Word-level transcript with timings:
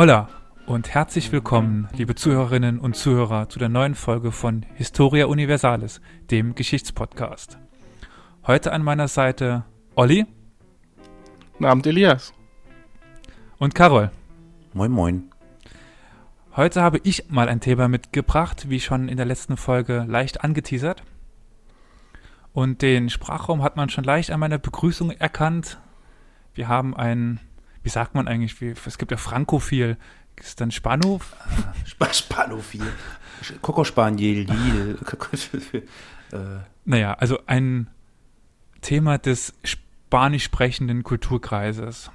Hola 0.00 0.30
und 0.64 0.94
herzlich 0.94 1.30
willkommen, 1.30 1.86
liebe 1.92 2.14
Zuhörerinnen 2.14 2.78
und 2.78 2.96
Zuhörer, 2.96 3.50
zu 3.50 3.58
der 3.58 3.68
neuen 3.68 3.94
Folge 3.94 4.32
von 4.32 4.64
Historia 4.76 5.26
Universalis, 5.26 6.00
dem 6.30 6.54
Geschichtspodcast. 6.54 7.58
Heute 8.46 8.72
an 8.72 8.82
meiner 8.82 9.08
Seite 9.08 9.66
Olli. 9.96 10.24
Guten 11.52 11.66
Abend, 11.66 11.86
Elias. 11.86 12.32
Und 13.58 13.74
Carol. 13.74 14.10
Moin, 14.72 14.90
moin. 14.90 15.30
Heute 16.56 16.80
habe 16.80 17.00
ich 17.02 17.28
mal 17.28 17.50
ein 17.50 17.60
Thema 17.60 17.86
mitgebracht, 17.86 18.70
wie 18.70 18.80
schon 18.80 19.06
in 19.06 19.18
der 19.18 19.26
letzten 19.26 19.58
Folge 19.58 20.06
leicht 20.08 20.42
angeteasert. 20.42 21.02
Und 22.54 22.80
den 22.80 23.10
Sprachraum 23.10 23.62
hat 23.62 23.76
man 23.76 23.90
schon 23.90 24.04
leicht 24.04 24.30
an 24.30 24.40
meiner 24.40 24.56
Begrüßung 24.56 25.10
erkannt. 25.10 25.78
Wir 26.54 26.68
haben 26.68 26.96
ein, 26.96 27.38
wie 27.82 27.88
sagt 27.88 28.14
man 28.14 28.28
eigentlich, 28.28 28.60
wie, 28.60 28.74
es 28.84 28.98
gibt 28.98 29.10
ja 29.10 29.16
Frankophil. 29.16 29.96
Ist 30.36 30.60
dann 30.60 30.70
Spano? 30.70 31.20
Sp 31.84 32.08
Spanophil. 32.12 32.92
Coco 33.60 33.84
Spaniel, 33.84 34.46
Lille. 34.50 34.98
äh. 36.32 36.60
Naja, 36.84 37.14
also 37.14 37.38
ein 37.46 37.88
Thema 38.80 39.18
des 39.18 39.54
spanisch 39.64 40.44
sprechenden 40.44 41.02
Kulturkreises. 41.02 42.10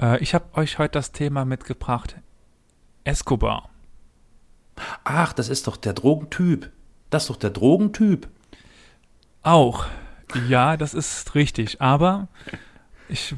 Äh, 0.00 0.22
ich 0.22 0.34
habe 0.34 0.46
euch 0.54 0.78
heute 0.78 0.92
das 0.92 1.12
Thema 1.12 1.44
mitgebracht. 1.44 2.16
Escobar. 3.04 3.70
Ach, 5.04 5.32
das 5.32 5.48
ist 5.48 5.66
doch 5.66 5.76
der 5.76 5.94
Drogentyp. 5.94 6.70
Das 7.10 7.24
ist 7.24 7.30
doch 7.30 7.36
der 7.36 7.50
Drogentyp. 7.50 8.28
Auch. 9.42 9.86
Ja, 10.48 10.76
das 10.76 10.92
ist 10.92 11.34
richtig. 11.34 11.80
Aber 11.80 12.28
ich, 13.08 13.34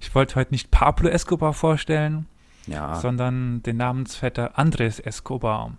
ich 0.00 0.14
wollte 0.14 0.36
heute 0.36 0.52
nicht 0.52 0.70
Pablo 0.70 1.08
Escobar 1.08 1.52
vorstellen, 1.52 2.26
ja. 2.66 2.96
sondern 2.96 3.62
den 3.62 3.76
Namensvetter 3.76 4.58
Andres 4.58 4.98
Escobar. 4.98 5.76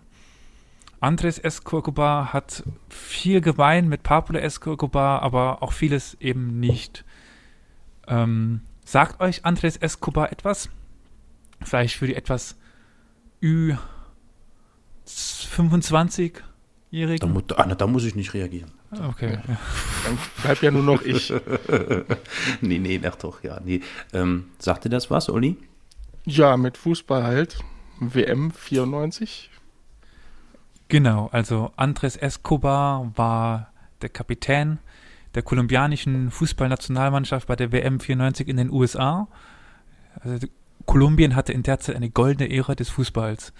Andres 1.00 1.38
Escobar 1.38 2.32
hat 2.32 2.62
viel 2.88 3.40
gemein 3.40 3.88
mit 3.88 4.04
Pablo 4.04 4.38
Escobar, 4.38 5.22
aber 5.22 5.62
auch 5.62 5.72
vieles 5.72 6.16
eben 6.20 6.60
nicht. 6.60 7.04
Ähm, 8.06 8.60
sagt 8.84 9.20
euch 9.20 9.44
Andres 9.44 9.76
Escobar 9.76 10.30
etwas? 10.30 10.68
Vielleicht 11.60 11.96
für 11.96 12.06
die 12.06 12.14
etwas 12.14 12.56
Ü 13.42 13.74
25-Jährigen? 15.06 17.44
Da, 17.48 17.64
da, 17.64 17.74
da, 17.74 17.86
muss 17.88 18.04
ich 18.04 18.14
nicht 18.14 18.34
reagieren. 18.34 18.70
Okay. 18.92 19.38
Ja. 19.48 19.58
Dann 20.04 20.18
bleib 20.42 20.62
ja 20.62 20.70
nur 20.70 20.82
noch 20.82 21.02
ich. 21.02 21.32
nee, 22.60 22.78
nee, 22.78 23.00
ach 23.04 23.16
doch, 23.16 23.42
ja. 23.42 23.58
Nee. 23.64 23.80
Ähm, 24.12 24.50
sagt 24.58 24.84
dir 24.84 24.90
das 24.90 25.10
was, 25.10 25.30
Olli? 25.30 25.56
Ja, 26.24 26.56
mit 26.56 26.76
Fußball 26.76 27.22
halt. 27.22 27.58
WM 28.00 28.50
94. 28.50 29.50
Genau, 30.88 31.28
also 31.32 31.72
Andres 31.76 32.16
Escobar 32.16 33.12
war 33.14 33.72
der 34.02 34.10
Kapitän 34.10 34.78
der 35.34 35.42
kolumbianischen 35.42 36.30
Fußballnationalmannschaft 36.30 37.48
bei 37.48 37.56
der 37.56 37.72
WM 37.72 37.98
94 37.98 38.46
in 38.48 38.58
den 38.58 38.70
USA. 38.70 39.28
Also 40.20 40.46
Kolumbien 40.84 41.34
hatte 41.34 41.52
in 41.52 41.62
der 41.62 41.78
Zeit 41.80 41.96
eine 41.96 42.10
goldene 42.10 42.54
Ära 42.54 42.74
des 42.74 42.90
Fußballs. 42.90 43.54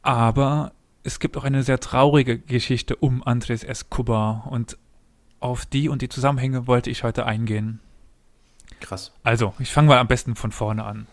Aber 0.00 0.72
es 1.04 1.18
gibt 1.18 1.36
auch 1.36 1.44
eine 1.44 1.62
sehr 1.62 1.80
traurige 1.80 2.38
Geschichte 2.38 2.96
um 2.96 3.22
Andres 3.22 3.64
Escobar 3.64 4.46
und 4.50 4.78
auf 5.40 5.66
die 5.66 5.88
und 5.88 6.02
die 6.02 6.08
Zusammenhänge 6.08 6.66
wollte 6.66 6.90
ich 6.90 7.02
heute 7.02 7.26
eingehen. 7.26 7.80
Krass. 8.80 9.12
Also, 9.22 9.54
ich 9.58 9.70
fange 9.70 9.88
mal 9.88 9.98
am 9.98 10.08
besten 10.08 10.36
von 10.36 10.52
vorne 10.52 10.84
an. 10.84 11.06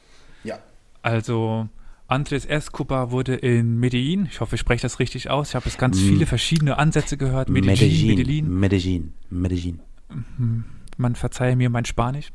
Ja. 0.44 0.59
Also, 1.01 1.67
Andres 2.07 2.45
Escobar 2.45 3.11
wurde 3.11 3.35
in 3.35 3.79
Medellin, 3.79 4.27
ich 4.29 4.41
hoffe, 4.41 4.55
ich 4.55 4.61
spreche 4.61 4.81
das 4.81 5.00
richtig 5.00 5.29
aus, 5.29 5.50
ich 5.50 5.55
habe 5.55 5.66
jetzt 5.66 5.77
ganz 5.77 6.00
viele 6.00 6.25
verschiedene 6.25 6.77
Ansätze 6.77 7.17
gehört. 7.17 7.50
Medellin, 7.50 8.07
Medellin. 8.07 8.59
Medellin. 8.59 9.13
Medellin. 9.29 9.79
Mhm. 10.09 10.66
Man 10.97 11.16
verzeihe 11.16 11.56
mir 11.56 11.69
mein 11.69 11.85
Spanisch. 11.85 12.31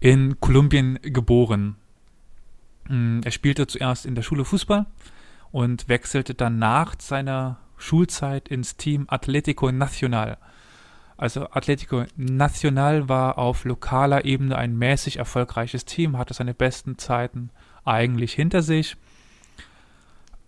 In 0.00 0.40
Kolumbien 0.40 0.98
geboren. 1.02 1.76
Mm, 2.88 3.20
er 3.22 3.30
spielte 3.30 3.66
zuerst 3.66 4.06
in 4.06 4.14
der 4.14 4.22
Schule 4.22 4.46
Fußball 4.46 4.86
und 5.52 5.88
wechselte 5.88 6.34
dann 6.34 6.58
nach 6.58 6.94
seiner 6.98 7.58
Schulzeit 7.76 8.48
ins 8.48 8.76
Team 8.76 9.06
Atlético 9.08 9.72
Nacional. 9.72 10.38
Also 11.16 11.46
Atlético 11.48 12.06
Nacional 12.16 13.08
war 13.08 13.36
auf 13.36 13.64
lokaler 13.64 14.24
Ebene 14.24 14.56
ein 14.56 14.76
mäßig 14.76 15.18
erfolgreiches 15.18 15.84
Team, 15.84 16.16
hatte 16.16 16.32
seine 16.34 16.54
besten 16.54 16.98
Zeiten 16.98 17.50
eigentlich 17.84 18.32
hinter 18.32 18.62
sich, 18.62 18.96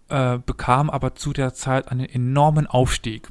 äh, 0.09 0.39
bekam 0.39 0.89
aber 0.89 1.15
zu 1.15 1.33
der 1.33 1.53
Zeit 1.53 1.89
einen 1.89 2.07
enormen 2.07 2.67
Aufstieg. 2.67 3.29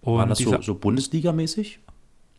Und 0.00 0.18
War 0.18 0.26
das 0.26 0.38
so, 0.38 0.60
so 0.60 0.74
Bundesliga-mäßig? 0.74 1.78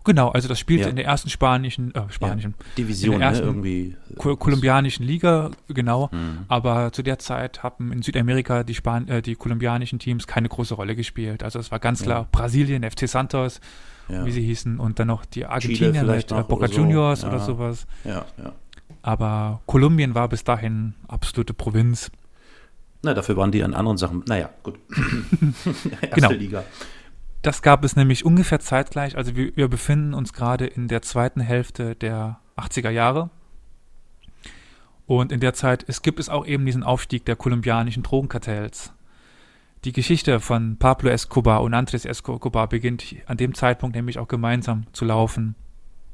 Genau, 0.05 0.29
also 0.29 0.47
das 0.47 0.59
spielte 0.59 0.83
ja. 0.83 0.89
in 0.89 0.95
der 0.95 1.05
ersten 1.05 1.29
spanischen, 1.29 1.93
äh, 1.95 2.01
spanischen 2.09 2.53
ja. 2.57 2.65
Division, 2.77 3.19
ne, 3.19 3.39
irgendwie. 3.39 3.97
Ko 4.17 4.35
kolumbianischen 4.35 5.03
Liga, 5.05 5.49
genau. 5.67 6.09
Mhm. 6.11 6.45
Aber 6.47 6.93
zu 6.93 7.01
der 7.01 7.17
Zeit 7.17 7.63
haben 7.63 7.91
in 7.91 8.03
Südamerika 8.03 8.63
die, 8.63 8.75
Span 8.75 9.07
äh, 9.07 9.23
die 9.23 9.35
kolumbianischen 9.35 9.97
Teams 9.97 10.27
keine 10.27 10.47
große 10.47 10.75
Rolle 10.75 10.95
gespielt. 10.95 11.41
Also 11.41 11.57
es 11.57 11.71
war 11.71 11.79
ganz 11.79 12.03
klar 12.03 12.21
ja. 12.21 12.27
Brasilien, 12.31 12.83
FC 12.83 13.09
Santos, 13.09 13.59
wie 14.07 14.31
sie 14.31 14.43
hießen, 14.43 14.79
und 14.79 14.99
dann 14.99 15.07
noch 15.07 15.25
die 15.25 15.47
Argentinier 15.47 16.03
mit 16.03 16.31
äh, 16.31 16.35
Boca 16.43 16.65
oder 16.65 16.69
Juniors 16.69 17.21
so. 17.21 17.27
oder 17.27 17.39
sowas. 17.39 17.87
Ja, 18.03 18.25
ja. 18.37 18.53
Aber 19.01 19.61
Kolumbien 19.65 20.13
war 20.13 20.29
bis 20.29 20.43
dahin 20.43 20.93
absolute 21.07 21.55
Provinz. 21.55 22.11
Na, 23.01 23.15
dafür 23.15 23.37
waren 23.37 23.51
die 23.51 23.63
an 23.63 23.73
anderen 23.73 23.97
Sachen. 23.97 24.23
Naja, 24.27 24.51
gut. 24.61 24.79
Erste 26.01 26.09
genau. 26.13 26.31
Liga. 26.31 26.63
Das 27.45 27.61
gab 27.61 27.83
es 27.83 27.95
nämlich 27.95 28.25
ungefähr 28.25 28.59
zeitgleich. 28.59 29.15
Also 29.17 29.35
wir, 29.35 29.55
wir 29.55 29.67
befinden 29.67 30.15
uns 30.15 30.33
gerade 30.33 30.65
in 30.65 30.87
der 30.87 31.03
zweiten 31.03 31.41
Hälfte 31.41 31.95
der 31.95 32.39
80er 32.57 32.89
Jahre. 32.89 33.29
Und 35.05 35.31
in 35.31 35.39
der 35.39 35.53
Zeit 35.53 35.85
es 35.87 36.01
gibt 36.01 36.19
es 36.19 36.27
auch 36.27 36.47
eben 36.47 36.65
diesen 36.65 36.81
Aufstieg 36.81 37.23
der 37.25 37.35
kolumbianischen 37.35 38.01
Drogenkartells. 38.01 38.93
Die 39.83 39.91
Geschichte 39.91 40.39
von 40.39 40.77
Pablo 40.77 41.11
Escobar 41.11 41.61
und 41.61 41.75
Andres 41.75 42.05
Escobar 42.05 42.67
beginnt 42.67 43.15
an 43.27 43.37
dem 43.37 43.53
Zeitpunkt 43.53 43.95
nämlich 43.95 44.17
auch 44.17 44.27
gemeinsam 44.27 44.87
zu 44.91 45.05
laufen. 45.05 45.53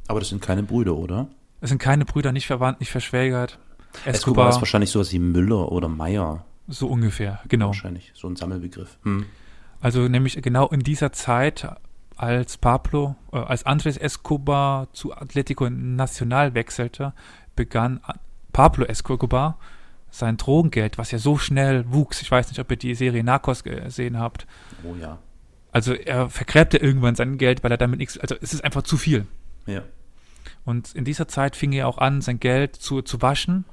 Aber 0.10 0.20
das 0.20 0.28
sind 0.28 0.42
keine 0.42 0.64
Brüder, 0.64 0.98
oder? 0.98 1.30
Es 1.62 1.70
sind 1.70 1.80
keine 1.80 2.04
Brüder, 2.04 2.34
nicht 2.34 2.48
verwandt, 2.48 2.82
nicht 2.82 2.92
verschwägert. 2.92 3.58
Escobar, 4.00 4.14
Escobar 4.14 4.50
ist 4.50 4.60
wahrscheinlich 4.60 4.90
sowas 4.90 5.14
wie 5.14 5.20
Müller 5.20 5.72
oder 5.72 5.88
Meyer. 5.88 6.44
So 6.68 6.88
ungefähr, 6.88 7.40
genau. 7.48 7.68
Wahrscheinlich, 7.68 8.12
so 8.16 8.28
ein 8.28 8.36
Sammelbegriff. 8.36 8.98
Hm. 9.04 9.26
Also 9.82 10.08
nämlich 10.08 10.42
genau 10.42 10.68
in 10.70 10.82
dieser 10.82 11.12
Zeit, 11.12 11.68
als 12.16 12.58
Pablo, 12.58 13.16
äh, 13.34 13.38
als 13.38 13.66
Andres 13.66 13.98
Escobar 13.98 14.94
zu 14.94 15.14
Atletico 15.14 15.70
Nacional 15.70 16.54
wechselte, 16.54 17.14
begann 17.56 18.00
Pablo 18.54 18.86
Escobar 18.86 19.58
sein 20.12 20.38
Drogengeld, 20.38 20.98
was 20.98 21.12
ja 21.12 21.18
so 21.18 21.38
schnell 21.38 21.86
wuchs. 21.92 22.22
Ich 22.22 22.30
weiß 22.30 22.50
nicht, 22.50 22.60
ob 22.60 22.70
ihr 22.70 22.78
die 22.78 22.96
Serie 22.96 23.24
Narcos 23.24 23.64
gesehen 23.64 24.20
habt. 24.20 24.46
Oh 24.84 24.96
ja. 25.00 25.18
Also 25.72 25.94
er 25.94 26.30
vergräbte 26.30 26.78
irgendwann 26.78 27.16
sein 27.16 27.38
Geld, 27.38 27.64
weil 27.64 27.72
er 27.72 27.78
damit 27.78 28.00
nichts, 28.00 28.18
also 28.18 28.36
es 28.42 28.54
ist 28.54 28.64
einfach 28.64 28.84
zu 28.84 28.98
viel. 28.98 29.26
Ja. 29.66 29.84
Und 30.66 30.94
in 30.94 31.06
dieser 31.06 31.28
Zeit 31.28 31.56
fing 31.56 31.72
er 31.72 31.88
auch 31.88 31.98
an, 31.98 32.22
sein 32.22 32.40
Geld 32.40 32.76
zu, 32.76 33.02
zu 33.02 33.22
waschen, 33.22 33.66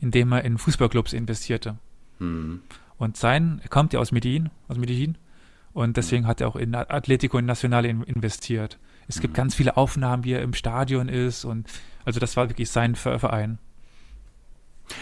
indem 0.00 0.32
er 0.32 0.44
in 0.44 0.58
Fußballclubs 0.58 1.12
investierte. 1.12 1.78
Hm. 2.18 2.62
Und 2.98 3.16
sein, 3.16 3.60
er 3.62 3.68
kommt 3.68 3.92
ja 3.92 4.00
aus 4.00 4.12
Medellin, 4.12 4.50
aus 4.68 4.76
Medellin. 4.76 5.16
Und 5.72 5.96
deswegen 5.96 6.26
hat 6.26 6.40
er 6.40 6.48
auch 6.48 6.56
in 6.56 6.74
Atletico 6.74 7.40
Nacional 7.40 7.84
investiert. 7.84 8.78
Es 9.06 9.20
gibt 9.20 9.34
mhm. 9.34 9.36
ganz 9.36 9.54
viele 9.54 9.76
Aufnahmen, 9.76 10.24
wie 10.24 10.32
er 10.32 10.42
im 10.42 10.54
Stadion 10.54 11.08
ist. 11.08 11.44
Und 11.44 11.68
also 12.04 12.20
das 12.20 12.36
war 12.36 12.48
wirklich 12.48 12.70
sein 12.70 12.94
Verein. 12.96 13.58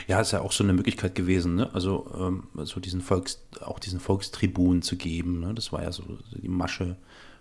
Ja, 0.07 0.21
ist 0.21 0.33
ja 0.33 0.41
auch 0.41 0.53
so 0.53 0.65
eine 0.65 0.73
Möglichkeit 0.73 1.15
gewesen, 1.15 1.55
ne? 1.55 1.71
Also 1.73 2.13
ähm, 2.19 2.65
so 2.65 2.81
diesen 2.81 3.01
Volks, 3.01 3.43
auch 3.61 3.79
diesen 3.79 4.01
Volkstribun 4.01 4.83
zu 4.83 4.97
geben. 4.97 5.41
Ne? 5.41 5.55
Das 5.55 5.73
war 5.73 5.83
ja 5.83 5.93
so 5.93 6.03
die 6.33 6.49
Masche 6.49 6.97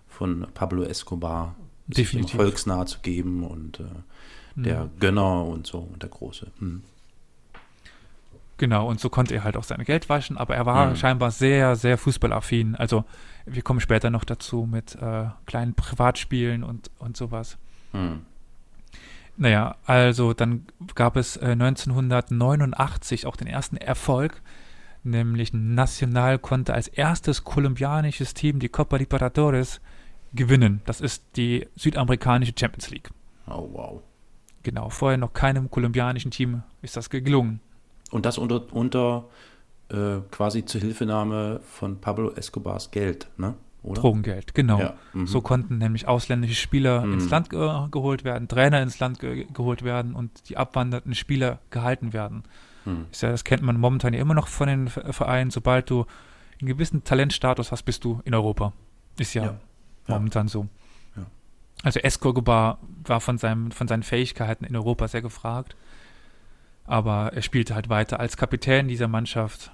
von 0.06 0.46
Pablo 0.54 0.84
Escobar, 0.84 1.56
Definitiv. 1.88 2.36
volksnah 2.36 2.86
zu 2.86 3.00
geben 3.00 3.44
und 3.44 3.80
äh, 3.80 3.84
der 4.54 4.84
mhm. 4.84 4.90
Gönner 5.00 5.44
und 5.44 5.66
so 5.66 5.78
und 5.78 6.02
der 6.02 6.10
Große. 6.10 6.50
Hm. 6.58 6.82
Genau, 8.58 8.88
und 8.88 9.00
so 9.00 9.10
konnte 9.10 9.34
er 9.34 9.44
halt 9.44 9.56
auch 9.56 9.64
sein 9.64 9.82
Geld 9.84 10.08
waschen, 10.08 10.38
aber 10.38 10.56
er 10.56 10.64
war 10.64 10.86
mhm. 10.86 10.96
scheinbar 10.96 11.30
sehr, 11.30 11.76
sehr 11.76 11.98
fußballaffin. 11.98 12.74
Also 12.74 13.04
wir 13.44 13.62
kommen 13.62 13.80
später 13.80 14.10
noch 14.10 14.24
dazu 14.24 14.66
mit 14.70 14.94
äh, 14.96 15.26
kleinen 15.44 15.74
Privatspielen 15.74 16.64
und, 16.64 16.90
und 16.98 17.16
sowas. 17.16 17.58
Mhm. 17.92 18.22
Naja, 19.36 19.76
also 19.84 20.32
dann 20.32 20.66
gab 20.94 21.16
es 21.16 21.36
äh, 21.36 21.50
1989 21.50 23.26
auch 23.26 23.36
den 23.36 23.46
ersten 23.46 23.76
Erfolg, 23.76 24.40
nämlich 25.04 25.52
Nacional 25.52 26.38
konnte 26.38 26.72
als 26.72 26.88
erstes 26.88 27.44
kolumbianisches 27.44 28.32
Team 28.32 28.58
die 28.58 28.70
Copa 28.70 28.96
Libertadores 28.96 29.82
gewinnen. 30.32 30.80
Das 30.86 31.02
ist 31.02 31.24
die 31.36 31.68
südamerikanische 31.76 32.54
Champions 32.58 32.88
League. 32.90 33.10
Oh, 33.46 33.68
wow. 33.72 34.02
Genau, 34.62 34.88
vorher 34.88 35.18
noch 35.18 35.34
keinem 35.34 35.70
kolumbianischen 35.70 36.30
Team 36.30 36.62
ist 36.80 36.96
das 36.96 37.10
gelungen. 37.10 37.60
Und 38.10 38.26
das 38.26 38.38
unter, 38.38 38.62
unter 38.72 39.24
äh, 39.88 40.18
quasi 40.30 40.64
zur 40.64 40.80
Hilfenahme 40.80 41.60
von 41.64 42.00
Pablo 42.00 42.30
Escobars 42.32 42.90
Geld, 42.90 43.28
ne? 43.36 43.54
Oder? 43.82 44.00
Drogengeld, 44.00 44.52
genau. 44.52 44.80
Ja, 44.80 44.94
mhm. 45.12 45.28
so 45.28 45.40
konnten 45.40 45.78
nämlich 45.78 46.08
ausländische 46.08 46.56
Spieler 46.56 47.06
mhm. 47.06 47.14
ins 47.14 47.30
Land 47.30 47.50
ge 47.50 47.70
geholt 47.92 48.24
werden, 48.24 48.48
Trainer 48.48 48.82
ins 48.82 48.98
Land 48.98 49.20
ge 49.20 49.46
geholt 49.52 49.84
werden 49.84 50.14
und 50.14 50.48
die 50.48 50.56
abwandernden 50.56 51.14
Spieler 51.14 51.60
gehalten 51.70 52.12
werden. 52.12 52.42
Mhm. 52.84 53.06
Ja, 53.12 53.30
das 53.30 53.44
kennt 53.44 53.62
man 53.62 53.78
momentan 53.78 54.12
ja 54.12 54.20
immer 54.20 54.34
noch 54.34 54.48
von 54.48 54.66
den 54.66 54.88
Vereinen. 54.88 55.52
Sobald 55.52 55.88
du 55.88 56.04
einen 56.60 56.66
gewissen 56.66 57.04
Talentstatus 57.04 57.70
hast, 57.70 57.84
bist 57.84 58.02
du 58.02 58.20
in 58.24 58.34
Europa. 58.34 58.72
Ist 59.18 59.34
ja, 59.34 59.44
ja. 59.44 59.58
momentan 60.08 60.48
so. 60.48 60.66
Also 61.82 62.00
Escobar 62.00 62.78
war 63.04 63.20
von, 63.20 63.38
seinem, 63.38 63.70
von 63.70 63.86
seinen 63.86 64.02
Fähigkeiten 64.02 64.64
in 64.64 64.74
Europa 64.74 65.08
sehr 65.08 65.22
gefragt. 65.22 65.76
Aber 66.86 67.32
er 67.32 67.42
spielte 67.42 67.74
halt 67.74 67.88
weiter 67.88 68.20
als 68.20 68.36
Kapitän 68.36 68.88
dieser 68.88 69.08
Mannschaft. 69.08 69.72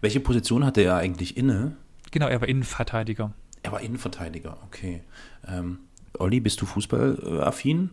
Welche 0.00 0.20
Position 0.20 0.64
hatte 0.64 0.82
er 0.82 0.96
eigentlich 0.96 1.36
inne? 1.36 1.76
Genau, 2.10 2.26
er 2.26 2.40
war 2.40 2.48
Innenverteidiger. 2.48 3.32
Er 3.62 3.72
war 3.72 3.80
Innenverteidiger, 3.80 4.56
okay. 4.64 5.02
Ähm, 5.46 5.78
Olli, 6.18 6.40
bist 6.40 6.60
du 6.60 6.66
fußballaffin? 6.66 7.90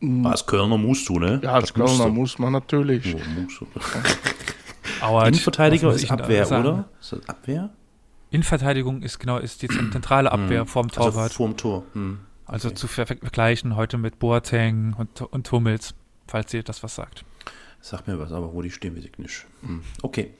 Mm. 0.00 0.26
Als 0.26 0.46
Kölner 0.46 0.78
musst 0.78 1.08
du, 1.08 1.18
ne? 1.18 1.40
Ja, 1.42 1.52
als 1.54 1.74
Kölner 1.74 2.08
muss 2.08 2.38
man 2.38 2.52
natürlich. 2.52 3.14
Oh, 3.14 3.18
muss. 3.40 3.64
Aber 5.00 5.26
Innenverteidiger 5.26 5.92
ist 5.92 6.10
Abwehr, 6.10 6.46
oder? 6.46 6.88
Ist 7.00 7.12
das 7.12 7.28
Abwehr? 7.28 7.70
Innenverteidigung 8.30 9.02
ist 9.02 9.18
genau 9.18 9.38
ist 9.38 9.62
die 9.62 9.68
zentrale 9.68 10.30
Abwehr 10.30 10.64
mm. 10.64 10.68
vorm 10.68 10.88
Torwart. 10.90 11.16
Also 11.16 11.34
vorm 11.34 11.56
Tor. 11.56 11.84
Mm. 11.94 12.18
Also 12.46 12.70
zu 12.70 12.86
ver 12.86 13.06
vergleichen 13.06 13.76
heute 13.76 13.98
mit 13.98 14.18
Boateng 14.18 14.94
und, 14.96 15.20
und 15.22 15.50
Hummels, 15.52 15.94
falls 16.26 16.52
ihr 16.54 16.62
das 16.62 16.82
was 16.82 16.94
sagt. 16.94 17.24
Sag 17.80 18.06
mir 18.06 18.18
was, 18.18 18.32
aber 18.32 18.52
wo 18.52 18.62
die 18.62 18.70
stehen, 18.70 18.96
weiß 18.96 19.04
ich 19.04 19.18
nicht. 19.18 19.46
Hm. 19.62 19.82
Okay. 20.02 20.30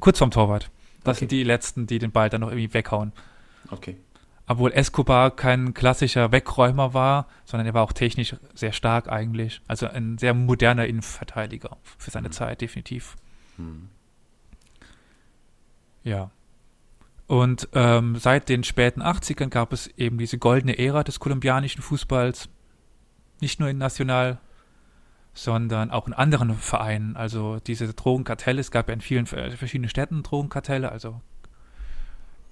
Kurz 0.00 0.18
vorm 0.18 0.30
Torwart. 0.30 0.70
Das 1.04 1.16
okay. 1.16 1.20
sind 1.20 1.32
die 1.32 1.44
letzten, 1.44 1.86
die 1.86 1.98
den 1.98 2.12
Ball 2.12 2.28
dann 2.28 2.40
noch 2.40 2.48
irgendwie 2.48 2.72
weghauen. 2.74 3.12
Okay. 3.70 3.96
Obwohl 4.46 4.72
Escobar 4.72 5.30
kein 5.30 5.72
klassischer 5.72 6.32
Wegräumer 6.32 6.94
war, 6.94 7.28
sondern 7.44 7.66
er 7.66 7.74
war 7.74 7.82
auch 7.82 7.92
technisch 7.92 8.36
sehr 8.54 8.72
stark 8.72 9.08
eigentlich. 9.08 9.60
Also 9.68 9.86
ein 9.86 10.18
sehr 10.18 10.34
moderner 10.34 10.86
Innenverteidiger 10.86 11.76
für 11.96 12.10
seine 12.10 12.28
hm. 12.28 12.32
Zeit, 12.32 12.60
definitiv. 12.60 13.16
Hm. 13.56 13.88
Ja. 16.04 16.30
Und 17.28 17.68
ähm, 17.72 18.16
seit 18.16 18.48
den 18.48 18.64
späten 18.64 19.00
80ern 19.00 19.48
gab 19.48 19.72
es 19.72 19.86
eben 19.96 20.18
diese 20.18 20.38
goldene 20.38 20.78
Ära 20.78 21.04
des 21.04 21.20
kolumbianischen 21.20 21.82
Fußballs. 21.82 22.48
Nicht 23.40 23.60
nur 23.60 23.68
in 23.68 23.78
National, 23.78 24.38
sondern 25.34 25.90
auch 25.90 26.06
in 26.06 26.12
anderen 26.12 26.54
Vereinen. 26.54 27.16
Also 27.16 27.58
diese 27.66 27.92
Drogenkartelle, 27.92 28.60
es 28.60 28.70
gab 28.70 28.88
ja 28.88 28.94
in 28.94 29.00
vielen 29.00 29.26
verschiedenen 29.26 29.88
Städten 29.88 30.22
Drogenkartelle, 30.22 30.90
also 30.92 31.20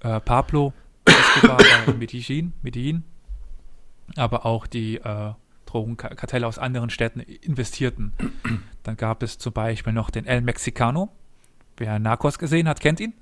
äh, 0.01 0.19
Pablo 0.19 0.73
Escobar 1.05 1.59
in 1.87 1.99
Medellin, 1.99 2.53
Medellin, 2.61 3.03
aber 4.15 4.45
auch 4.45 4.67
die 4.67 4.97
äh, 4.97 5.33
Drogenkartelle 5.65 6.45
aus 6.45 6.57
anderen 6.57 6.89
Städten 6.89 7.19
investierten. 7.19 8.13
Dann 8.83 8.97
gab 8.97 9.23
es 9.23 9.37
zum 9.37 9.53
Beispiel 9.53 9.93
noch 9.93 10.09
den 10.09 10.25
El 10.25 10.41
Mexicano. 10.41 11.09
Wer 11.77 11.99
Narcos 11.99 12.39
gesehen 12.39 12.67
hat, 12.67 12.81
kennt 12.81 12.99
ihn. 12.99 13.13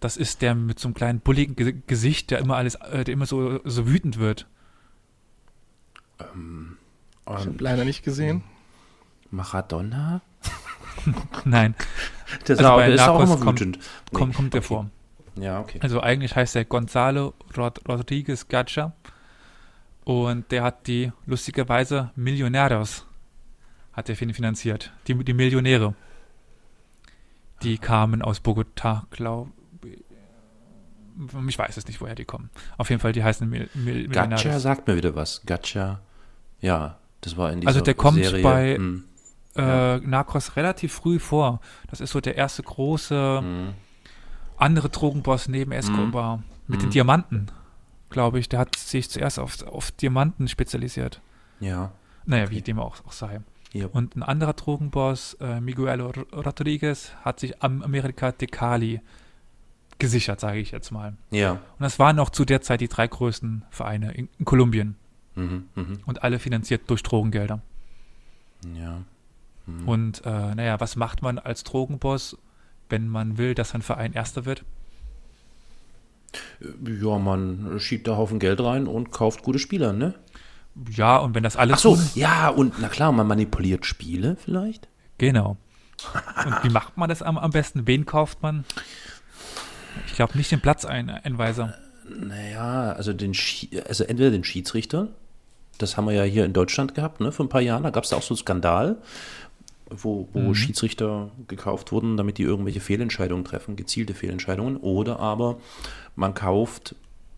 Das 0.00 0.16
ist 0.16 0.40
der 0.40 0.54
mit 0.54 0.78
so 0.78 0.88
einem 0.88 0.94
kleinen 0.94 1.20
bulligen 1.20 1.54
Ge 1.54 1.74
Gesicht, 1.86 2.30
der 2.30 2.38
immer 2.38 2.56
alles, 2.56 2.74
äh, 2.76 3.04
der 3.04 3.12
immer 3.12 3.26
so, 3.26 3.60
so 3.64 3.86
wütend 3.86 4.18
wird. 4.18 4.46
Ähm, 6.18 6.78
ich 7.38 7.46
habe 7.46 7.54
leider 7.58 7.84
nicht 7.84 8.02
gesehen. 8.02 8.42
Maradona? 9.30 10.22
Nein. 11.44 11.74
Der, 12.46 12.58
also 12.58 12.70
auch, 12.70 12.78
der 12.78 12.88
ist 12.94 13.00
auch 13.00 13.20
immer 13.20 13.40
wütend. 13.40 13.78
Kommt, 14.12 14.14
kommt, 14.14 14.34
kommt 14.36 14.54
der 14.54 14.62
vor. 14.62 14.88
Ja, 15.34 15.58
okay. 15.58 15.80
Also 15.82 16.00
eigentlich 16.00 16.36
heißt 16.36 16.54
er 16.54 16.64
Gonzalo 16.64 17.34
Rod 17.56 17.80
Rodriguez 17.88 18.46
Gacha. 18.46 18.92
Und 20.04 20.52
der 20.52 20.62
hat 20.62 20.86
die 20.86 21.10
lustigerweise 21.26 22.12
Millionärs 22.14 23.04
hat 23.92 24.08
er 24.08 24.14
finanziert. 24.14 24.92
Die, 25.08 25.14
die 25.24 25.34
Millionäre. 25.34 25.96
Die 27.64 27.78
kamen 27.78 28.22
aus 28.22 28.40
Bogotá, 28.40 29.06
glaube 29.10 29.50
ich 31.48 31.58
weiß 31.58 31.76
es 31.76 31.86
nicht, 31.86 32.00
woher 32.00 32.14
die 32.14 32.24
kommen. 32.24 32.50
Auf 32.78 32.90
jeden 32.90 33.00
Fall, 33.00 33.12
die 33.12 33.22
heißen 33.22 33.48
Mil 33.48 33.68
Mil 33.74 34.08
Gacha 34.08 34.58
sagt 34.58 34.86
mir 34.86 34.96
wieder 34.96 35.14
was. 35.14 35.42
Gacha, 35.44 36.00
ja, 36.60 36.98
das 37.20 37.36
war 37.36 37.52
in 37.52 37.60
dieser 37.60 37.68
Also 37.68 37.80
der 37.80 37.94
kommt 37.94 38.22
Serie. 38.22 38.42
bei 38.42 38.76
hm. 38.76 39.04
äh, 39.56 39.98
Narcos 39.98 40.56
relativ 40.56 40.92
früh 40.92 41.18
vor. 41.18 41.60
Das 41.88 42.00
ist 42.00 42.10
so 42.10 42.20
der 42.20 42.36
erste 42.36 42.62
große 42.62 43.38
hm. 43.40 43.74
andere 44.56 44.88
Drogenboss 44.88 45.48
neben 45.48 45.72
Escobar. 45.72 46.36
Hm. 46.36 46.44
Mit 46.66 46.80
den 46.82 46.86
hm. 46.86 46.92
Diamanten, 46.92 47.46
glaube 48.10 48.38
ich. 48.38 48.48
Der 48.48 48.60
hat 48.60 48.76
sich 48.76 49.10
zuerst 49.10 49.38
auf, 49.38 49.66
auf 49.66 49.90
Diamanten 49.90 50.48
spezialisiert. 50.48 51.20
Ja. 51.58 51.92
Naja, 52.26 52.44
okay. 52.44 52.54
wie 52.54 52.62
dem 52.62 52.78
auch, 52.78 53.04
auch 53.04 53.12
sei. 53.12 53.40
Yep. 53.74 53.94
Und 53.94 54.16
ein 54.16 54.22
anderer 54.22 54.52
Drogenboss, 54.52 55.34
äh, 55.40 55.60
Miguel 55.60 56.00
Rodriguez, 56.00 57.12
hat 57.24 57.40
sich 57.40 57.62
am 57.62 57.82
Amerika 57.82 58.32
de 58.32 58.48
Cali 58.48 59.00
gesichert, 59.98 60.40
sage 60.40 60.58
ich 60.58 60.72
jetzt 60.72 60.90
mal. 60.90 61.16
Ja. 61.30 61.52
Und 61.52 61.60
das 61.78 61.98
waren 61.98 62.16
noch 62.16 62.30
zu 62.30 62.44
der 62.44 62.62
Zeit 62.62 62.80
die 62.80 62.88
drei 62.88 63.06
größten 63.06 63.64
Vereine 63.70 64.12
in, 64.12 64.28
in 64.38 64.44
Kolumbien. 64.44 64.96
Mhm, 65.40 65.64
mh. 65.74 65.98
Und 66.06 66.22
alle 66.22 66.38
finanziert 66.38 66.82
durch 66.88 67.02
Drogengelder. 67.02 67.60
Ja. 68.76 69.02
Mhm. 69.66 69.88
Und 69.88 70.22
äh, 70.24 70.54
naja, 70.54 70.80
was 70.80 70.96
macht 70.96 71.22
man 71.22 71.38
als 71.38 71.64
Drogenboss, 71.64 72.36
wenn 72.88 73.08
man 73.08 73.38
will, 73.38 73.54
dass 73.54 73.74
ein 73.74 73.82
Verein 73.82 74.12
Erster 74.12 74.44
wird? 74.44 74.64
Ja, 76.84 77.18
man 77.18 77.80
schiebt 77.80 78.06
da 78.06 78.16
Haufen 78.16 78.38
Geld 78.38 78.60
rein 78.60 78.86
und 78.86 79.10
kauft 79.10 79.42
gute 79.42 79.58
Spieler, 79.58 79.92
ne? 79.92 80.14
Ja, 80.90 81.16
und 81.16 81.34
wenn 81.34 81.42
das 81.42 81.56
alles. 81.56 81.76
Ach 81.76 81.80
so, 81.80 81.96
tun, 81.96 82.10
ja, 82.14 82.48
und 82.48 82.74
na 82.78 82.88
klar, 82.88 83.10
man 83.12 83.26
manipuliert 83.26 83.84
Spiele 83.84 84.36
vielleicht. 84.36 84.88
Genau. 85.18 85.56
Und 86.46 86.64
wie 86.64 86.70
macht 86.70 86.96
man 86.96 87.08
das 87.08 87.22
am, 87.22 87.36
am 87.36 87.50
besten? 87.50 87.86
Wen 87.86 88.06
kauft 88.06 88.42
man? 88.42 88.64
Ich 90.06 90.14
glaube 90.14 90.36
nicht 90.38 90.52
den 90.52 90.60
Platzeinweiser. 90.60 91.74
Naja, 92.08 92.92
also, 92.92 93.12
den 93.12 93.34
also 93.86 94.04
entweder 94.04 94.30
den 94.30 94.44
Schiedsrichter, 94.44 95.08
das 95.82 95.96
haben 95.96 96.06
wir 96.06 96.14
ja 96.14 96.24
hier 96.24 96.44
in 96.44 96.52
Deutschland 96.52 96.94
gehabt, 96.94 97.20
ne, 97.20 97.32
vor 97.32 97.46
ein 97.46 97.48
paar 97.48 97.60
Jahren, 97.60 97.82
da 97.82 97.90
gab 97.90 98.04
es 98.04 98.12
auch 98.12 98.22
so 98.22 98.34
einen 98.34 98.38
Skandal, 98.38 98.96
wo, 99.90 100.28
wo 100.32 100.40
mhm. 100.40 100.54
Schiedsrichter 100.54 101.30
gekauft 101.48 101.92
wurden, 101.92 102.16
damit 102.16 102.38
die 102.38 102.42
irgendwelche 102.42 102.80
Fehlentscheidungen 102.80 103.44
treffen, 103.44 103.76
gezielte 103.76 104.14
Fehlentscheidungen, 104.14 104.76
oder 104.76 105.18
aber 105.18 105.58
man 106.14 106.34
kauft 106.34 106.94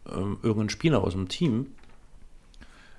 ähm, 0.06 0.38
irgendeinen 0.42 0.70
Spieler 0.70 1.02
aus 1.02 1.12
dem 1.12 1.28
Team, 1.28 1.68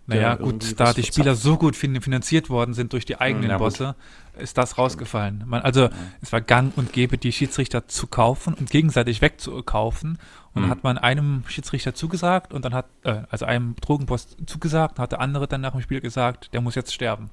naja, 0.05 0.35
gut, 0.35 0.79
da 0.79 0.91
die 0.91 1.03
Spieler 1.03 1.35
so 1.35 1.57
gut 1.57 1.75
finanziert 1.77 2.49
worden 2.49 2.73
sind 2.73 2.91
durch 2.91 3.05
die 3.05 3.21
eigenen 3.21 3.51
ja, 3.51 3.57
Bosse, 3.57 3.95
ist 4.37 4.57
das 4.57 4.77
rausgefallen. 4.77 5.43
Man, 5.45 5.61
also 5.61 5.83
ja. 5.83 5.89
es 6.21 6.31
war 6.33 6.41
gang 6.41 6.73
und 6.75 6.91
gäbe, 6.91 7.17
die 7.17 7.31
Schiedsrichter 7.31 7.87
zu 7.87 8.07
kaufen 8.07 8.53
und 8.53 8.69
gegenseitig 8.69 9.21
wegzukaufen. 9.21 10.17
Und 10.55 10.65
mhm. 10.65 10.69
hat 10.69 10.83
man 10.83 10.97
einem 10.97 11.43
Schiedsrichter 11.47 11.95
zugesagt 11.95 12.53
und 12.53 12.63
dann 12.63 12.73
hat, 12.73 12.85
äh, 13.03 13.21
also 13.29 13.45
einem 13.45 13.75
Drogenboss 13.81 14.35
zugesagt, 14.45 14.99
hat 14.99 15.11
der 15.11 15.19
andere 15.19 15.47
dann 15.47 15.61
nach 15.61 15.71
dem 15.71 15.81
Spiel 15.81 15.99
gesagt, 15.99 16.53
der 16.53 16.61
muss 16.61 16.75
jetzt 16.75 16.93
sterben. 16.93 17.31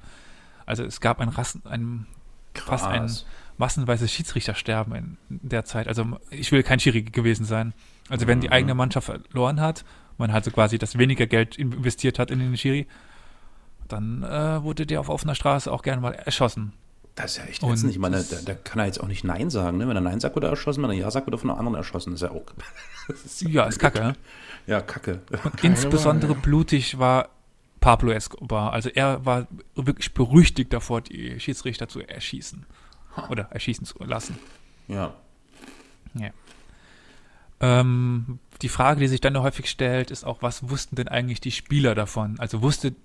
Also 0.65 0.83
es 0.83 1.01
gab 1.01 1.19
ein 1.19 1.29
Rassen, 1.29 1.61
ein 1.65 2.07
fast 2.53 2.85
ein 2.85 3.11
massenweises 3.57 4.11
Schiedsrichtersterben 4.11 5.17
in 5.29 5.39
der 5.49 5.65
Zeit. 5.65 5.87
Also 5.87 6.17
ich 6.31 6.51
will 6.51 6.63
kein 6.63 6.79
Schiri 6.79 7.03
gewesen 7.03 7.45
sein. 7.45 7.73
Also 8.09 8.27
wenn 8.27 8.41
die 8.41 8.47
mhm. 8.47 8.53
eigene 8.53 8.75
Mannschaft 8.75 9.05
verloren 9.05 9.61
hat 9.61 9.85
man 10.21 10.31
halt 10.31 10.45
so 10.45 10.51
quasi 10.51 10.77
das 10.77 10.97
weniger 10.97 11.27
Geld 11.27 11.57
investiert 11.57 12.19
hat 12.19 12.31
in 12.31 12.39
den 12.39 12.55
Schiri, 12.55 12.87
dann 13.87 14.23
äh, 14.23 14.63
wurde 14.63 14.85
der 14.85 14.99
auf 14.99 15.09
offener 15.09 15.35
Straße 15.35 15.71
auch 15.71 15.81
gerne 15.81 16.01
mal 16.01 16.13
erschossen. 16.13 16.73
Das 17.15 17.31
ist 17.31 17.37
ja 17.37 17.43
echt 17.43 17.63
ätzend. 17.63 17.91
Ich 17.91 17.99
meine, 17.99 18.23
da, 18.23 18.37
da, 18.45 18.53
kann 18.53 18.79
er 18.79 18.85
jetzt 18.85 19.01
auch 19.01 19.07
nicht 19.07 19.25
Nein 19.25 19.49
sagen. 19.49 19.77
Ne? 19.77 19.87
Wenn 19.87 19.97
er 19.97 20.01
Nein 20.01 20.21
sagt, 20.21 20.35
wird 20.35 20.45
er 20.45 20.49
erschossen. 20.49 20.81
Wenn 20.81 20.91
er 20.91 20.95
Ja 20.95 21.11
sagt, 21.11 21.27
wird 21.27 21.35
er 21.35 21.39
von 21.39 21.49
einer 21.49 21.59
anderen 21.59 21.75
erschossen. 21.75 22.11
Das 22.11 22.21
ist 22.21 22.29
ja 22.29 22.33
auch. 22.33 22.45
ist 23.09 23.41
ja, 23.53 23.65
ist 23.65 23.79
kacke. 23.79 24.15
Ja, 24.65 24.79
kacke. 24.79 25.19
Und 25.43 25.63
insbesondere 25.63 26.35
Wahl, 26.35 26.41
blutig 26.41 26.99
war 26.99 27.29
Pablo 27.81 28.11
Escobar. 28.11 28.71
Also 28.71 28.89
er 28.89 29.25
war 29.25 29.47
wirklich 29.75 30.13
berüchtigt 30.13 30.71
davor, 30.71 31.01
die 31.01 31.39
Schiedsrichter 31.39 31.89
zu 31.89 31.99
erschießen. 31.99 32.65
Oder 33.29 33.43
erschießen 33.51 33.85
zu 33.85 34.01
lassen. 34.05 34.39
Ja. 34.87 35.13
Ja. 36.13 36.29
Ähm, 37.61 38.39
die 38.61 38.69
Frage, 38.69 38.99
die 38.99 39.07
sich 39.07 39.21
dann 39.21 39.39
häufig 39.39 39.69
stellt, 39.69 40.11
ist 40.11 40.23
auch, 40.25 40.41
was 40.41 40.69
wussten 40.69 40.95
denn 40.95 41.07
eigentlich 41.07 41.41
die 41.41 41.51
Spieler 41.51 41.95
davon? 41.95 42.39
Also 42.39 42.61
wusste 42.61 42.95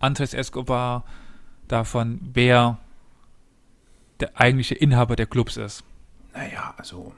Andres 0.00 0.34
Escobar 0.34 1.04
davon, 1.68 2.20
wer 2.34 2.78
der 4.20 4.40
eigentliche 4.40 4.74
Inhaber 4.74 5.16
der 5.16 5.26
Clubs 5.26 5.56
ist? 5.56 5.84
Naja, 6.34 6.74
also 6.76 7.12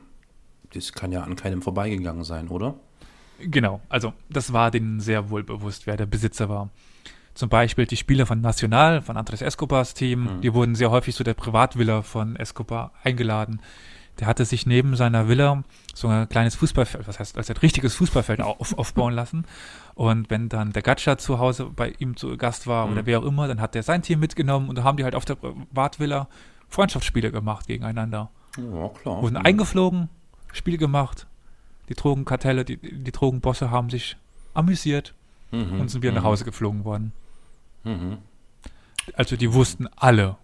das 0.73 0.93
kann 0.93 1.13
ja 1.13 1.23
an 1.23 1.37
keinem 1.37 1.63
vorbeigegangen 1.63 2.25
sein, 2.25 2.49
oder? 2.49 2.75
Genau, 3.39 3.81
also 3.89 4.13
das 4.29 4.53
war 4.53 4.71
denen 4.71 5.01
sehr 5.01 5.31
wohl 5.31 5.43
bewusst, 5.45 5.87
wer 5.87 5.97
der 5.97 6.07
Besitzer 6.07 6.49
war. 6.49 6.71
Zum 7.35 7.49
Beispiel 7.49 7.87
die 7.87 7.97
Spieler 7.97 8.27
von 8.27 8.41
Nacional, 8.41 9.03
von 9.03 9.17
Andres 9.17 9.43
Escobars 9.43 9.95
Team, 9.95 10.37
Mhm. 10.37 10.41
die 10.41 10.55
wurden 10.55 10.75
sehr 10.77 10.91
häufig 10.91 11.15
zu 11.17 11.25
der 11.25 11.35
Privatvilla 11.35 12.03
von 12.03 12.37
Escobar 12.37 12.93
eingeladen. 13.03 13.61
Der 14.21 14.29
hatte 14.29 14.45
sich 14.45 14.65
neben 14.67 14.95
seiner 14.95 15.29
Villa 15.29 15.65
so 15.93 16.07
ein 16.09 16.29
kleines 16.29 16.55
Fußballfeld, 16.55 17.09
was 17.09 17.19
heißt, 17.19 17.37
als 17.37 17.51
ein 17.51 17.57
richtiges 17.57 17.95
Fußballfeld 17.97 18.41
auf, 18.41 18.79
aufbauen 18.79 19.13
lassen. 19.13 19.45
Und 19.95 20.31
wenn 20.31 20.49
dann 20.49 20.73
der 20.73 20.83
Gatscha 20.83 21.19
zu 21.19 21.39
Hause 21.41 21.67
bei 21.75 21.95
ihm 21.99 22.17
zu 22.17 22.37
Gast 22.37 22.67
war 22.69 22.87
Mhm. 22.87 22.93
oder 22.93 23.07
wer 23.07 23.19
auch 23.21 23.25
immer, 23.25 23.49
dann 23.49 23.61
hat 23.61 23.75
er 23.75 23.83
sein 23.83 24.03
Team 24.03 24.21
mitgenommen 24.21 24.69
und 24.69 24.77
da 24.79 24.85
haben 24.85 24.97
die 24.97 25.05
halt 25.05 25.15
auf 25.17 25.25
der 25.25 25.35
Privatvilla 25.35 26.29
Freundschaftsspiele 26.69 27.33
gemacht 27.33 27.67
gegeneinander. 27.67 28.31
Ja, 28.57 28.89
klar. 28.89 29.21
Wurden 29.23 29.35
Mhm. 29.35 29.45
eingeflogen, 29.47 30.09
Spiele 30.53 30.79
gemacht. 30.79 31.27
Die 31.89 31.95
Drogenkartelle, 31.95 32.65
die, 32.65 32.77
die 32.77 33.13
Drogenbosse 33.13 33.71
haben 33.71 33.91
sich 33.91 34.17
amüsiert 34.55 35.13
Mhm. 35.51 35.81
und 35.81 35.89
sind 35.91 36.03
wieder 36.03 36.13
nach 36.13 36.23
Mhm. 36.23 36.27
Hause 36.27 36.45
geflogen 36.45 36.85
worden. 36.85 37.13
Mhm. 37.83 38.19
Also 39.15 39.37
die 39.37 39.53
wussten 39.53 39.89
alle, 39.97 40.37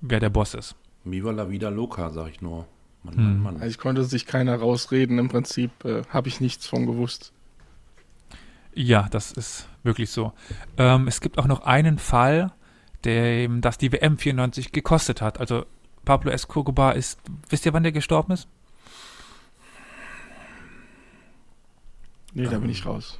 wer 0.00 0.20
der 0.20 0.30
Boss 0.30 0.54
ist. 0.54 0.76
Viva 1.04 1.30
la 1.32 1.50
vida 1.50 1.68
loca, 1.68 2.10
sag 2.10 2.28
ich 2.30 2.40
nur. 2.40 2.66
Mann, 3.02 3.16
Hm. 3.16 3.24
Mann, 3.24 3.42
Mann. 3.42 3.54
Also 3.56 3.66
ich 3.68 3.78
konnte 3.78 4.04
sich 4.04 4.26
keiner 4.26 4.56
rausreden. 4.56 5.18
Im 5.18 5.28
Prinzip 5.28 5.84
äh, 5.84 6.02
habe 6.10 6.28
ich 6.28 6.40
nichts 6.40 6.66
von 6.66 6.86
gewusst. 6.86 7.32
Ja, 8.74 9.08
das 9.10 9.32
ist 9.32 9.68
wirklich 9.82 10.10
so. 10.10 10.32
Ähm, 10.76 11.08
es 11.08 11.20
gibt 11.20 11.38
auch 11.38 11.46
noch 11.46 11.60
einen 11.62 11.98
Fall, 11.98 12.52
der 13.04 13.48
das 13.48 13.78
die 13.78 13.92
WM 13.92 14.18
94 14.18 14.72
gekostet 14.72 15.20
hat. 15.22 15.40
Also 15.40 15.64
Pablo 16.04 16.30
Escobar 16.30 16.94
ist, 16.94 17.18
wisst 17.48 17.66
ihr, 17.66 17.72
wann 17.72 17.82
der 17.82 17.92
gestorben 17.92 18.32
ist? 18.32 18.48
Nee, 22.34 22.44
da 22.44 22.52
Ähm. 22.52 22.62
bin 22.62 22.70
ich 22.70 22.84
raus. 22.86 23.18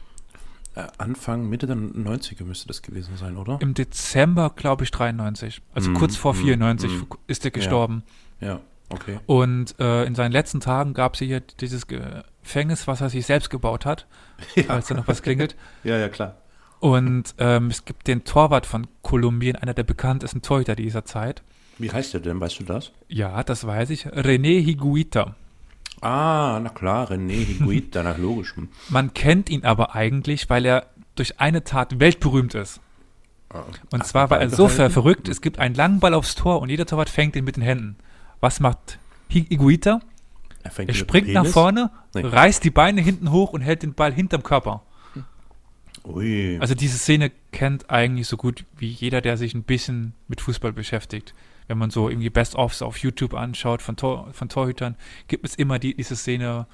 Äh, 0.74 0.86
Anfang, 0.98 1.48
Mitte 1.48 1.66
der 1.66 1.76
90er 1.76 2.44
müsste 2.44 2.68
das 2.68 2.82
gewesen 2.82 3.16
sein, 3.16 3.36
oder? 3.36 3.58
Im 3.60 3.74
Dezember, 3.74 4.50
glaube 4.54 4.84
ich, 4.84 4.90
93. 4.90 5.60
Also 5.74 5.90
Mhm, 5.90 5.94
kurz 5.94 6.16
vor 6.16 6.34
mhm, 6.34 6.38
94 6.38 6.90
mhm. 6.92 7.06
ist 7.26 7.44
er 7.44 7.50
gestorben. 7.50 8.02
Ja, 8.40 8.60
okay. 8.90 9.18
Und 9.26 9.78
äh, 9.78 10.04
in 10.04 10.14
seinen 10.14 10.32
letzten 10.32 10.60
Tagen 10.60 10.94
gab 10.94 11.14
es 11.14 11.20
hier 11.20 11.40
dieses 11.40 11.86
Gefängnis, 11.86 12.86
was 12.86 13.00
er 13.00 13.10
sich 13.10 13.26
selbst 13.26 13.50
gebaut 13.50 13.86
hat, 13.86 14.06
als 14.68 14.88
da 14.88 14.94
noch 14.94 15.08
was 15.08 15.22
klingelt. 15.22 15.56
Ja, 15.84 15.96
ja, 15.98 16.08
klar. 16.08 16.36
Und 16.80 17.34
ähm, 17.38 17.68
es 17.68 17.84
gibt 17.84 18.06
den 18.06 18.24
Torwart 18.24 18.66
von 18.66 18.86
Kolumbien, 19.02 19.56
einer 19.56 19.74
der 19.74 19.82
bekanntesten 19.82 20.42
Torhüter 20.42 20.76
dieser 20.76 21.04
Zeit. 21.04 21.42
Wie 21.78 21.90
heißt 21.90 22.14
der 22.14 22.20
denn, 22.20 22.40
weißt 22.40 22.60
du 22.60 22.64
das? 22.64 22.92
Ja, 23.08 23.42
das 23.42 23.66
weiß 23.66 23.90
ich. 23.90 24.06
René 24.06 24.64
Higuita. 24.64 25.34
Ah, 26.00 26.60
na 26.62 26.68
klar, 26.68 27.10
René 27.10 27.44
Higuita, 27.44 28.02
na 28.02 28.14
logisch. 28.16 28.54
Hm. 28.56 28.68
Man 28.88 29.14
kennt 29.14 29.50
ihn 29.50 29.64
aber 29.64 29.94
eigentlich, 29.94 30.48
weil 30.50 30.64
er 30.64 30.86
durch 31.16 31.40
eine 31.40 31.64
Tat 31.64 31.98
weltberühmt 31.98 32.54
ist. 32.54 32.80
Und 33.90 34.02
Ach, 34.02 34.06
zwar 34.06 34.30
war 34.30 34.40
er 34.40 34.50
so 34.50 34.68
verrückt, 34.68 35.28
es 35.28 35.40
gibt 35.40 35.58
einen 35.58 35.74
langen 35.74 36.00
Ball 36.00 36.12
aufs 36.12 36.34
Tor 36.34 36.60
und 36.60 36.68
jeder 36.68 36.84
Torwart 36.84 37.08
fängt 37.08 37.34
ihn 37.34 37.44
mit 37.44 37.56
den 37.56 37.62
Händen. 37.62 37.96
Was 38.40 38.60
macht 38.60 38.98
Higuita? 39.28 40.00
Er, 40.62 40.88
Er 40.88 40.94
springt 40.94 41.28
nach 41.28 41.46
vorne, 41.46 41.90
Nee. 42.14 42.22
reißt 42.24 42.62
die 42.64 42.70
Beine 42.70 43.00
hinten 43.00 43.30
hoch 43.30 43.52
und 43.52 43.60
hält 43.60 43.82
den 43.82 43.94
Ball 43.94 44.12
hinterm 44.12 44.42
Körper. 44.42 44.82
Ui. 46.04 46.58
Also 46.60 46.74
diese 46.74 46.96
Szene 46.98 47.30
kennt 47.52 47.90
eigentlich 47.90 48.28
so 48.28 48.36
gut 48.36 48.64
wie 48.76 48.88
jeder, 48.88 49.20
der 49.20 49.36
sich 49.36 49.54
ein 49.54 49.62
bisschen 49.62 50.14
mit 50.26 50.40
Fußball 50.40 50.72
beschäftigt. 50.72 51.34
Wenn 51.66 51.76
man 51.78 51.90
so 51.90 52.08
irgendwie 52.08 52.30
Best-ofs 52.30 52.80
auf 52.80 52.98
YouTube 52.98 53.34
anschaut 53.34 53.82
von, 53.82 53.96
Tor, 53.96 54.28
von 54.32 54.48
Torhütern, 54.48 54.96
gibt 55.26 55.44
es 55.46 55.54
immer 55.54 55.78
die, 55.78 55.94
diese 55.94 56.16
Szene, 56.16 56.66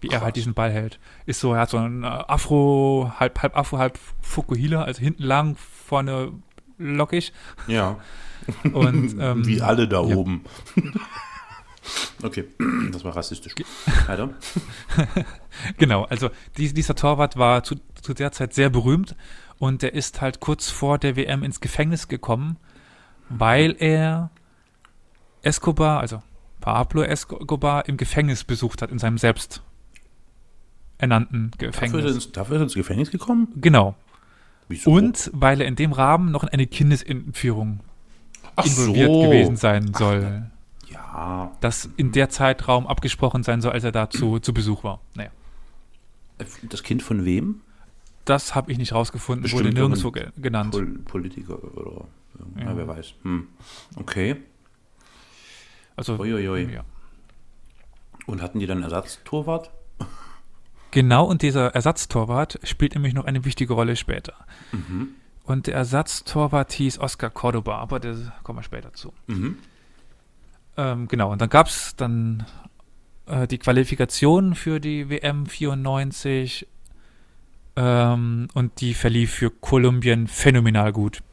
wie 0.00 0.08
er 0.08 0.14
Krass. 0.18 0.22
halt 0.24 0.36
diesen 0.36 0.52
Ball 0.52 0.70
hält. 0.70 0.98
Ist 1.24 1.40
so, 1.40 1.54
er 1.54 1.60
hat 1.60 1.70
so 1.70 1.78
ein 1.78 2.04
äh, 2.04 2.06
Afro, 2.06 3.10
halb, 3.18 3.40
halb 3.42 3.56
Afro, 3.56 3.78
halb 3.78 3.98
Fukuhila, 4.20 4.82
also 4.82 5.00
hinten 5.00 5.22
lang, 5.22 5.56
vorne 5.56 6.32
lockig. 6.78 7.32
ja, 7.66 7.98
Und, 8.72 9.16
ähm, 9.18 9.46
wie 9.46 9.60
alle 9.60 9.88
da 9.88 10.02
ja. 10.02 10.16
oben. 10.16 10.44
okay, 12.22 12.44
das 12.92 13.04
war 13.04 13.16
rassistisch. 13.16 13.54
Weiter. 14.06 14.30
Genau, 15.78 16.02
also 16.02 16.30
dies, 16.56 16.74
dieser 16.74 16.96
Torwart 16.96 17.36
war 17.36 17.62
zu, 17.62 17.76
zu 18.02 18.12
der 18.12 18.32
Zeit 18.32 18.54
sehr 18.54 18.70
berühmt 18.70 19.14
und 19.60 19.82
der 19.82 19.94
ist 19.94 20.20
halt 20.20 20.40
kurz 20.40 20.68
vor 20.68 20.98
der 20.98 21.14
WM 21.14 21.44
ins 21.44 21.60
Gefängnis 21.60 22.08
gekommen, 22.08 22.56
weil 23.28 23.76
er 23.78 24.30
Escobar, 25.42 26.00
also 26.00 26.24
Pablo 26.60 27.02
Escobar, 27.02 27.88
im 27.88 27.96
Gefängnis 27.96 28.42
besucht 28.42 28.82
hat, 28.82 28.90
in 28.90 28.98
seinem 28.98 29.16
selbst 29.16 29.62
ernannten 30.98 31.52
Dafür 31.52 31.68
ist, 31.68 31.76
er 31.76 31.88
Gefängnis. 31.88 32.14
ins, 32.14 32.32
dafür 32.32 32.56
ist 32.56 32.60
er 32.60 32.64
ins 32.64 32.74
Gefängnis 32.74 33.10
gekommen? 33.12 33.48
Genau. 33.54 33.94
Wieso? 34.68 34.90
Und 34.90 35.30
weil 35.34 35.60
er 35.60 35.66
in 35.66 35.76
dem 35.76 35.92
Rahmen 35.92 36.30
noch 36.30 36.42
in 36.42 36.48
eine 36.48 36.66
Kindesentführung 36.66 37.80
Ach 38.56 38.66
involviert 38.66 39.10
so. 39.10 39.22
gewesen 39.22 39.56
sein 39.56 39.92
soll. 39.94 40.50
Ja, 40.88 41.52
das 41.60 41.88
in 41.96 42.12
der 42.12 42.30
Zeitraum 42.30 42.86
abgesprochen 42.86 43.42
sein 43.42 43.60
soll, 43.60 43.72
als 43.72 43.84
er 43.84 43.92
da 43.92 44.10
zu, 44.10 44.38
zu 44.38 44.54
Besuch 44.54 44.84
war. 44.84 45.00
Naja. 45.14 45.30
das 46.62 46.82
Kind 46.82 47.02
von 47.02 47.24
wem? 47.24 47.60
Das 48.24 48.54
habe 48.54 48.72
ich 48.72 48.78
nicht 48.78 48.94
rausgefunden, 48.94 49.50
wurde 49.52 49.64
Bestimmt 49.64 49.74
nirgendwo 49.74 50.08
irgendein 50.08 50.32
ge 50.34 50.42
genannt. 50.42 50.70
Pol 50.72 50.86
Politiker 51.04 51.62
oder 51.76 52.06
ja. 52.56 52.64
Ja. 52.64 52.76
wer 52.76 52.88
weiß. 52.88 53.14
Hm. 53.22 53.48
Okay. 53.96 54.36
Also, 55.96 56.18
Uiuiui. 56.18 56.72
ja. 56.72 56.84
Und 58.26 58.40
hatten 58.42 58.58
die 58.58 58.66
dann 58.66 58.82
Ersatztorwart? 58.82 59.70
Genau, 60.94 61.24
und 61.24 61.42
dieser 61.42 61.74
Ersatztorwart 61.74 62.60
spielt 62.62 62.94
nämlich 62.94 63.14
noch 63.14 63.24
eine 63.24 63.44
wichtige 63.44 63.72
Rolle 63.72 63.96
später. 63.96 64.34
Mhm. 64.70 65.08
Und 65.42 65.66
der 65.66 65.74
Ersatztorwart 65.74 66.72
hieß 66.72 67.00
Oscar 67.00 67.30
Cordoba, 67.30 67.78
aber 67.78 67.98
da 67.98 68.14
kommen 68.44 68.60
wir 68.60 68.62
später 68.62 68.92
zu. 68.92 69.12
Mhm. 69.26 69.58
Ähm, 70.76 71.08
genau, 71.08 71.32
und 71.32 71.40
dann 71.40 71.48
gab 71.48 71.66
es 71.66 71.96
dann 71.96 72.46
äh, 73.26 73.48
die 73.48 73.58
Qualifikation 73.58 74.54
für 74.54 74.78
die 74.78 75.10
WM 75.10 75.46
94 75.46 76.68
ähm, 77.74 78.46
und 78.54 78.80
die 78.80 78.94
verlief 78.94 79.32
für 79.32 79.50
Kolumbien 79.50 80.28
phänomenal 80.28 80.92
gut. 80.92 81.24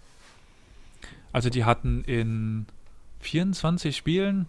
Also 1.34 1.51
die 1.51 1.65
hatten 1.65 2.03
in 2.06 2.65
24 3.20 3.96
Spielen 3.96 4.48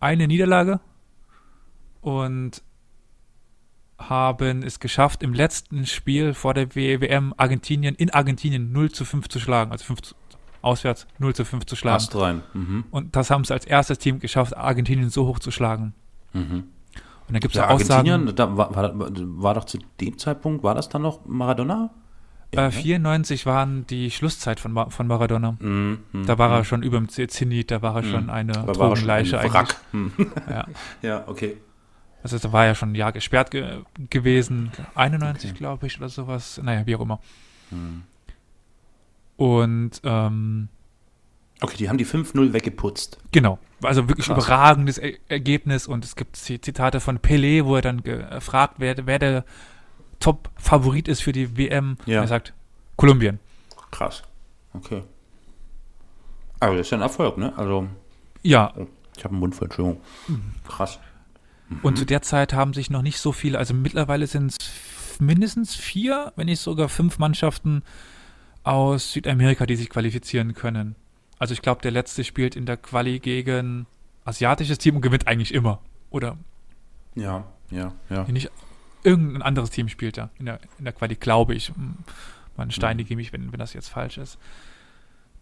eine 0.00 0.28
Niederlage 0.28 0.80
und 2.02 2.62
haben 4.08 4.62
es 4.62 4.80
geschafft, 4.80 5.22
im 5.22 5.32
letzten 5.34 5.86
Spiel 5.86 6.34
vor 6.34 6.54
der 6.54 6.74
WM 6.74 7.34
Argentinien 7.36 7.94
in 7.94 8.10
Argentinien 8.10 8.72
0 8.72 8.90
zu 8.90 9.04
5 9.04 9.28
zu 9.28 9.38
schlagen, 9.38 9.72
also 9.72 9.84
5 9.84 10.00
zu, 10.02 10.14
auswärts 10.62 11.06
0 11.18 11.34
zu 11.34 11.44
5 11.44 11.66
zu 11.66 11.76
schlagen. 11.76 11.96
Ast 11.96 12.14
rein. 12.16 12.42
Mhm. 12.54 12.84
Und 12.90 13.14
das 13.16 13.30
haben 13.30 13.44
sie 13.44 13.52
als 13.52 13.64
erstes 13.66 13.98
Team 13.98 14.18
geschafft, 14.18 14.56
Argentinien 14.56 15.10
so 15.10 15.26
hoch 15.26 15.38
zu 15.38 15.50
schlagen. 15.50 15.94
Mhm. 16.32 16.42
Und 17.28 17.34
dann 17.34 17.40
gibt 17.40 17.54
es 17.54 17.58
Ja, 17.60 17.68
ja 17.68 17.74
Aussagen, 17.74 18.08
Argentinien, 18.10 18.34
da 18.36 18.56
war, 18.56 18.74
war, 18.74 18.92
war 18.96 19.54
doch 19.54 19.64
zu 19.64 19.78
dem 20.00 20.18
Zeitpunkt, 20.18 20.64
war 20.64 20.74
das 20.74 20.88
dann 20.88 21.02
noch 21.02 21.24
Maradona? 21.26 21.90
äh, 22.52 22.56
ne? 22.62 22.72
94 22.72 23.46
waren 23.46 23.86
die 23.86 24.10
Schlusszeit 24.10 24.58
von, 24.58 24.72
Ma 24.72 24.90
von 24.90 25.06
Maradona. 25.06 25.56
Mhm. 25.60 25.98
Mhm. 26.12 26.26
Da 26.26 26.36
war 26.38 26.48
Mhm. 26.48 26.54
er 26.54 26.64
schon 26.64 26.82
über 26.82 26.96
dem 26.98 27.08
Zenit, 27.08 27.70
da 27.70 27.80
war 27.82 27.96
er 27.96 28.02
schon 28.02 28.28
eine 28.30 28.58
Aber 28.58 28.76
war 28.78 28.90
er 28.90 28.96
schon 28.96 29.10
ein 29.10 29.24
Drogenleiche 29.24 29.38
eigentlich. 29.38 29.52
Wrack. 29.52 29.76
Mhm. 29.92 30.12
Ja. 30.48 30.64
ja, 31.02 31.24
okay. 31.28 31.56
Also 32.22 32.38
da 32.38 32.52
war 32.52 32.66
ja 32.66 32.74
schon 32.74 32.92
ein 32.92 32.94
Jahr 32.94 33.12
gesperrt 33.12 33.50
ge 33.50 33.82
gewesen, 34.10 34.70
91 34.94 35.50
Okay. 35.50 35.58
glaube 35.58 35.86
ich 35.86 35.96
oder 35.98 36.08
sowas, 36.08 36.60
naja, 36.62 36.86
wie 36.86 36.96
auch 36.96 37.00
immer. 37.00 37.20
Mhm. 37.70 38.02
Und 39.36 40.00
ähm, 40.04 40.68
Okay, 41.62 41.76
die 41.76 41.88
haben 41.90 41.98
die 41.98 42.06
5-0 42.06 42.52
weggeputzt. 42.54 43.18
Genau, 43.32 43.58
also 43.82 44.08
wirklich 44.08 44.26
Krass. 44.26 44.36
überragendes 44.44 44.96
er 44.98 45.12
Ergebnis 45.28 45.86
und 45.86 46.04
es 46.04 46.16
gibt 46.16 46.36
Zi- 46.36 46.60
Zitate 46.60 47.00
von 47.00 47.18
Pelé, 47.18 47.64
wo 47.66 47.76
er 47.76 47.82
dann 47.82 48.02
gefragt 48.02 48.74
wer, 48.78 48.94
wer 49.06 49.18
der 49.18 49.44
Top-Favorit 50.20 51.06
ist 51.08 51.20
für 51.22 51.32
die 51.32 51.56
WM. 51.58 51.96
Ja. 52.06 52.22
Er 52.22 52.28
sagt 52.28 52.54
Kolumbien. 52.96 53.38
Krass. 53.90 54.22
Okay. 54.74 55.02
Aber 56.60 56.76
das 56.76 56.86
ist 56.86 56.90
ja 56.90 56.98
ein 56.98 57.02
Erfolg, 57.02 57.36
ne? 57.38 57.52
Also, 57.56 57.88
Ja, 58.42 58.72
ich 59.16 59.24
habe 59.24 59.32
einen 59.32 59.40
Mund 59.40 59.54
voll, 59.54 59.66
Entschuldigung. 59.66 60.00
Mhm. 61.70 61.78
Und 61.82 61.98
zu 61.98 62.04
der 62.04 62.20
Zeit 62.22 62.52
haben 62.52 62.74
sich 62.74 62.90
noch 62.90 63.02
nicht 63.02 63.18
so 63.18 63.32
viele, 63.32 63.58
also 63.58 63.72
mittlerweile 63.74 64.26
sind 64.26 64.52
es 64.52 65.18
mindestens 65.20 65.74
vier, 65.74 66.32
wenn 66.36 66.46
nicht 66.46 66.60
sogar 66.60 66.88
fünf 66.88 67.18
Mannschaften 67.18 67.82
aus 68.62 69.12
Südamerika, 69.12 69.64
die 69.66 69.76
sich 69.76 69.88
qualifizieren 69.88 70.54
können. 70.54 70.94
Also 71.38 71.54
ich 71.54 71.62
glaube, 71.62 71.80
der 71.80 71.90
letzte 71.90 72.24
spielt 72.24 72.54
in 72.56 72.66
der 72.66 72.76
Quali 72.76 73.18
gegen 73.18 73.86
asiatisches 74.24 74.76
Team 74.78 74.96
und 74.96 75.02
gewinnt 75.02 75.26
eigentlich 75.26 75.54
immer. 75.54 75.80
Oder 76.10 76.36
Ja, 77.14 77.46
ja, 77.70 77.92
ja. 78.10 78.24
nicht 78.24 78.50
irgendein 79.02 79.40
anderes 79.42 79.70
Team 79.70 79.88
spielt 79.88 80.18
da 80.18 80.28
in 80.38 80.44
der, 80.46 80.60
in 80.78 80.84
der 80.84 80.92
Quali, 80.92 81.14
glaube 81.14 81.54
ich. 81.54 81.68
Hm, 81.68 81.96
Man 82.56 82.70
steinige 82.70 83.16
mich, 83.16 83.32
wenn, 83.32 83.50
wenn 83.52 83.58
das 83.58 83.72
jetzt 83.72 83.88
falsch 83.88 84.18
ist. 84.18 84.38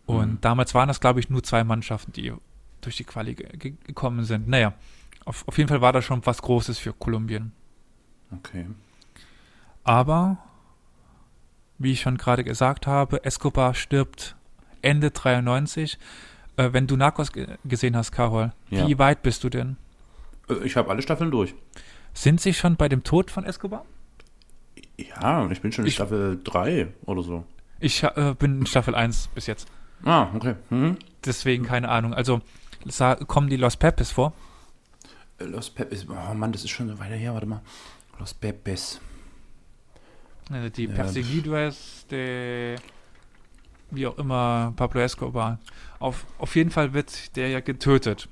Und 0.07 0.31
Mhm. 0.35 0.41
damals 0.41 0.73
waren 0.75 0.87
das, 0.87 1.01
glaube 1.01 1.19
ich, 1.19 1.29
nur 1.31 1.43
zwei 1.43 1.65
Mannschaften, 1.65 2.13
die 2.13 2.33
durch 2.81 2.97
die 2.97 3.03
Quali 3.05 3.35
ge 3.35 3.49
ge 3.57 3.75
gekommen 3.85 4.25
sind. 4.25 4.47
Naja, 4.47 4.73
auf, 5.29 5.47
auf 5.47 5.59
jeden 5.59 5.69
Fall 5.69 5.81
war 5.81 5.93
das 5.93 6.05
schon 6.05 6.25
was 6.27 6.43
Großes 6.43 6.79
für 6.79 6.93
Kolumbien. 6.93 7.53
Okay. 8.35 8.67
Aber 9.85 10.39
wie 11.79 11.93
ich 11.93 12.01
schon 12.01 12.17
gerade 12.19 12.45
gesagt 12.45 12.87
habe, 12.87 13.25
Escobar 13.25 13.75
stirbt 13.75 14.37
Ende 14.83 15.11
93. 15.11 15.99
Äh, 16.57 16.73
wenn 16.73 16.87
du 16.87 16.97
Narcos 16.97 17.33
ge 17.33 17.47
gesehen 17.65 17.97
hast, 17.97 18.11
Carol, 18.13 18.53
Ja. 18.71 18.87
wie 18.87 18.99
weit 18.99 19.23
bist 19.23 19.45
du 19.45 19.49
denn? 19.49 19.77
Äh, 20.49 20.55
Ich 20.65 20.77
habe 20.77 20.91
alle 20.91 21.03
Staffeln 21.03 21.31
durch. 21.31 21.55
Sind 22.15 22.41
sie 22.41 22.53
schon 22.53 22.77
bei 22.77 22.89
dem 22.89 23.05
Tod 23.05 23.31
von 23.31 23.45
Escobar? 23.45 23.85
Ja, 24.97 25.49
ich 25.51 25.61
bin 25.61 25.71
schon 25.73 25.85
in 25.85 25.89
Ich- 25.89 25.95
Staffel 25.95 26.41
3 26.43 26.89
oder 27.07 27.23
so. 27.23 27.45
Ich 27.81 28.03
äh, 28.03 28.35
bin 28.37 28.61
in 28.61 28.67
Staffel 28.67 28.95
1 28.97 29.29
bis 29.29 29.47
jetzt. 29.47 29.69
Ah, 30.05 30.29
okay. 30.35 30.55
Mhm. 30.71 30.97
Deswegen 31.25 31.65
keine 31.65 31.89
Ahnung. 31.89 32.13
Also 32.13 32.41
kommen 33.27 33.49
die 33.51 33.57
Los 33.57 33.77
Pepes 33.77 34.11
vor? 34.11 34.33
Los 35.41 35.71
Pepes. 35.71 36.07
Oh 36.09 36.35
Mann, 36.35 36.53
das 36.53 36.65
ist 36.65 36.71
schon 36.71 36.89
so 36.89 36.99
weiter 36.99 37.15
her. 37.15 37.33
Warte 37.35 37.47
mal. 37.47 37.63
Los 38.19 38.35
Pepes. 38.35 39.01
Also 40.51 40.69
die 40.71 40.87
Ja. 40.87 40.95
Perseguidos 40.95 42.07
de 42.11 42.77
wie 43.91 44.07
auch 44.07 44.19
immer 44.19 44.73
Pablo 44.77 45.01
Escobar. 45.01 45.59
Auf, 45.99 46.27
auf 46.39 46.57
jeden 46.57 46.71
Fall 46.71 46.93
wird 46.93 47.37
der 47.37 47.49
ja 47.49 47.61
getötet. 47.61 48.29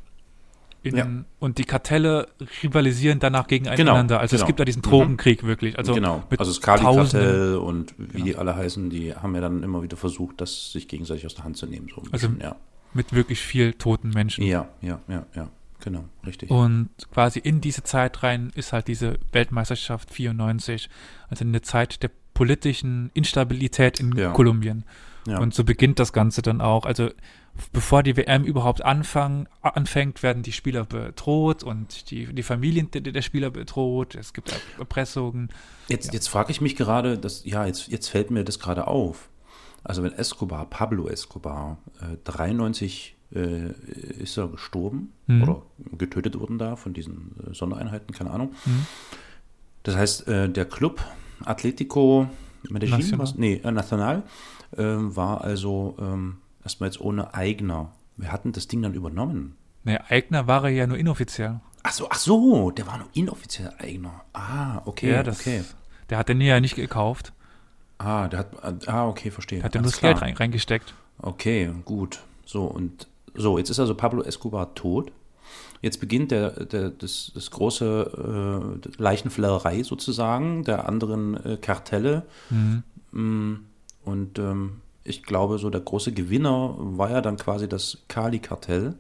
In, 0.82 0.96
Ja. 0.96 1.08
Und 1.40 1.58
die 1.58 1.64
Kartelle 1.64 2.28
rivalisieren 2.62 3.18
danach 3.18 3.46
gegeneinander. 3.46 4.20
also 4.20 4.36
es 4.36 4.40
genau. 4.40 4.46
gibt 4.48 4.60
da 4.60 4.64
diesen 4.64 4.80
Mhm. 4.80 4.90
Drogenkrieg 4.90 5.42
wirklich. 5.44 5.78
Also 5.78 5.94
genau. 5.94 6.22
Also 6.38 6.50
das 6.52 6.60
Kali-Kartell 6.60 7.56
und 7.56 7.94
wie 7.98 8.06
Genau. 8.12 8.24
die 8.24 8.36
alle 8.36 8.54
heißen, 8.56 8.90
die 8.90 9.14
haben 9.14 9.34
ja 9.34 9.40
dann 9.40 9.62
immer 9.62 9.82
wieder 9.82 9.96
versucht, 9.96 10.40
das 10.40 10.72
sich 10.72 10.86
gegenseitig 10.88 11.24
aus 11.26 11.34
der 11.34 11.44
Hand 11.44 11.56
zu 11.56 11.66
nehmen. 11.66 11.88
So 11.88 12.02
Also- 12.12 12.28
bisschen, 12.28 12.40
ja. 12.40 12.56
mit 12.92 13.12
wirklich 13.12 13.40
viel 13.40 13.72
toten 13.72 14.10
Menschen. 14.10 14.44
ja, 14.44 14.68
ja, 14.82 15.00
ja, 15.08 15.26
ja. 15.34 15.48
Genau, 15.80 16.04
richtig. 16.26 16.50
Und 16.50 16.88
quasi 17.12 17.38
in 17.38 17.60
diese 17.60 17.82
Zeit 17.82 18.22
rein 18.22 18.50
ist 18.54 18.72
halt 18.72 18.88
diese 18.88 19.18
Weltmeisterschaft 19.32 20.10
94, 20.12 20.88
also 21.28 21.44
eine 21.44 21.62
Zeit 21.62 22.02
der 22.02 22.10
politischen 22.34 23.10
Instabilität 23.14 24.00
in 24.00 24.12
Ja. 24.16 24.32
Kolumbien. 24.32 24.84
ja. 25.26 25.38
Und 25.38 25.54
so 25.54 25.64
beginnt 25.64 25.98
das 25.98 26.12
Ganze 26.12 26.42
dann 26.42 26.60
auch. 26.60 26.84
Also 26.86 27.10
bevor 27.72 28.02
die 28.02 28.16
WM 28.16 28.44
überhaupt 28.44 28.84
anfang, 28.84 29.48
anfängt, 29.62 30.22
werden 30.22 30.42
die 30.42 30.52
Spieler 30.52 30.84
bedroht 30.84 31.62
und 31.62 32.10
die, 32.10 32.26
die 32.26 32.42
Familien 32.42 32.90
der, 32.90 33.00
der 33.00 33.22
Spieler 33.22 33.50
bedroht. 33.50 34.14
Es 34.14 34.32
gibt 34.34 34.52
Erpressungen. 34.78 35.48
Jetzt, 35.88 36.12
jetzt 36.12 36.28
frage 36.28 36.50
ich 36.50 36.60
mich 36.60 36.76
gerade, 36.76 37.16
das, 37.18 37.44
ja, 37.44 37.64
jetzt, 37.66 37.88
jetzt 37.88 38.08
fällt 38.08 38.30
mir 38.30 38.44
das 38.44 38.58
gerade 38.58 38.86
auf. 38.86 39.30
Also 39.84 40.02
wenn 40.02 40.12
Escobar, 40.12 40.66
Pablo 40.66 41.08
Escobar, 41.08 41.78
äh, 42.00 42.16
93 42.24 43.15
äh, 43.34 43.70
ist 44.22 44.36
er 44.36 44.48
gestorben 44.48 45.12
Mhm. 45.26 45.42
oder 45.42 45.62
getötet 45.98 46.38
worden 46.38 46.58
da 46.58 46.76
von 46.76 46.92
diesen 46.94 47.34
äh, 47.50 47.54
Sondereinheiten, 47.54 48.14
keine 48.14 48.30
Ahnung. 48.30 48.52
Mhm. 48.64 48.86
Das 49.82 49.96
heißt, 49.96 50.28
äh, 50.28 50.48
der 50.48 50.64
Club 50.64 51.04
Atletico 51.44 52.28
Medellin, 52.68 52.98
Nacional. 52.98 53.18
was, 53.20 53.34
nee, 53.36 53.60
äh, 53.62 53.70
Nacional, 53.70 54.22
ähm, 54.76 55.14
war 55.14 55.42
also 55.42 55.96
ähm, 56.00 56.38
erstmal 56.64 56.88
jetzt 56.88 57.00
ohne 57.00 57.34
Eigner. 57.34 57.92
Wir 58.16 58.32
hatten 58.32 58.52
das 58.52 58.66
Ding 58.68 58.82
dann 58.82 58.94
übernommen. 58.94 59.56
Ne, 59.84 60.00
Eigner 60.10 60.46
war 60.46 60.64
er 60.64 60.70
ja 60.70 60.86
nur 60.86 60.98
inoffiziell. 60.98 61.60
Ach 61.82 61.92
so, 61.92 62.08
ach 62.10 62.18
so, 62.18 62.70
der 62.72 62.86
war 62.88 62.98
nur 62.98 63.08
inoffiziell 63.12 63.72
Eigner. 63.78 64.22
Ah, 64.32 64.82
okay, 64.86 65.12
ja, 65.12 65.22
das, 65.22 65.40
okay. 65.40 65.62
Der 66.10 66.18
hat 66.18 66.28
den 66.28 66.40
ja 66.40 66.58
nicht 66.58 66.74
gekauft. 66.74 67.32
Ah, 67.98 68.26
der 68.28 68.40
hat, 68.40 68.88
ah, 68.88 69.06
okay, 69.08 69.30
verstehe. 69.30 69.58
Der 69.58 69.64
hat 69.66 69.74
ja 69.74 69.80
nur 69.80 69.90
das 69.90 70.00
Geld 70.00 70.20
rein, 70.20 70.34
reingesteckt. 70.36 70.94
Okay, 71.18 71.70
gut. 71.84 72.20
So, 72.44 72.64
und 72.64 73.06
so, 73.36 73.58
jetzt 73.58 73.70
ist 73.70 73.80
also 73.80 73.94
Pablo 73.94 74.22
Escobar 74.22 74.74
tot. 74.74 75.12
Jetzt 75.82 76.00
beginnt 76.00 76.30
der, 76.30 76.64
der, 76.64 76.90
das, 76.90 77.30
das 77.34 77.50
große 77.50 78.80
äh, 78.82 79.02
Leichenflellerei 79.02 79.82
sozusagen 79.82 80.64
der 80.64 80.88
anderen 80.88 81.36
äh, 81.44 81.56
Kartelle. 81.58 82.26
Mhm. 82.50 82.82
Mm, 83.12 83.54
Und 84.04 84.38
ähm, 84.38 84.80
ich 85.04 85.22
glaube, 85.22 85.58
so 85.58 85.70
der 85.70 85.82
große 85.82 86.12
Gewinner 86.12 86.74
war 86.78 87.10
ja 87.10 87.20
dann 87.20 87.36
quasi 87.36 87.68
das 87.68 87.98
Kali-Kartell. 88.08 88.94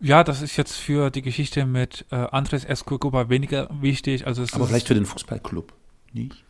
Ja, 0.00 0.22
das 0.22 0.42
ist 0.42 0.56
jetzt 0.56 0.74
für 0.74 1.10
die 1.10 1.22
Geschichte 1.22 1.66
mit 1.66 2.04
äh, 2.10 2.16
Andres 2.16 2.64
Escobar 2.64 3.28
weniger 3.30 3.68
wichtig. 3.80 4.26
Also 4.26 4.42
es 4.42 4.52
Aber 4.52 4.66
vielleicht 4.66 4.88
für 4.88 4.94
den 4.94 5.06
Fußballclub. 5.06 5.72
Nicht? 6.12 6.44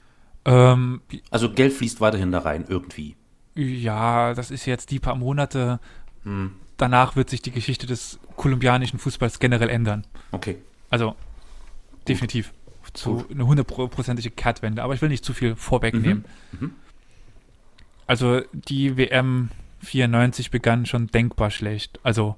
ähm, 0.44 1.01
Also 1.31 1.53
Geld 1.53 1.73
fließt 1.73 2.01
weiterhin 2.01 2.33
da 2.33 2.40
rein, 2.40 2.64
irgendwie. 2.68 3.16
Ja, 3.62 4.35
das 4.35 4.51
ist 4.51 4.66
jetzt 4.66 4.90
die 4.90 4.99
paar 4.99 5.14
Monate. 5.14 5.81
Hm, 6.25 6.53
Danach 6.77 7.16
wird 7.16 7.29
sich 7.29 7.42
die 7.42 7.51
Geschichte 7.51 7.87
des 7.87 8.21
kolumbianischen 8.37 9.01
Fußballs 9.01 9.40
generell 9.40 9.68
ändern. 9.68 10.07
Okay. 10.31 10.59
Also 10.90 11.16
definitiv 12.07 12.53
zu 12.92 13.16
Gut. 13.16 13.33
eine 13.33 13.47
hundertprozentige 13.47 14.31
Kehrtwende. 14.31 14.83
Aber 14.83 14.94
ich 14.94 15.03
will 15.03 15.09
nicht 15.09 15.25
zu 15.25 15.35
viel 15.35 15.57
vorwegnehmen. 15.57 16.25
Mhm. 16.53 16.59
Mhm. 16.61 16.73
Also 18.07 18.42
die 18.53 18.97
WM 18.97 19.51
94 19.81 20.51
begann 20.51 20.87
schon 20.87 21.09
denkbar 21.09 21.51
schlecht. 21.51 21.99
Also 22.05 22.37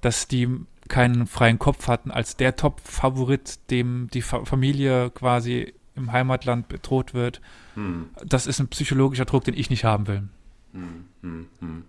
dass 0.00 0.28
die 0.28 0.48
keinen 0.88 1.26
freien 1.26 1.58
Kopf 1.58 1.88
hatten 1.88 2.12
als 2.12 2.36
der 2.36 2.54
Top-Favorit, 2.54 3.58
dem 3.70 4.08
die 4.12 4.22
Fa 4.22 4.44
Familie 4.44 5.10
quasi 5.10 5.74
im 5.96 6.12
Heimatland 6.12 6.68
bedroht 6.68 7.14
wird. 7.14 7.40
Hm, 7.74 8.10
Das 8.24 8.46
ist 8.46 8.60
ein 8.60 8.68
psychologischer 8.68 9.24
Druck, 9.24 9.44
den 9.44 9.54
ich 9.54 9.70
nicht 9.70 9.84
haben 9.84 10.06
will. 10.06 10.22
hm, 10.72 11.04
hm, 11.22 11.46
hm. 11.60 11.84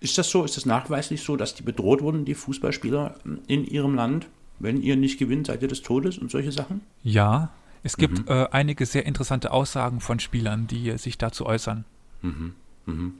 Ist 0.00 0.18
das 0.18 0.28
so? 0.30 0.44
Ist 0.44 0.56
das 0.58 0.66
nachweislich 0.66 1.22
so, 1.22 1.36
dass 1.36 1.54
die 1.54 1.62
bedroht 1.62 2.02
wurden, 2.02 2.24
die 2.26 2.34
Fußballspieler 2.34 3.14
in 3.46 3.64
ihrem 3.64 3.94
Land? 3.94 4.28
Wenn 4.58 4.82
ihr 4.82 4.96
nicht 4.96 5.18
gewinnt, 5.18 5.46
seid 5.46 5.62
ihr 5.62 5.68
des 5.68 5.80
Todes 5.82 6.18
und 6.18 6.30
solche 6.30 6.52
Sachen? 6.52 6.82
Ja, 7.02 7.50
es 7.82 7.96
gibt 7.96 8.18
Mhm. 8.18 8.24
äh, 8.28 8.46
einige 8.50 8.84
sehr 8.86 9.06
interessante 9.06 9.50
Aussagen 9.50 10.00
von 10.00 10.20
Spielern, 10.20 10.66
die 10.66 10.96
sich 10.98 11.16
dazu 11.18 11.46
äußern. 11.46 11.84
Mhm. 12.22 12.54
Mhm. 12.86 13.14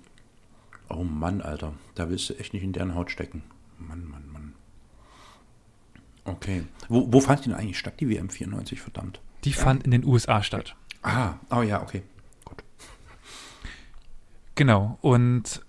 Oh 0.90 1.04
Mann, 1.04 1.40
Alter. 1.40 1.72
Da 1.94 2.10
willst 2.10 2.28
du 2.30 2.34
echt 2.34 2.52
nicht 2.52 2.62
in 2.62 2.72
deren 2.74 2.94
Haut 2.94 3.10
stecken. 3.10 3.42
Mann, 3.78 4.06
Mann, 4.06 4.24
Mann. 4.30 4.52
Okay. 6.24 6.64
Wo, 6.88 7.10
wo 7.12 7.20
fand 7.20 7.40
die 7.44 7.48
denn 7.50 7.58
eigentlich 7.58 7.78
statt, 7.78 7.94
die 8.00 8.08
WM 8.08 8.28
94, 8.30 8.80
verdammt? 8.80 9.20
Die 9.44 9.52
fand 9.52 9.84
in 9.84 9.90
den 9.90 10.04
USA 10.04 10.42
statt. 10.42 10.74
Ah, 11.02 11.34
oh 11.50 11.62
ja, 11.62 11.82
okay. 11.82 12.02
Gut. 12.44 12.62
Genau. 14.54 14.98
Und 15.02 15.62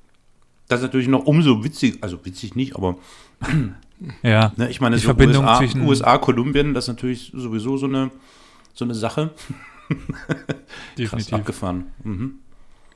Das 0.67 0.79
ist 0.79 0.83
natürlich 0.85 1.07
noch 1.07 1.25
umso 1.25 1.63
witzig, 1.63 1.97
also 2.01 2.23
witzig 2.25 2.55
nicht, 2.55 2.75
aber 2.75 2.97
ja, 4.23 4.51
ne, 4.55 4.69
ich 4.69 4.79
meine, 4.81 4.95
Die 4.95 5.01
so 5.01 5.07
Verbindung 5.07 5.43
USA, 5.43 5.57
zwischen- 5.57 5.81
USA, 5.81 6.17
Kolumbien, 6.17 6.73
das 6.73 6.85
ist 6.85 6.89
natürlich 6.89 7.31
sowieso 7.35 7.77
so 7.77 7.85
eine, 7.87 8.11
so 8.73 8.85
eine 8.85 8.95
Sache. 8.95 9.33
Krass 9.89 10.55
definitiv. 10.97 11.33
abgefahren. 11.33 11.91
Mhm. 12.03 12.39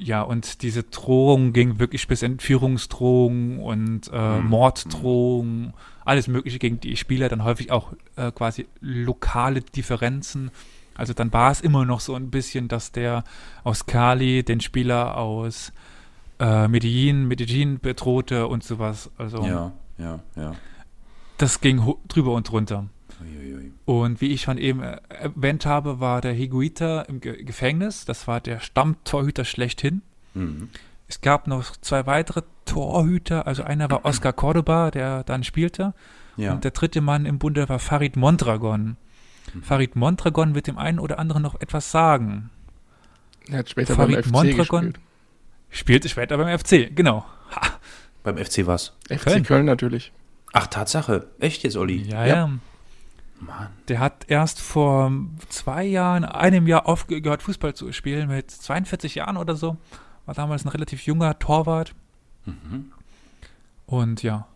Ja, 0.02 0.22
und 0.22 0.62
diese 0.62 0.84
Drohung 0.84 1.52
ging 1.52 1.78
wirklich 1.78 2.08
bis 2.08 2.24
Entführungsdrohungen 2.24 3.60
und 3.60 4.10
äh, 4.14 4.40
Mhm. 4.40 4.48
Morddrohungen, 4.48 5.74
alles 6.06 6.28
Mögliche 6.30 6.58
gegen 6.58 6.80
die 6.80 6.96
Spieler, 6.96 7.28
dann 7.28 7.44
häufig 7.44 7.70
auch 7.72 7.92
äh, 8.16 8.32
quasi 8.32 8.68
lokale 8.80 9.60
Differenzen. 9.62 10.52
Also 10.96 11.14
dann 11.14 11.32
war 11.34 11.52
es 11.52 11.60
immer 11.62 11.84
noch 11.86 12.00
so 12.00 12.16
ein 12.16 12.30
bisschen, 12.32 12.70
dass 12.70 12.92
der 12.94 13.24
aus 13.64 13.86
Cali 13.86 14.44
den 14.44 14.62
Spieler 14.62 15.18
aus 15.18 15.72
äh, 16.40 16.68
Medellin, 16.70 17.28
Medellin 17.28 17.80
bedrohte 17.80 18.48
und 18.48 18.64
sowas. 18.64 19.12
Also 19.18 19.44
Ja, 19.46 19.74
ja, 19.98 20.20
ja. 20.38 20.54
das 21.38 21.60
ging 21.60 21.82
drüber 22.08 22.34
und 22.34 22.50
drunter. 22.50 22.86
Uiuiui. 23.22 23.72
Und 23.86 24.22
wie 24.22 24.28
ich 24.28 24.42
schon 24.42 24.58
eben 24.58 24.82
äh, 24.84 24.98
erwähnt 25.10 25.66
habe, 25.66 26.00
war 26.00 26.22
der 26.22 26.34
Higuita 26.34 27.02
im 27.04 27.20
Ge 27.20 27.44
Gefängnis. 27.44 28.06
Das 28.06 28.28
war 28.28 28.40
der 28.40 28.60
Stammtorhüter 28.60 29.46
schlechthin. 29.46 30.02
Mhm. 30.34 30.70
Es 31.08 31.22
gab 31.22 31.48
noch 31.48 31.76
zwei 31.78 32.06
weitere 32.06 32.44
Torhüter. 32.66 33.48
Also 33.48 33.64
einer 33.64 33.90
war 33.90 34.06
Oscar 34.06 34.32
Cordoba, 34.34 34.92
der 34.92 35.24
dann 35.24 35.44
spielte. 35.44 35.94
Ja. 36.38 36.54
Und 36.54 36.64
der 36.64 36.72
dritte 36.72 37.02
Mann 37.02 37.26
im 37.26 37.40
Bunde 37.40 37.68
war 37.68 37.80
Farid 37.80 38.16
Mondragon. 38.16 38.96
Mhm. 39.54 39.64
Farid 39.64 39.96
Mondragon 39.96 40.56
wird 40.56 40.68
dem 40.68 40.78
einen 40.78 41.00
oder 41.00 41.18
anderen 41.20 41.42
noch 41.42 41.60
etwas 41.60 41.92
sagen. 41.92 42.50
Er 43.50 43.60
hat 43.60 43.70
später 43.70 43.96
Farid 43.96 44.16
beim 44.16 44.24
FC 44.24 44.32
Mondragon? 44.32 44.82
gespielt. 44.94 45.00
Spielte 45.72 46.10
später 46.10 46.38
beim 46.38 46.58
FC, 46.60 46.96
genau. 46.96 47.26
Ha, 47.56 47.62
Beim 48.24 48.38
FC 48.38 48.66
was? 48.68 48.94
FC 49.10 49.22
Köln. 49.24 49.44
Köln, 49.44 49.66
natürlich. 49.66 50.12
Ach, 50.54 50.68
Tatsache. 50.68 51.28
Echt 51.40 51.64
jetzt, 51.64 51.78
Olli? 51.78 52.02
ja, 52.04 52.26
Ja. 52.26 52.36
ja. 52.36 52.50
Mann. 53.40 53.70
Der 53.88 54.00
hat 54.00 54.26
erst 54.28 54.60
vor 54.60 55.12
zwei 55.50 55.84
Jahren, 55.84 56.26
einem 56.26 56.68
Jahr 56.68 56.88
aufgehört, 56.88 57.44
Fußball 57.44 57.74
zu 57.74 57.92
spielen, 57.92 58.30
mit 58.30 58.52
42 58.52 59.16
Jahren 59.16 59.38
oder 59.38 59.56
so. 59.56 59.78
War 60.26 60.36
damals 60.36 60.66
ein 60.66 60.70
relativ 60.70 61.06
junger 61.06 61.40
Torwart. 61.40 61.96
Mhm. 62.46 62.92
Und 63.86 64.22
ja, 64.22 64.48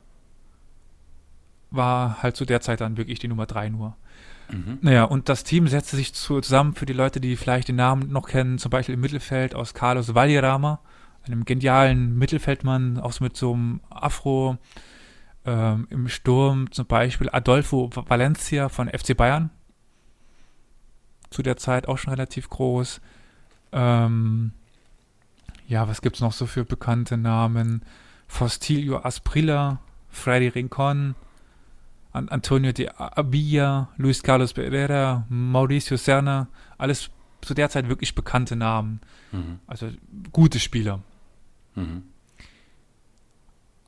war 1.72 2.22
halt 2.22 2.38
zu 2.38 2.46
der 2.46 2.62
Zeit 2.62 2.82
dann 2.82 2.98
wirklich 2.98 3.20
die 3.20 3.28
Nummer 3.28 3.46
drei 3.46 3.70
nur. 3.70 3.96
Mhm. 4.52 4.78
Naja, 4.82 5.06
und 5.06 5.30
das 5.30 5.44
Team 5.44 5.68
setzte 5.68 5.96
sich 5.96 6.14
zu, 6.14 6.42
zusammen 6.42 6.74
für 6.74 6.86
die 6.86 6.94
Leute, 6.94 7.20
die 7.20 7.36
vielleicht 7.36 7.68
den 7.68 7.76
Namen 7.78 8.12
noch 8.12 8.28
kennen, 8.28 8.60
zum 8.60 8.70
Beispiel 8.70 8.94
im 8.94 9.02
Mittelfeld 9.02 9.56
aus 9.56 9.74
Carlos 9.74 10.14
Valderrama, 10.14 10.80
einem 11.26 11.46
genialen 11.46 12.18
Mittelfeldmann, 12.18 13.00
auch 13.00 13.20
mit 13.20 13.36
so 13.38 13.54
einem 13.54 13.80
Afro. 13.90 14.58
Ähm, 15.46 15.88
Im 15.90 16.08
Sturm 16.08 16.72
zum 16.72 16.86
Beispiel 16.86 17.30
Adolfo 17.32 17.90
Valencia 17.94 18.70
von 18.70 18.88
FC 18.88 19.16
Bayern. 19.16 19.50
Zu 21.30 21.44
der 21.44 21.58
Zeit 21.58 21.88
auch 21.88 21.98
schon 21.98 22.14
relativ 22.14 22.50
groß. 22.50 23.02
Ähm, 23.72 24.52
ja, 25.68 25.88
was 25.88 26.02
gibt's 26.02 26.22
noch 26.22 26.34
so 26.34 26.46
für 26.46 26.64
bekannte 26.64 27.18
Namen? 27.18 27.84
Faustilio 28.28 29.00
Asprilla, 29.00 29.80
Freddy 30.10 30.48
Rincon, 30.48 31.16
An 32.12 32.30
Antonio 32.30 32.72
de 32.72 32.90
Abilla, 32.90 33.90
Luis 33.98 34.22
Carlos 34.24 34.54
Pereira, 34.54 35.26
Mauricio 35.30 35.98
Serna, 35.98 36.48
alles 36.78 37.10
zu 37.42 37.54
der 37.54 37.70
Zeit 37.70 37.90
wirklich 37.90 38.16
bekannte 38.16 38.56
Namen. 38.56 39.02
Mhm. 39.32 39.60
Also 39.68 39.90
gute 40.32 40.60
Spieler. 40.60 41.02
Mhm. 41.76 42.04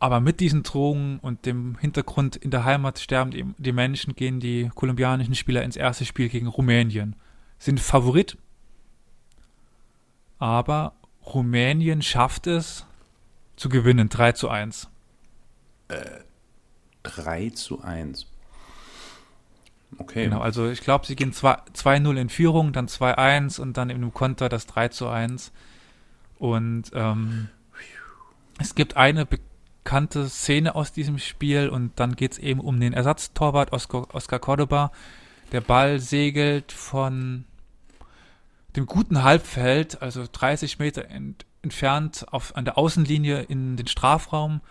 Aber 0.05 0.19
mit 0.19 0.39
diesen 0.39 0.61
Drogen 0.61 1.17
und 1.23 1.47
dem 1.47 1.79
Hintergrund 1.79 2.35
in 2.35 2.51
der 2.51 2.63
Heimat 2.63 2.99
sterben 2.99 3.31
die, 3.31 3.43
die 3.57 3.71
Menschen, 3.71 4.13
gehen 4.13 4.39
die 4.39 4.69
kolumbianischen 4.75 5.33
Spieler 5.33 5.63
ins 5.63 5.75
erste 5.75 6.05
Spiel 6.05 6.29
gegen 6.29 6.45
Rumänien. 6.45 7.15
Sind 7.57 7.79
Favorit, 7.79 8.37
aber 10.37 10.93
Rumänien 11.25 12.03
schafft 12.03 12.45
es 12.45 12.85
zu 13.55 13.67
gewinnen, 13.67 14.07
3 14.07 14.33
zu 14.33 14.47
1. 14.47 14.89
3 17.01 17.49
zu 17.49 17.81
1. 17.81 18.27
Okay. 19.97 20.25
Genau, 20.25 20.39
also 20.39 20.69
ich 20.69 20.81
glaube, 20.81 21.07
sie 21.07 21.15
gehen 21.15 21.33
2 21.33 21.55
2-0 21.73 22.15
in 22.15 22.29
Führung, 22.29 22.73
dann 22.73 22.87
2-1 22.87 23.59
und 23.59 23.75
dann 23.75 23.89
in 23.89 23.95
einem 23.95 24.13
Konter 24.13 24.49
das 24.49 24.67
3 24.67 24.89
zu 24.89 25.07
1. 25.09 25.51
Und 26.37 26.91
ähm, 26.93 27.49
es 28.59 28.75
gibt 28.75 28.97
eine 28.97 29.25
bekannte 29.85 30.27
Szene 30.29 30.73
aus 30.73 30.91
diesem 30.91 31.19
Spiel 31.19 31.69
und 31.69 31.91
dann 31.99 32.15
geht 32.15 32.33
es 32.33 32.37
eben 32.39 32.59
um 32.59 32.79
den 32.79 32.91
Ersatztorwart 32.91 33.71
Oscar, 33.71 34.07
Oscar 34.15 34.39
Cordoba. 34.39 34.91
Der 35.51 35.61
Ball 35.61 35.99
segelt 35.99 36.71
von 36.71 37.45
dem 38.75 38.87
guten 38.87 39.21
Halbfeld, 39.23 40.01
also 40.01 40.25
30 40.29 40.79
Meter 40.79 41.07
ent 41.09 41.45
entfernt 41.61 42.25
auf, 42.31 42.55
an 42.55 42.65
der 42.65 42.77
Außenlinie 42.79 43.41
in 43.43 43.75
den 43.77 43.85
Strafraum 43.87 44.61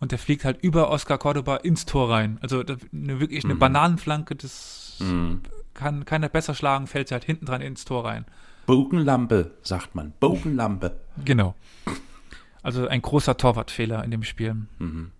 und 0.00 0.12
der 0.12 0.18
fliegt 0.18 0.44
halt 0.46 0.62
über 0.62 0.90
Oscar 0.90 1.18
Cordoba 1.18 1.56
ins 1.56 1.84
Tor 1.86 2.10
rein. 2.10 2.38
Also 2.42 2.60
eine, 2.60 3.20
wirklich 3.20 3.44
eine 3.44 3.54
Mhm. 3.54 3.58
Bananenflanke, 3.58 4.34
das 4.34 4.96
Mhm. 5.00 5.40
kann 5.74 6.04
keiner 6.06 6.28
besser 6.30 6.54
schlagen, 6.54 6.86
fällt 6.86 7.12
halt 7.12 7.24
hinten 7.24 7.44
dran 7.46 7.60
ins 7.60 7.84
Tor 7.84 8.04
rein. 8.06 8.24
Bogenlampe, 8.66 9.52
sagt 9.62 9.94
man. 9.94 10.12
Bogenlampe. 10.20 10.96
Genau. 11.24 11.54
Also 12.64 12.88
ein 12.88 13.00
großer 13.02 13.36
Torwartfehler 13.36 14.02
in 14.02 14.10
dem 14.10 14.24
Spiel. 14.24 14.54
Mhm. 14.78 15.12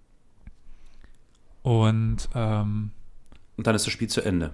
Und 1.63 2.29
ähm, 2.35 2.91
Und 3.57 3.67
dann 3.67 3.75
ist 3.75 3.87
das 3.87 3.93
Spiel 3.93 4.09
zu 4.09 4.21
Ende. 4.23 4.53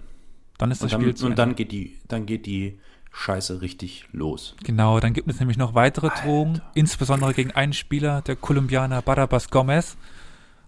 dann 0.59 0.71
ist 0.71 0.83
Und 0.83 0.87
das 0.87 0.93
dann, 0.93 1.01
Spiel 1.01 1.15
zu 1.15 1.25
und 1.27 1.33
Ende. 1.33 1.43
dann 1.43 1.55
geht 1.57 1.73
die, 1.73 1.97
dann 2.09 2.27
geht 2.27 2.45
die 2.47 2.79
Scheiße 3.13 3.61
richtig 3.63 4.07
los. 4.13 4.55
Genau, 4.63 5.01
dann 5.01 5.13
gibt 5.15 5.29
es 5.29 5.41
nämlich 5.41 5.57
noch 5.57 5.75
weitere 5.75 6.11
Drohungen, 6.11 6.61
insbesondere 6.75 7.35
gegen 7.35 7.51
einen 7.51 7.73
Spieler, 7.73 8.23
der 8.23 8.37
Kolumbianer 8.37 9.03
Barabas 9.03 9.51
Gomez, 9.51 9.97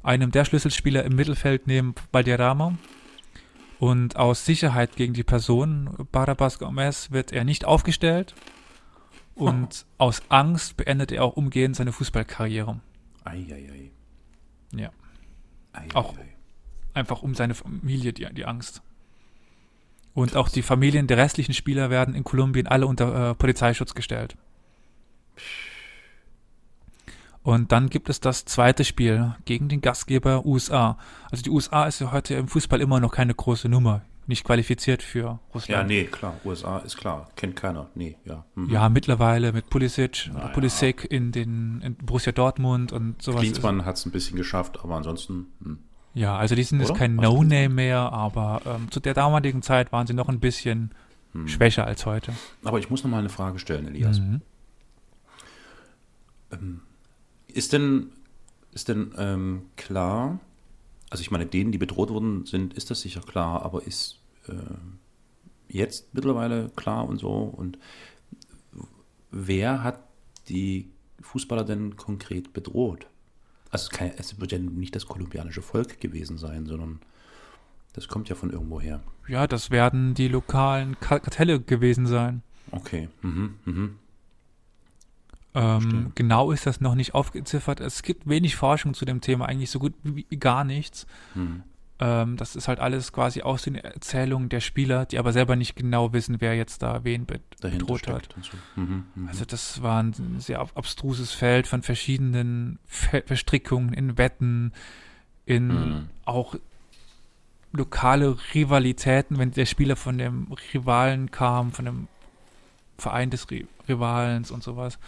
einem 0.03 0.33
der 0.33 0.45
Schlüsselspieler 0.45 1.05
im 1.05 1.15
Mittelfeld 1.15 1.67
neben 1.69 1.95
Valderrama. 2.11 2.77
Und 3.79 4.17
aus 4.17 4.45
Sicherheit 4.45 4.97
gegen 4.97 5.13
die 5.13 5.25
Person 5.25 5.91
Barabas 6.13 6.59
Gomez 6.59 7.11
wird 7.13 7.33
er 7.33 7.45
nicht 7.45 7.65
aufgestellt. 7.65 8.35
Und 9.35 9.87
aus 9.99 10.23
Angst 10.29 10.77
beendet 10.77 11.11
er 11.13 11.25
auch 11.25 11.37
umgehend 11.37 11.77
seine 11.77 11.93
Fußballkarriere. 11.93 12.81
Eieiei. 13.25 13.91
Ja. 14.75 14.91
Ei, 15.73 15.89
Auch- 15.95 16.17
ei, 16.17 16.21
ei. 16.23 16.29
Einfach 16.95 17.23
um 17.23 17.35
seine 17.35 17.55
Familie, 17.55 18.13
die, 18.13 18.27
die 18.35 18.45
Angst. 18.45 18.83
Und 20.13 20.37
auch 20.37 20.51
die 20.51 20.61
Familien 20.61 21.07
der 21.07 21.17
restlichen 21.17 21.55
Spieler 21.55 21.89
werden 21.89 22.15
in 22.15 22.23
Kolumbien 22.25 22.67
alle 22.67 22.87
unter 22.87 23.31
äh, 23.31 23.35
Polizeischutz 23.35 23.95
gestellt. 23.95 24.37
Und 27.43 27.73
dann 27.73 27.89
gibt 27.89 28.09
es 28.09 28.21
das 28.21 28.45
zweite 28.45 28.85
Spiel 28.85 29.35
gegen 29.47 29.69
den 29.69 29.81
Gastgeber 29.81 30.45
USA. 30.45 30.99
Also 31.31 31.43
die 31.43 31.51
USA 31.51 31.87
ist 31.87 32.01
ja 32.01 32.13
heute 32.13 32.35
im 32.35 32.47
Fußball 32.47 32.81
immer 32.81 33.01
noch 33.01 33.11
keine 33.13 33.35
große 33.35 33.69
Nummer. 33.69 34.03
Nicht 34.27 34.45
qualifiziert 34.45 35.03
für 35.03 35.19
Ja, 35.21 35.41
Russland. 35.55 35.89
nee, 35.89 36.05
klar. 36.05 36.35
USA 36.45 36.79
ist 36.79 36.97
klar. 36.97 37.29
Kennt 37.35 37.57
keiner. 37.57 37.89
Nee, 37.95 38.17
ja. 38.25 38.45
Mhm. 38.55 38.71
Ja, 38.71 38.89
mittlerweile 38.89 39.53
mit 39.53 39.69
Pulisic, 39.69 40.31
Na 40.33 40.41
ja. 40.43 40.49
Pulisic 40.49 41.05
in 41.11 41.33
den 41.33 41.81
in 41.83 41.97
Borussia 41.97 42.31
Dortmund 42.33 42.93
und 42.93 43.21
sowas. 43.21 43.41
Klinsmann 43.43 43.85
hat 43.85 43.97
es 43.97 44.07
ein 44.07 44.13
bisschen 44.13 44.37
geschafft, 44.37 44.79
aber 44.83 44.95
ansonsten. 44.97 45.47
Hm. 45.63 45.79
Ja, 46.15 46.37
also 46.37 46.55
die 46.55 46.63
sind 46.63 46.79
jetzt 46.81 46.95
kein 46.95 47.17
denkst 47.17 47.33
No-Name 47.35 47.69
mehr, 47.71 48.13
aber 48.13 48.61
ähm, 48.67 48.91
zu 48.91 49.01
der 49.01 49.15
damaligen 49.15 49.63
Zeit 49.63 49.93
waren 49.93 50.07
sie 50.07 50.15
noch 50.15 50.29
ein 50.29 50.41
bisschen 50.41 50.93
Hm. 51.33 51.49
schwächer 51.49 51.87
als 51.87 52.05
heute. 52.07 52.33
Aber 52.63 52.79
ich 52.79 52.91
muss 52.91 53.03
noch 53.03 53.11
mal 53.11 53.19
eine 53.19 53.31
Frage 53.31 53.59
stellen, 53.59 53.89
Elias. 53.89 54.21
Mhm. 54.21 54.43
Ist 57.49 57.73
denn, 57.73 58.13
ist 58.73 58.89
denn 58.89 59.13
ähm, 59.19 59.63
klar, 59.77 60.39
also 61.13 61.21
ich 61.21 61.31
meine, 61.31 61.45
denen, 61.45 61.73
die 61.73 61.79
bedroht 61.79 62.09
wurden, 62.09 62.47
sind, 62.47 62.73
ist 62.73 62.91
das 62.91 63.03
sicher 63.03 63.21
klar, 63.21 63.63
aber 63.67 63.87
ist 63.87 64.19
äh, 64.49 64.53
jetzt 65.69 66.15
mittlerweile 66.15 66.71
klar 66.75 67.07
und 67.07 67.19
so? 67.19 67.29
Und 67.29 67.79
wer 69.31 69.85
hat 69.85 70.01
die 70.49 70.89
Fußballer 71.21 71.65
denn 71.65 71.97
konkret 71.99 72.55
bedroht? 72.55 73.07
Also 73.71 73.91
es, 74.17 74.41
wird 74.41 74.53
ja 74.53 74.59
nicht 74.59 74.97
das 74.97 75.05
kolumbianische 75.07 75.61
Volk 75.61 76.01
gewesen 76.01 76.39
sein, 76.39 76.65
sondern 76.65 77.01
das 77.93 78.09
kommt 78.09 78.31
ja 78.31 78.35
von 78.35 78.51
irgendwo 78.51 78.81
her. 78.81 79.03
Ja, 79.29 79.47
das 79.47 79.71
werden 79.71 80.15
die 80.15 80.29
lokalen 80.29 80.99
Ka- 80.99 81.21
Kartelle 81.21 81.61
gewesen 81.61 82.07
sein. 82.07 82.43
Okay. 82.71 83.11
Mhm, 83.21 83.57
mhm. 83.67 83.99
Ähm, 85.55 86.13
genau 86.15 86.51
ist 86.51 86.67
das 86.67 86.81
noch 86.81 86.95
nicht 86.95 87.15
aufgeziffert. 87.15 87.81
Es 87.81 88.03
gibt 88.03 88.27
wenig 88.29 88.57
Forschung 88.57 88.95
zu 88.95 89.05
dem 89.05 89.21
Thema, 89.21 89.47
eigentlich 89.47 89.71
so 89.71 89.79
gut 89.79 89.93
wie 90.03 90.25
gar 90.39 90.65
nichts. 90.65 91.07
Mhm. 91.35 91.63
Ähm, 91.99 92.37
das 92.39 92.57
ist 92.57 92.69
halt 92.69 92.81
alles 92.81 93.13
quasi 93.13 93.43
aus 93.43 93.63
den 93.63 93.75
Erzählungen 93.75 94.49
der 94.49 94.61
Spieler, 94.61 95.05
die 95.05 95.19
aber 95.19 95.33
selber 95.35 95.55
nicht 95.55 95.77
genau 95.77 96.13
wissen, 96.15 96.41
wer 96.41 96.57
jetzt 96.57 96.83
da 96.83 97.05
wen 97.05 97.27
be 97.27 97.39
Dahinter 97.61 97.85
bedroht 97.85 98.09
hat. 98.09 98.35
so. 98.41 98.57
Mhm, 98.81 99.05
mhm. 99.15 99.29
Also 99.29 99.45
das 99.45 99.83
war 99.83 100.03
ein 100.03 100.15
sehr 100.41 100.59
ab- 100.61 100.73
abstruses 100.75 101.33
Feld 101.33 101.67
von 101.67 101.83
verschiedenen 101.83 102.79
Fe 102.87 103.23
Verstrickungen 103.27 103.93
in 103.93 104.17
Wetten, 104.17 104.73
in 105.45 105.67
Mhm. 105.69 106.09
auch 106.25 106.55
lokale 107.73 108.37
Rivalitäten, 108.55 109.39
wenn 109.39 109.51
der 109.51 109.67
Spieler 109.67 109.97
von 109.97 110.19
dem 110.19 110.49
Rivalen 110.75 111.31
kam, 111.31 111.73
von 111.73 111.85
dem 111.85 112.09
Verein 112.99 113.31
des 113.31 113.51
Ri 113.51 113.67
Rivalens 113.89 114.51
und 114.51 114.63
sowas. 114.63 114.99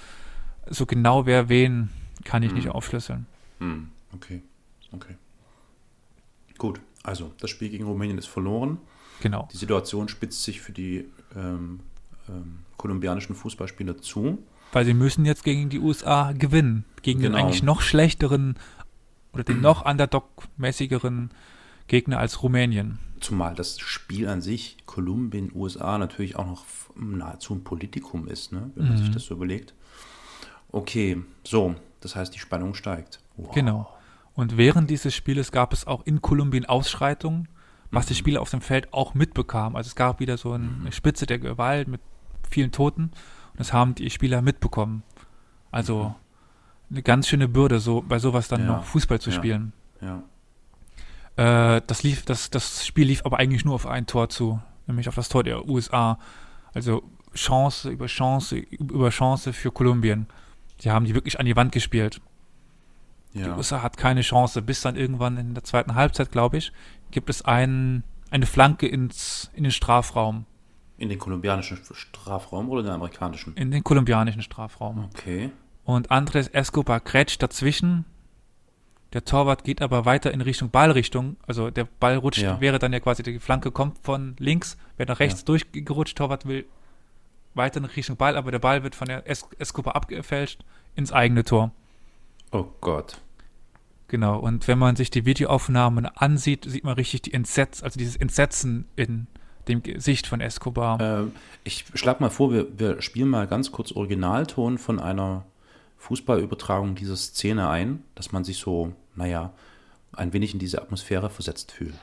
So 0.71 0.87
genau 0.87 1.27
wer 1.27 1.49
wen, 1.49 1.91
kann 2.25 2.43
ich 2.43 2.53
nicht 2.53 2.67
Mhm. 2.67 2.73
aufschlüsseln. 2.73 3.27
Hm, 3.59 3.89
okay, 4.15 4.43
okay. 4.93 5.17
Gut, 6.59 6.81
also 7.03 7.33
das 7.41 7.51
Spiel 7.51 7.69
gegen 7.69 7.85
Rumänien 7.85 8.19
ist 8.19 8.27
verloren. 8.27 8.79
Genau. 9.21 9.49
Die 9.53 9.57
Situation 9.57 10.09
spitzt 10.09 10.43
sich 10.45 10.61
für 10.61 10.73
die 10.73 11.07
ähm, 11.37 11.81
ähm, 12.29 12.61
kolumbianischen 12.77 13.35
Fußballspieler 13.35 13.99
zu. 14.01 14.39
Weil 14.73 14.85
sie 14.85 14.95
müssen 14.95 15.25
jetzt 15.25 15.45
gegen 15.45 15.69
die 15.69 15.79
USA 15.79 16.33
gewinnen. 16.33 16.85
Gegen 17.03 17.21
den 17.21 17.33
Genau. 17.33 17.45
eigentlich 17.45 17.63
noch 17.63 17.81
schlechteren 17.81 18.57
oder 19.33 19.45
den 19.45 19.61
noch 19.61 19.85
underdog-mäßigeren 19.85 21.31
Gegner 21.89 22.19
als 22.19 22.43
Rumänien. 22.43 22.99
Zumal 23.21 23.55
das 23.55 23.79
Spiel 23.81 24.29
an 24.29 24.41
sich, 24.43 24.77
Kolumbien, 24.87 25.51
USA, 25.55 25.99
natürlich 25.99 26.37
auch 26.37 26.47
noch 26.47 26.65
nahezu 26.97 27.55
ein 27.55 27.65
Politikum 27.65 28.27
ist, 28.29 28.53
ne? 28.53 28.71
wenn 28.75 28.87
man 28.89 28.95
Mhm. 28.95 28.99
sich 28.99 29.11
das 29.11 29.25
so 29.25 29.35
überlegt. 29.35 29.75
Okay, 30.75 31.23
so, 31.45 31.75
das 32.01 32.17
heißt, 32.17 32.35
die 32.35 32.39
Spannung 32.39 32.75
steigt. 32.75 33.21
Wow. 33.37 33.55
Genau. 33.55 33.91
Und 34.35 34.57
während 34.57 34.91
dieses 34.91 35.15
Spieles 35.15 35.53
gab 35.53 35.73
es 35.73 35.87
auch 35.87 36.05
in 36.07 36.21
Kolumbien 36.21 36.65
Ausschreitungen, 36.67 37.49
was 37.93 38.07
die 38.07 38.15
Mhm. 38.15 38.19
Spieler 38.19 38.41
auf 38.43 38.51
dem 38.51 38.61
Feld 38.61 38.93
auch 38.93 39.15
mitbekamen. 39.15 39.77
Also 39.77 39.89
es 39.89 39.95
gab 39.95 40.19
wieder 40.19 40.37
so 40.37 40.53
ein- 40.53 40.79
eine 40.81 40.91
Spitze 40.93 41.27
der 41.27 41.39
Gewalt 41.39 41.87
mit 41.87 42.01
vielen 42.51 42.73
Toten 42.73 43.03
und 43.05 43.61
das 43.61 43.73
haben 43.73 43.95
die 43.95 44.11
Spieler 44.11 44.43
mitbekommen. 44.43 45.05
Also 45.71 46.15
eine 46.91 47.03
ganz 47.03 47.29
schöne 47.29 47.47
Bürde, 47.49 47.79
so 47.79 48.03
bei 48.03 48.19
sowas 48.19 48.49
dann 48.49 48.63
Mhm. 48.63 48.67
Ja. 48.69 48.77
noch 48.79 48.85
Fußball 48.85 49.21
zu 49.21 49.31
Ja. 49.31 49.37
spielen. 49.37 49.73
Ja. 50.01 50.23
Äh, 51.77 51.83
das 51.87 52.03
lief, 52.03 52.25
das, 52.25 52.51
das 52.51 52.85
Spiel 52.87 53.07
lief 53.07 53.25
aber 53.25 53.39
eigentlich 53.39 53.65
nur 53.65 53.75
auf 53.75 53.87
ein 53.87 54.07
Tor 54.07 54.29
zu, 54.29 54.61
nämlich 54.87 55.09
auf 55.09 55.15
das 55.15 55.29
Tor 55.29 55.45
der 55.45 55.69
USA. 55.69 56.19
Also 56.75 57.03
Chance 57.35 57.91
über 57.91 58.07
Chance 58.07 58.57
über 58.57 59.11
Chance 59.11 59.53
für 59.53 59.71
Kolumbien. 59.73 60.27
Die 60.81 60.91
haben 60.91 61.05
die 61.07 61.15
wirklich 61.15 61.39
an 61.41 61.47
die 61.47 61.57
Wand 61.57 61.73
gespielt. 61.73 62.21
Die 63.33 63.41
ja. 63.41 63.57
USA 63.57 63.83
hat 63.83 63.97
keine 63.97 64.21
Chance, 64.21 64.63
bis 64.63 64.81
dann 64.83 64.97
irgendwann 64.97 65.37
in 65.39 65.55
der 65.55 65.65
zweiten 65.65 65.95
Halbzeit, 65.95 66.31
glaube 66.31 66.57
ich, 66.59 66.73
gibt 67.11 67.31
es 67.31 67.43
ein, 67.43 68.05
eine 68.31 68.47
Flanke 68.47 68.87
ins, 68.87 69.51
in 69.55 69.65
den 69.65 69.73
Strafraum, 69.73 70.47
In 70.99 71.09
den 71.09 71.19
kolumbianischen 71.19 71.79
Strafraum 71.93 72.69
oder 72.69 72.83
den 72.83 72.93
amerikanischen? 72.93 73.57
in 73.57 73.71
den 73.71 73.83
kolumbianischen 73.83 74.43
Strafraum. 74.43 75.09
Okay. 75.15 75.51
Und 75.85 76.11
Andres 76.11 76.49
Escobar 76.49 77.01
grätscht 77.01 77.43
dazwischen. 77.43 78.05
Der 79.13 79.25
Torwart 79.25 79.65
geht 79.65 79.83
aber 79.83 80.05
weiter 80.07 80.33
in 80.33 80.41
Richtung 80.41 80.71
Ballrichtung. 80.71 81.37
Also 81.47 81.71
der 81.71 81.85
Ball 81.85 82.17
rutscht, 82.17 82.41
Ja. 82.43 82.61
wäre 82.61 82.79
dann 82.79 82.93
ja 82.93 83.01
quasi 83.01 83.23
die 83.23 83.39
Flanke 83.39 83.71
kommt 83.71 83.99
von 84.03 84.35
links, 84.39 84.77
wird 84.97 85.09
nach 85.09 85.21
rechts 85.21 85.41
Ja. 85.41 85.47
durchgerutscht. 85.47 86.17
Torwart 86.19 86.47
will 86.47 86.65
weiter 87.55 87.79
in 87.79 87.85
Richtung 87.85 88.17
Ball, 88.17 88.37
aber 88.37 88.51
der 88.51 88.59
Ball 88.59 88.83
wird 88.83 88.95
von 88.95 89.09
der 89.09 89.23
es 89.27 89.47
Escobar 89.59 89.97
abgefälscht 89.97 90.61
ins 90.95 91.13
eigene 91.13 91.45
Tor. 91.45 91.73
Oh 92.53 92.67
Gott. 92.81 93.21
Genau, 94.09 94.39
und 94.39 94.69
wenn 94.69 94.79
man 94.79 94.97
sich 94.97 95.11
die 95.11 95.25
Videoaufnahmen 95.25 96.07
ansieht, 96.07 96.65
sieht 96.69 96.85
man 96.85 96.95
richtig 96.95 97.23
die 97.23 97.33
Entsetz, 97.35 97.83
also 97.83 97.99
dieses 97.99 98.17
Entsetzen 98.17 98.87
in 98.97 99.27
dem 99.67 99.83
Gesicht 99.83 100.27
von 100.27 100.41
Escobar. 100.41 101.01
Äh, 101.01 101.27
ich 101.65 101.87
schlage 101.95 102.23
mal 102.23 102.31
vor, 102.31 102.53
wir, 102.53 102.79
wir 102.79 103.03
spielen 103.03 103.29
mal 103.29 103.47
ganz 103.47 103.73
kurz 103.73 103.93
Originalton 103.93 104.79
von 104.79 105.01
einer 105.01 105.45
Fußballübertragung 105.99 106.95
dieser 106.95 107.17
Szene 107.17 107.69
ein, 107.69 108.05
dass 108.15 108.31
man 108.31 108.45
sich 108.45 108.59
so, 108.59 108.93
naja, 109.17 109.53
ein 110.13 110.33
wenig 110.33 110.53
in 110.53 110.59
diese 110.59 110.81
Atmosphäre 110.81 111.31
versetzt 111.31 111.73
fühlt. 111.73 111.95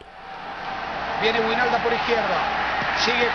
Viene 1.21 1.37
Winalda 1.37 1.77
por 1.77 1.91
izquierda. 1.91 2.41
Sigue 2.97 3.29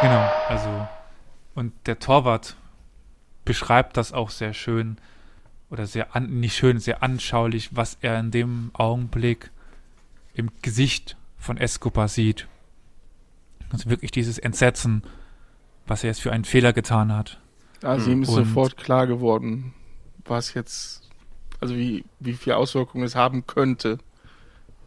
Genau, 0.00 0.30
also 0.48 0.88
und 1.54 1.74
der 1.86 1.98
Torwart 1.98 2.56
beschreibt 3.44 3.98
das 3.98 4.12
auch 4.14 4.30
sehr 4.30 4.54
schön 4.54 4.96
oder 5.68 5.86
sehr 5.86 6.16
an, 6.16 6.40
nicht 6.40 6.56
schön, 6.56 6.78
sehr 6.78 7.02
anschaulich, 7.02 7.76
was 7.76 7.98
er 8.00 8.18
in 8.20 8.30
dem 8.30 8.70
Augenblick 8.72 9.50
im 10.32 10.50
Gesicht 10.62 11.18
von 11.36 11.58
Escobar 11.58 12.08
sieht. 12.08 12.48
Also 13.70 13.90
wirklich 13.90 14.12
dieses 14.12 14.38
Entsetzen, 14.38 15.02
was 15.86 16.04
er 16.04 16.08
jetzt 16.10 16.20
für 16.22 16.32
einen 16.32 16.44
Fehler 16.44 16.72
getan 16.72 17.12
hat. 17.12 17.40
Also 17.82 18.10
ihm 18.10 18.22
ist 18.22 18.30
Und- 18.30 18.44
sofort 18.46 18.76
klar 18.76 19.06
geworden, 19.06 19.74
was 20.24 20.54
jetzt, 20.54 21.08
also 21.60 21.76
wie, 21.76 22.04
wie 22.20 22.32
viel 22.34 22.54
Auswirkungen 22.54 23.04
es 23.04 23.14
haben 23.14 23.46
könnte. 23.46 23.98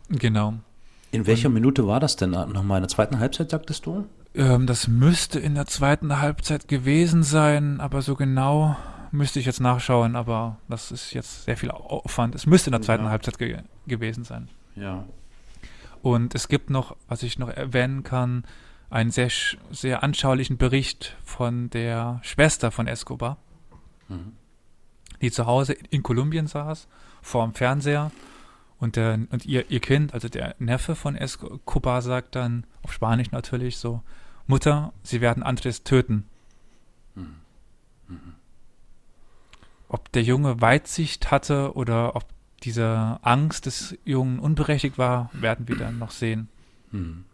Genau. 0.09 0.55
In 1.12 1.25
welcher 1.27 1.49
Minute 1.49 1.88
war 1.88 1.99
das 1.99 2.15
denn 2.15 2.31
nochmal? 2.31 2.77
In 2.77 2.83
der 2.83 2.89
zweiten 2.89 3.19
Halbzeit, 3.19 3.49
sagtest 3.51 3.85
du? 3.85 4.05
Ähm, 4.35 4.67
das 4.67 4.88
müsste 4.88 5.39
in 5.39 5.55
der 5.55 5.65
zweiten 5.65 6.19
Halbzeit 6.19 6.67
gewesen 6.67 7.23
sein, 7.23 7.79
aber 7.79 8.01
so 8.01 8.15
genau 8.15 8.75
müsste 9.12 9.39
ich 9.39 9.47
jetzt 9.47 9.59
nachschauen, 9.59 10.15
aber 10.15 10.57
das 10.67 10.91
ist 10.91 11.13
jetzt 11.13 11.45
sehr 11.45 11.57
viel 11.57 11.71
Aufwand. 11.71 12.35
Es 12.35 12.45
müsste 12.45 12.69
in 12.69 12.73
der 12.73 12.81
zweiten 12.83 13.05
Ja. 13.05 13.09
Halbzeit 13.09 13.39
ge 13.39 13.57
gewesen 13.88 14.23
sein. 14.23 14.49
Ja. 14.75 15.05
Und 16.03 16.35
es 16.35 16.47
gibt 16.47 16.69
noch, 16.69 16.95
was 17.07 17.23
ich 17.23 17.39
noch 17.39 17.49
erwähnen 17.49 18.03
kann, 18.03 18.43
einen 18.89 19.12
sehr, 19.12 19.30
sehr 19.71 20.04
anschaulichen 20.04 20.58
Bericht 20.58 21.15
von 21.23 21.69
der 21.69 22.19
Schwester 22.23 22.71
von 22.71 22.88
Escobar, 22.88 23.38
Mhm. 24.08 24.34
die 25.21 25.32
zu 25.32 25.45
Hause 25.45 25.73
in 25.91 26.02
Kolumbien 26.04 26.47
saß, 26.47 26.88
vor 27.21 27.45
dem 27.45 27.54
Fernseher. 27.54 28.12
Und, 28.80 28.95
der, 28.95 29.19
und 29.30 29.45
ihr, 29.45 29.69
ihr 29.69 29.82
Kind, 29.82 30.13
also 30.13 30.30
der 30.30 30.56
Neffe 30.58 30.95
von 30.95 31.15
Escobar, 31.15 32.02
sagt 32.02 32.36
dann, 32.36 32.65
auf 32.82 32.93
Spanisch 32.93 33.30
natürlich, 33.32 33.78
so, 33.78 34.02
Mutter, 34.47 34.93
sie 35.04 35.19
werden 35.21 35.43
Andres 35.43 35.84
töten. 35.84 36.25
Ob 39.89 40.12
der 40.12 40.23
Junge 40.23 40.62
Weitsicht 40.62 41.30
hatte 41.30 41.75
oder 41.75 42.15
ob 42.15 42.25
diese 42.63 43.19
Angst 43.21 43.65
des 43.65 43.97
Jungen 44.06 44.39
unberechtigt 44.39 44.97
war, 44.97 45.30
werden 45.34 45.67
wir 45.67 45.75
dann 45.75 45.99
noch 45.99 46.12
sehen. 46.12 46.47
Mhm. 46.91 47.25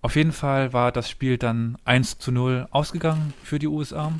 Auf 0.00 0.16
jeden 0.16 0.32
Fall 0.32 0.72
war 0.72 0.92
das 0.92 1.10
Spiel 1.10 1.38
dann 1.38 1.76
1 1.84 2.18
zu 2.18 2.30
0 2.30 2.68
ausgegangen 2.70 3.34
für 3.42 3.58
die 3.58 3.66
USA. 3.66 4.12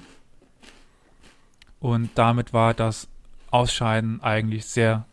Und 1.80 2.10
damit 2.16 2.52
war 2.52 2.74
das 2.74 3.08
Ausscheiden 3.50 4.20
eigentlich 4.22 4.66
sehr 4.66 5.06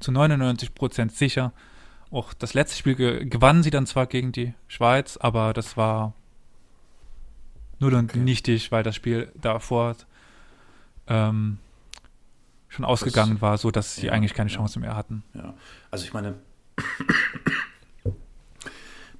zu 0.00 0.10
99 0.12 0.74
Prozent 0.74 1.12
sicher. 1.12 1.52
Auch 2.10 2.32
das 2.34 2.54
letzte 2.54 2.76
Spiel 2.78 2.94
ge 2.94 3.24
gewannen 3.26 3.62
sie 3.62 3.70
dann 3.70 3.86
zwar 3.86 4.06
gegen 4.06 4.32
die 4.32 4.54
Schweiz, 4.66 5.16
aber 5.18 5.52
das 5.52 5.76
war 5.76 6.14
null 7.78 7.94
und 7.94 8.10
Okay. 8.10 8.18
nichtig, 8.18 8.72
weil 8.72 8.82
das 8.82 8.96
Spiel 8.96 9.30
davor 9.40 9.94
ähm, 11.06 11.58
schon 12.68 12.84
ausgegangen 12.84 13.40
war, 13.40 13.56
so 13.58 13.70
dass 13.70 13.96
sie 13.96 14.06
ja, 14.06 14.12
eigentlich 14.12 14.34
keine 14.34 14.50
ja. 14.50 14.56
Chance 14.56 14.80
mehr 14.80 14.96
hatten. 14.96 15.22
Ja, 15.34 15.54
also 15.90 16.04
ich 16.04 16.12
meine, 16.12 16.34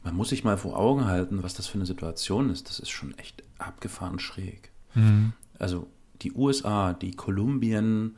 man 0.08 0.16
muss 0.16 0.30
sich 0.30 0.42
mal 0.42 0.56
vor 0.56 0.78
Augen 0.78 1.04
halten, 1.04 1.42
was 1.42 1.52
das 1.52 1.66
für 1.66 1.74
eine 1.74 1.84
Situation 1.84 2.48
ist. 2.48 2.70
Das 2.70 2.80
ist 2.80 2.88
schon 2.88 3.16
echt 3.18 3.42
abgefahren 3.58 4.18
schräg. 4.18 4.70
Mhm. 4.94 5.34
Also 5.58 5.86
die 6.22 6.32
USA, 6.32 6.94
die 6.94 7.10
Kolumbien 7.10 8.16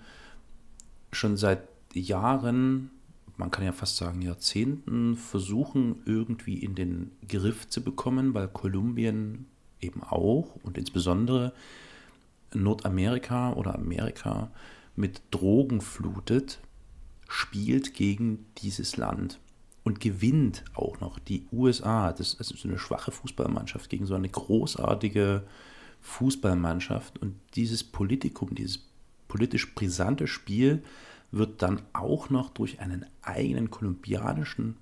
schon 1.10 1.36
seit 1.36 1.62
Jahren, 1.92 2.90
man 3.36 3.50
kann 3.50 3.64
ja 3.64 3.72
fast 3.72 3.96
sagen 3.96 4.22
Jahrzehnten, 4.22 5.16
versuchen 5.16 5.96
irgendwie 6.04 6.58
in 6.58 6.76
den 6.76 7.10
Griff 7.28 7.68
zu 7.68 7.82
bekommen, 7.82 8.34
weil 8.34 8.46
Kolumbien 8.46 9.46
eben 9.80 10.04
auch 10.04 10.54
und 10.62 10.78
insbesondere 10.78 11.52
Nordamerika 12.54 13.52
oder 13.54 13.74
Amerika 13.74 14.52
mit 14.94 15.22
Drogen 15.32 15.80
flutet, 15.80 16.60
spielt 17.28 17.94
gegen 17.94 18.46
dieses 18.58 18.96
Land 18.96 19.40
und 19.84 20.00
gewinnt 20.00 20.64
auch 20.74 21.00
noch 21.00 21.18
die 21.18 21.46
USA. 21.52 22.12
Das 22.12 22.34
ist 22.34 22.40
also 22.40 22.56
so 22.56 22.68
eine 22.68 22.78
schwache 22.78 23.12
Fußballmannschaft 23.12 23.88
gegen 23.88 24.06
so 24.06 24.14
eine 24.14 24.28
großartige 24.28 25.44
Fußballmannschaft. 26.02 27.18
Und 27.18 27.36
dieses 27.54 27.84
Politikum, 27.84 28.54
dieses 28.54 28.80
politisch 29.28 29.74
brisante 29.74 30.26
Spiel 30.26 30.82
wird 31.32 31.62
dann 31.62 31.82
auch 31.92 32.30
noch 32.30 32.50
durch 32.50 32.80
einen 32.80 33.06
eigenen 33.22 33.70
kolumbianischen 33.70 34.76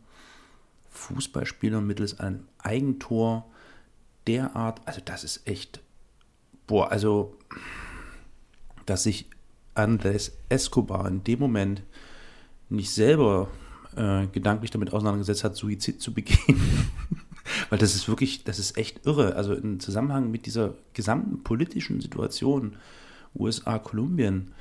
Fußballspieler 0.90 1.80
mittels 1.80 2.18
einem 2.18 2.48
Eigentor 2.58 3.46
derart, 4.26 4.80
also 4.86 5.00
das 5.04 5.24
ist 5.24 5.46
echt, 5.46 5.80
boah, 6.66 6.90
also, 6.90 7.36
dass 8.86 9.04
sich 9.04 9.28
Andres 9.74 10.36
Escobar 10.48 11.06
in 11.06 11.22
dem 11.22 11.38
Moment 11.38 11.82
nicht 12.68 12.90
selber 12.90 13.48
äh, 13.98 14.26
gedanklich 14.32 14.70
damit 14.70 14.92
auseinandergesetzt 14.92 15.44
hat, 15.44 15.56
Suizid 15.56 16.00
zu 16.00 16.14
begehen. 16.14 16.60
Weil 17.70 17.78
das 17.78 17.94
ist 17.94 18.08
wirklich, 18.08 18.44
das 18.44 18.58
ist 18.58 18.76
echt 18.76 19.06
irre. 19.06 19.34
Also 19.34 19.54
im 19.54 19.80
Zusammenhang 19.80 20.30
mit 20.30 20.46
dieser 20.46 20.74
gesamten 20.92 21.42
politischen 21.42 22.00
Situation, 22.00 22.76
USA, 23.34 23.78
Kolumbien, 23.78 24.52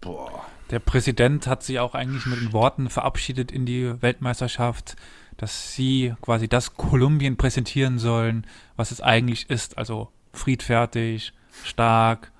boah, 0.00 0.44
Der 0.70 0.78
Präsident 0.78 1.46
hat 1.46 1.62
sich 1.62 1.78
auch 1.78 1.94
eigentlich 1.94 2.26
mit 2.26 2.40
den 2.40 2.52
Worten 2.52 2.90
verabschiedet 2.90 3.52
in 3.52 3.66
die 3.66 4.00
Weltmeisterschaft, 4.02 4.96
dass 5.36 5.74
sie 5.74 6.14
quasi 6.20 6.48
das 6.48 6.74
Kolumbien 6.74 7.36
präsentieren 7.36 7.98
sollen, 7.98 8.46
was 8.76 8.90
es 8.90 9.00
eigentlich 9.00 9.48
ist. 9.50 9.78
Also 9.78 10.10
friedfertig, 10.32 11.32
stark 11.64 12.32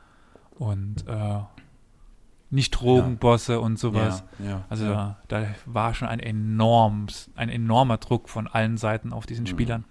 und 0.59 1.07
äh, 1.07 1.41
nicht 2.53 2.71
Drogenbosse 2.71 3.59
und 3.61 3.79
sowas. 3.79 4.23
ja, 4.39 4.47
ja, 4.47 4.65
Also 4.69 4.85
ja. 4.85 5.19
da 5.29 5.47
war 5.67 5.95
schon 5.95 6.07
ein, 6.07 6.21
enorms, 6.21 7.31
ein 7.35 7.49
enormer 7.49 7.97
Druck 7.97 8.29
von 8.29 8.47
allen 8.47 8.77
Seiten 8.77 9.13
auf 9.13 9.25
Mhm. 9.25 9.29
diesen 9.29 9.47
Spielern, 9.47 9.85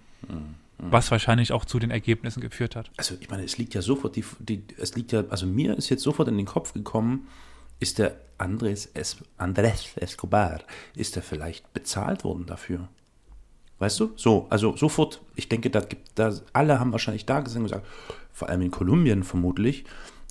was 0.78 1.10
wahrscheinlich 1.10 1.52
auch 1.52 1.64
zu 1.64 1.78
den 1.78 1.90
Ergebnissen 1.90 2.40
geführt 2.40 2.74
hat. 2.76 2.90
also 2.96 3.16
ich 3.20 3.28
meine, 3.30 3.44
es 3.44 3.58
liegt 3.58 3.74
ja 3.74 3.82
sofort, 3.82 4.16
die, 4.16 4.24
die, 4.38 4.64
es 4.78 4.94
liegt 4.94 5.12
ja, 5.12 5.24
also 5.28 5.44
mir 5.46 5.76
ist 5.76 5.90
jetzt 5.90 6.02
sofort 6.02 6.28
in 6.28 6.36
den 6.36 6.46
Kopf 6.46 6.72
gekommen, 6.72 7.26
ist 7.80 7.98
der 7.98 8.16
Andres, 8.38 8.88
es, 8.94 9.16
Andres 9.38 9.96
Escobar, 9.96 10.60
ist 10.94 11.16
er 11.16 11.22
vielleicht 11.22 11.72
bezahlt 11.72 12.22
worden 12.24 12.46
dafür? 12.46 12.88
Weißt 13.80 13.98
du? 13.98 14.12
So, 14.16 14.46
also 14.50 14.76
sofort, 14.76 15.20
ich 15.34 15.48
denke, 15.48 15.68
da 15.70 15.80
gibt, 15.80 16.10
da, 16.16 16.32
alle 16.52 16.78
haben 16.78 16.92
wahrscheinlich 16.92 17.26
da 17.26 17.40
gesessen 17.40 17.62
und 17.62 17.68
gesagt, 17.70 17.86
vor 18.32 18.48
allem 18.48 18.62
in 18.62 18.70
Kolumbien 18.70 19.24
vermutlich, 19.24 19.84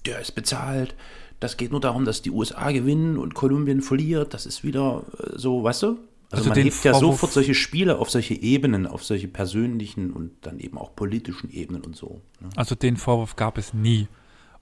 der 0.05 0.19
ist 0.21 0.31
bezahlt, 0.33 0.95
das 1.41 1.57
geht 1.57 1.71
nur 1.71 1.81
darum, 1.81 2.05
dass 2.05 2.21
die 2.21 2.31
USA 2.31 2.71
gewinnen 2.71 3.17
und 3.17 3.33
Kolumbien 3.33 3.81
verliert, 3.81 4.33
das 4.33 4.45
ist 4.45 4.63
wieder 4.63 5.03
äh, 5.19 5.37
so, 5.37 5.63
weißt 5.63 5.83
du? 5.83 5.87
Also, 6.29 6.49
Also 6.49 6.49
man 6.49 6.59
hebt 6.59 6.83
ja 6.85 6.93
sofort 6.93 7.33
solche 7.33 7.55
Spiele 7.55 7.97
auf 7.97 8.09
solche 8.09 8.35
Ebenen, 8.35 8.87
auf 8.87 9.03
solche 9.03 9.27
persönlichen 9.27 10.13
und 10.13 10.31
dann 10.41 10.59
eben 10.59 10.77
auch 10.77 10.95
politischen 10.95 11.51
Ebenen 11.51 11.81
und 11.81 11.97
so. 11.97 12.21
Ne? 12.39 12.49
Also 12.55 12.75
den 12.75 12.95
Vorwurf 12.95 13.35
gab 13.35 13.57
es 13.57 13.73
nie. 13.73 14.07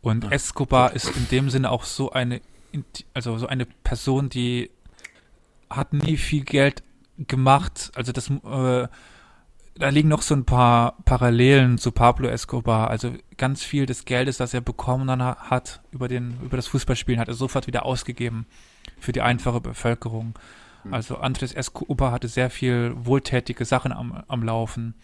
Und 0.01 0.31
Escobar 0.31 0.93
ist 0.93 1.15
in 1.15 1.27
dem 1.29 1.49
Sinne 1.49 1.69
auch 1.69 1.83
so 1.83 2.11
eine, 2.11 2.41
also 3.13 3.37
so 3.37 3.45
eine 3.45 3.65
Person, 3.65 4.29
die 4.29 4.71
hat 5.69 5.93
nie 5.93 6.17
viel 6.17 6.45
Geld 6.45 6.81
gemacht. 7.27 7.91
Also 7.93 8.13
das, 8.13 8.29
äh, 8.29 8.87
da 9.75 9.89
liegen 9.89 10.09
noch 10.09 10.21
so 10.21 10.35
ein 10.35 10.45
paar 10.45 10.97
Parallelen 11.05 11.77
zu 11.77 11.91
Pablo 11.91 12.27
Escobar. 12.27 12.89
Also 12.89 13.13
ganz 13.37 13.63
viel 13.63 13.85
des 13.85 14.05
Geldes, 14.05 14.37
das 14.37 14.53
er 14.53 14.61
bekommen 14.61 15.09
ha- 15.21 15.37
hat 15.49 15.81
über 15.91 16.07
den, 16.07 16.37
über 16.43 16.57
das 16.57 16.67
Fußballspielen, 16.67 17.19
hat 17.19 17.27
er 17.29 17.33
sofort 17.33 17.67
wieder 17.67 17.85
ausgegeben 17.85 18.45
für 18.99 19.11
die 19.11 19.21
einfache 19.21 19.61
Bevölkerung. 19.61 20.37
Also 20.91 21.17
Andres 21.17 21.53
Escobar 21.53 22.11
hatte 22.11 22.27
sehr 22.29 22.49
viel 22.49 22.93
wohltätige 22.95 23.65
Sachen 23.65 23.91
am, 23.91 24.23
am 24.27 24.43
Laufen. 24.43 24.95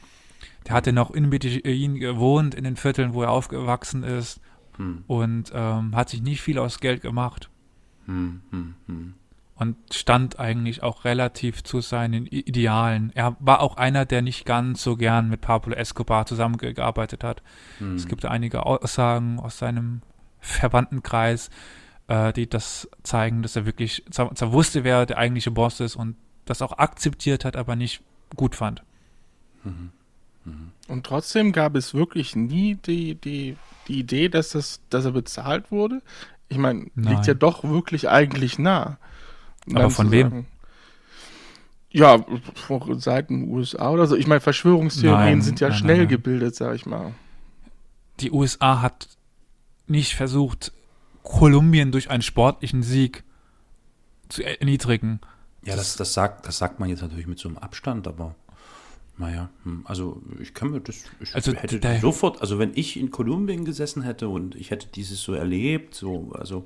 Der 0.67 0.73
hatte 0.73 0.93
noch 0.93 1.11
in 1.11 1.29
Medellin 1.29 1.95
gewohnt, 1.95 2.55
in 2.55 2.63
den 2.63 2.75
Vierteln, 2.77 3.13
wo 3.13 3.23
er 3.23 3.31
aufgewachsen 3.31 4.03
ist 4.03 4.39
Hm. 4.77 5.05
und 5.07 5.51
ähm, 5.55 5.95
hat 5.95 6.09
sich 6.09 6.21
nicht 6.21 6.41
viel 6.41 6.59
aus 6.59 6.81
Geld 6.81 7.01
gemacht 7.01 7.49
Hm, 8.07 8.41
hm, 8.51 8.73
hm. 8.87 9.13
Und 9.57 9.77
stand 9.93 10.37
eigentlich 10.37 10.83
auch 10.83 11.05
relativ 11.05 11.63
zu 11.63 11.79
seinen 11.79 12.27
Idealen. 12.27 13.11
Er 13.15 13.37
war 13.39 13.61
auch 13.61 13.77
einer, 13.77 14.05
der 14.05 14.21
nicht 14.21 14.45
ganz 14.45 14.83
so 14.83 14.97
gern 14.97 15.29
mit 15.29 15.41
Pablo 15.41 15.73
Escobar 15.73 16.25
zusammengearbeitet 16.25 17.23
hat. 17.23 17.41
Hm. 17.77 17.95
Es 17.95 18.07
gibt 18.07 18.25
einige 18.25 18.65
Aussagen 18.65 19.39
aus 19.39 19.57
seinem 19.57 20.01
Verwandtenkreis, 20.41 21.49
äh, 22.07 22.33
die 22.33 22.49
das 22.49 22.89
zeigen, 23.03 23.41
dass 23.43 23.55
er 23.55 23.65
wirklich 23.65 24.03
zwar, 24.11 24.35
zwar 24.35 24.51
wusste, 24.51 24.83
wer 24.83 25.05
der 25.05 25.17
eigentliche 25.17 25.51
Boss 25.51 25.79
ist 25.79 25.95
und 25.95 26.17
das 26.43 26.61
auch 26.61 26.77
akzeptiert 26.77 27.45
hat, 27.45 27.55
aber 27.55 27.75
nicht 27.75 28.01
gut 28.35 28.55
fand. 28.55 28.83
Und 30.87 31.05
trotzdem 31.05 31.51
gab 31.51 31.75
es 31.75 31.93
wirklich 31.93 32.35
nie 32.35 32.75
die, 32.75 33.15
die, 33.15 33.57
die 33.87 33.99
Idee, 33.99 34.29
dass, 34.29 34.49
das, 34.49 34.81
dass 34.89 35.05
er 35.05 35.11
bezahlt 35.11 35.71
wurde. 35.71 36.01
Ich 36.49 36.57
meine, 36.57 36.87
liegt 36.95 37.25
ja 37.25 37.33
doch 37.33 37.63
wirklich 37.63 38.07
eigentlich 38.07 38.59
nah. 38.59 38.97
Aber 39.73 39.89
von 39.89 40.11
wem? 40.11 40.29
sagen, 40.29 40.47
Ja, 41.91 42.25
von 42.55 42.99
Seiten 42.99 43.49
USA 43.49 43.89
oder 43.91 44.05
so. 44.07 44.15
Ich 44.15 44.27
meine, 44.27 44.41
Verschwörungstheorien 44.41 45.19
Nein, 45.39 45.41
sind 45.41 45.59
ja 45.59 45.69
nein, 45.69 45.77
schnell 45.77 45.97
nein, 45.99 46.07
gebildet, 46.07 46.55
sag 46.55 46.75
ich 46.75 46.85
mal. 46.85 47.13
Die 48.19 48.31
USA 48.31 48.81
hat 48.81 49.07
nicht 49.87 50.15
versucht, 50.15 50.71
Kolumbien 51.23 51.91
durch 51.91 52.09
einen 52.09 52.21
sportlichen 52.21 52.83
Sieg 52.83 53.23
zu 54.29 54.43
erniedrigen. 54.43 55.19
Ja, 55.63 55.75
das, 55.75 55.95
das, 55.95 56.13
sagt, 56.13 56.47
das 56.47 56.57
sagt 56.57 56.79
man 56.79 56.89
jetzt 56.89 57.01
natürlich 57.01 57.27
mit 57.27 57.39
so 57.39 57.47
einem 57.49 57.57
Abstand, 57.57 58.07
aber 58.07 58.35
naja, 59.17 59.49
hm, 59.63 59.81
also 59.85 60.21
ich 60.39 60.53
kann 60.53 60.71
mir 60.71 60.81
das, 60.81 61.03
ich 61.19 61.33
Also 61.33 61.53
hätte 61.53 61.79
der- 61.79 61.99
sofort, 61.99 62.41
also 62.41 62.59
wenn 62.59 62.71
ich 62.75 62.97
in 62.97 63.09
Kolumbien 63.11 63.65
gesessen 63.65 64.03
hätte 64.03 64.27
und 64.27 64.55
ich 64.55 64.71
hätte 64.71 64.87
dieses 64.87 65.21
so 65.21 65.33
erlebt, 65.33 65.95
so, 65.95 66.31
also 66.37 66.65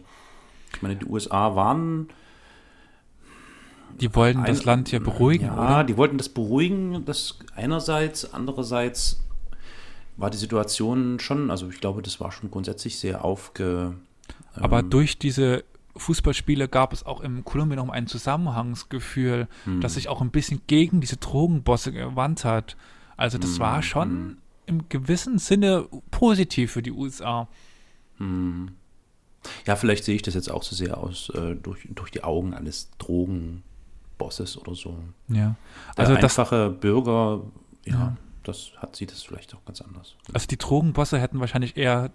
ich 0.76 0.82
meine, 0.82 0.96
die 0.96 1.06
USA 1.06 1.56
waren 1.56 2.10
Die 4.00 4.14
wollten 4.16 4.44
das 4.46 4.60
Ein- 4.62 4.66
Land 4.66 4.90
hier 4.90 5.00
beruhigen, 5.02 5.46
Ja, 5.48 5.54
oder? 5.54 5.84
die 5.84 5.98
wollten 5.98 6.18
das 6.18 6.30
beruhigen, 6.30 7.04
das 7.06 7.40
einerseits, 7.56 8.34
andererseits 8.34 9.20
war 10.18 10.30
die 10.30 10.38
Situation 10.38 11.20
schon, 11.20 11.50
also 11.52 11.70
ich 11.70 11.80
glaube, 11.82 12.02
das 12.02 12.20
war 12.20 12.32
schon 12.32 12.52
grundsätzlich 12.52 12.98
sehr 13.00 13.24
aufge... 13.26 13.94
Aber 14.54 14.80
ähm, 14.80 14.90
durch 14.90 15.18
diese 15.20 15.64
Fußballspiele 15.96 16.68
gab 16.68 16.94
es 16.94 17.06
auch 17.06 17.22
im 17.22 17.44
Kolumbien 17.46 17.78
noch 17.80 17.90
ein 17.90 18.08
Zusammenhangsgefühl, 18.08 19.48
hm, 19.66 19.82
das 19.82 19.94
sich 19.96 20.08
auch 20.10 20.22
ein 20.22 20.32
bisschen 20.32 20.62
gegen 20.68 21.02
diese 21.02 21.18
Drogenbosse 21.18 21.92
gewandt 21.92 22.46
hat. 22.46 22.76
Also 23.18 23.38
das 23.38 23.54
Hm, 23.54 23.60
war 23.60 23.82
schon 23.82 24.38
im 24.66 24.88
gewissen 24.90 25.40
Sinne 25.40 25.88
positiv 26.12 26.72
für 26.74 26.82
die 26.82 26.92
USA. 26.92 27.48
hm. 28.18 28.72
Ja, 29.66 29.78
vielleicht 29.78 30.04
sehe 30.04 30.16
ich 30.16 30.22
das 30.22 30.34
jetzt 30.34 30.52
auch 30.52 30.64
so 30.64 30.76
sehr 30.76 30.98
aus, 30.98 31.30
äh, 31.30 31.56
durch, 31.56 31.88
durch 31.96 32.12
die 32.12 32.24
Augen 32.26 32.54
eines 32.54 32.90
Drogenbosses 34.20 34.58
oder 34.58 34.76
so. 34.76 34.98
Ja. 35.30 35.56
Der 35.98 36.06
Also 36.08 36.16
das, 36.16 36.38
einfache 36.38 36.70
Bürger, 36.70 37.42
ja, 37.86 37.94
Ja. 37.94 38.18
das 38.44 38.72
hat 38.78 38.96
sieht 38.96 39.12
das 39.12 39.24
vielleicht 39.24 39.56
auch 39.56 39.64
ganz 39.66 39.82
anders. 39.82 40.16
also 40.34 40.46
die 40.48 40.58
Drogenbosse 40.58 41.20
hätten 41.20 41.40
wahrscheinlich 41.40 41.78
eher 41.78 42.12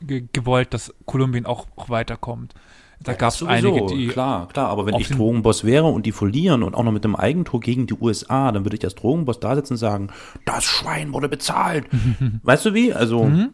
ge 0.00 0.26
gewollt, 0.32 0.72
dass 0.74 0.92
Kolumbien 1.06 1.46
auch, 1.46 1.66
auch 1.76 1.88
weiterkommt. 1.90 2.54
Da 3.04 3.12
Ja, 3.12 3.18
gab 3.18 3.30
das 3.30 3.42
es 3.42 3.48
einige, 3.48 3.86
die 3.86 4.08
Klar, 4.08 4.48
klar, 4.48 4.68
aber 4.68 4.86
wenn 4.86 4.94
ich 4.96 5.08
Drogenboss 5.08 5.64
wäre 5.64 5.86
und 5.86 6.06
die 6.06 6.12
verlieren 6.12 6.62
und 6.62 6.74
auch 6.74 6.84
noch 6.84 6.92
mit 6.92 7.04
einem 7.04 7.16
Eigentor 7.16 7.60
gegen 7.60 7.86
die 7.86 7.94
USA, 7.94 8.52
dann 8.52 8.64
würde 8.64 8.76
ich 8.76 8.84
als 8.84 8.94
Drogenboss 8.94 9.40
da 9.40 9.54
sitzen 9.54 9.74
und 9.74 9.78
sagen, 9.78 10.08
das 10.44 10.64
Schwein 10.64 11.12
wurde 11.12 11.28
bezahlt. 11.28 11.86
weißt 12.42 12.66
du 12.66 12.74
wie? 12.74 12.92
Also, 12.92 13.24
Mhm. 13.24 13.52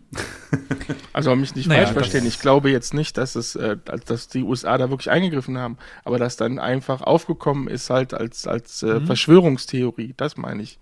Also 1.12 1.34
mich 1.36 1.54
nicht 1.54 1.66
Naja, 1.68 1.80
falsch 1.84 1.94
das- 1.94 2.08
verstehen. 2.08 2.26
Ich 2.26 2.40
glaube 2.40 2.70
jetzt 2.70 2.94
nicht, 2.94 3.16
dass 3.18 3.34
es, 3.36 3.54
äh, 3.56 3.76
dass 4.06 4.28
die 4.28 4.42
USA 4.42 4.78
da 4.78 4.90
wirklich 4.90 5.10
eingegriffen 5.10 5.58
haben, 5.58 5.76
aber 6.04 6.18
dass 6.18 6.36
dann 6.36 6.58
einfach 6.58 7.02
aufgekommen 7.02 7.68
ist 7.68 7.90
halt 7.90 8.14
als 8.14 8.46
als 8.46 8.82
Mhm. 8.82 8.88
äh, 8.90 9.00
Verschwörungstheorie. 9.06 10.14
Das 10.16 10.36
meine 10.36 10.62
ich. 10.62 10.78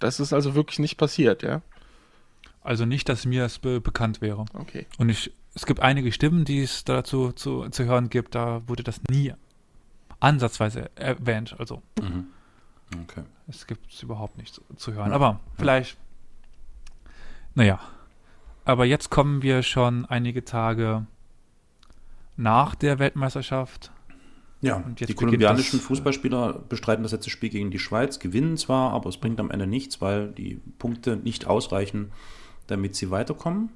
Das 0.00 0.18
ist 0.20 0.32
also 0.32 0.54
wirklich 0.54 0.78
nicht 0.78 0.96
passiert, 0.96 1.42
ja? 1.42 1.62
also 2.64 2.84
nicht, 2.86 3.08
dass 3.08 3.24
mir 3.26 3.44
es 3.44 3.58
be 3.58 3.80
bekannt 3.80 4.20
wäre. 4.20 4.44
Okay. 4.54 4.86
Und 4.98 5.08
ich, 5.08 5.32
es 5.54 5.66
gibt 5.66 5.80
einige 5.80 6.12
Stimmen, 6.12 6.44
die 6.44 6.62
es 6.62 6.84
dazu 6.84 7.32
zu, 7.32 7.68
zu 7.68 7.84
hören 7.84 8.08
gibt, 8.08 8.34
da 8.34 8.62
wurde 8.66 8.82
das 8.82 9.00
nie 9.10 9.34
ansatzweise 10.20 10.90
erwähnt. 10.94 11.56
Also 11.58 11.82
mhm. 12.00 12.26
okay. 13.02 13.22
es 13.48 13.66
gibt 13.66 13.92
es 13.92 14.02
überhaupt 14.02 14.38
nicht 14.38 14.54
zu, 14.54 14.62
zu 14.76 14.92
hören. 14.94 15.12
Aber 15.12 15.40
vielleicht, 15.56 15.98
naja. 17.54 17.80
Aber 18.64 18.84
jetzt 18.84 19.10
kommen 19.10 19.42
wir 19.42 19.62
schon 19.62 20.06
einige 20.06 20.44
Tage 20.44 21.06
nach 22.36 22.74
der 22.74 22.98
Weltmeisterschaft. 22.98 23.90
Ja, 24.60 24.76
Und 24.76 25.00
jetzt 25.00 25.08
die 25.08 25.14
kolumbianischen 25.14 25.80
äh, 25.80 25.82
Fußballspieler 25.82 26.52
bestreiten 26.68 27.02
das 27.02 27.10
letzte 27.10 27.30
Spiel 27.30 27.50
gegen 27.50 27.72
die 27.72 27.80
Schweiz, 27.80 28.20
gewinnen 28.20 28.56
zwar, 28.56 28.92
aber 28.92 29.08
es 29.08 29.16
bringt 29.16 29.40
am 29.40 29.50
Ende 29.50 29.66
nichts, 29.66 30.00
weil 30.00 30.28
die 30.30 30.60
Punkte 30.78 31.16
nicht 31.16 31.48
ausreichen, 31.48 32.12
damit 32.68 32.94
sie 32.94 33.10
weiterkommen. 33.10 33.70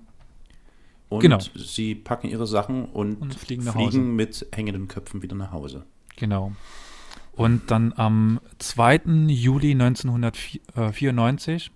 Und 1.08 1.20
Genau. 1.20 1.38
sie 1.54 1.94
packen 1.94 2.28
ihre 2.28 2.46
Sachen 2.46 2.86
und, 2.86 3.16
Und 3.16 3.34
fliegen 3.34 3.62
fliegen 3.62 4.16
mit 4.16 4.46
hängenden 4.52 4.88
Köpfen 4.88 5.22
wieder 5.22 5.36
nach 5.36 5.52
Hause. 5.52 5.84
Genau. 6.16 6.52
Und 7.32 7.70
dann 7.70 7.92
am 7.96 8.40
2. 8.58 9.02
Juli 9.28 9.72
1994 9.72 11.70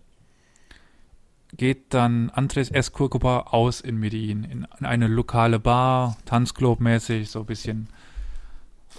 geht 1.56 1.92
dann 1.94 2.30
Andres 2.30 2.70
Escobar 2.70 3.52
aus 3.52 3.80
in 3.80 3.98
Medellin, 3.98 4.44
in, 4.44 4.66
in 4.78 4.86
eine 4.86 5.06
lokale 5.08 5.58
Bar, 5.58 6.16
Tanzclub-mäßig, 6.24 7.28
so 7.28 7.40
ein 7.40 7.46
bisschen, 7.46 7.88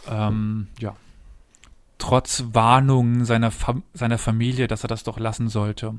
ähm, 0.07 0.67
ja, 0.79 0.95
trotz 1.97 2.45
Warnungen 2.51 3.25
seiner, 3.25 3.51
Fam 3.51 3.83
seiner 3.93 4.17
Familie, 4.17 4.67
dass 4.67 4.83
er 4.83 4.87
das 4.89 5.03
doch 5.03 5.19
lassen 5.19 5.47
sollte. 5.49 5.95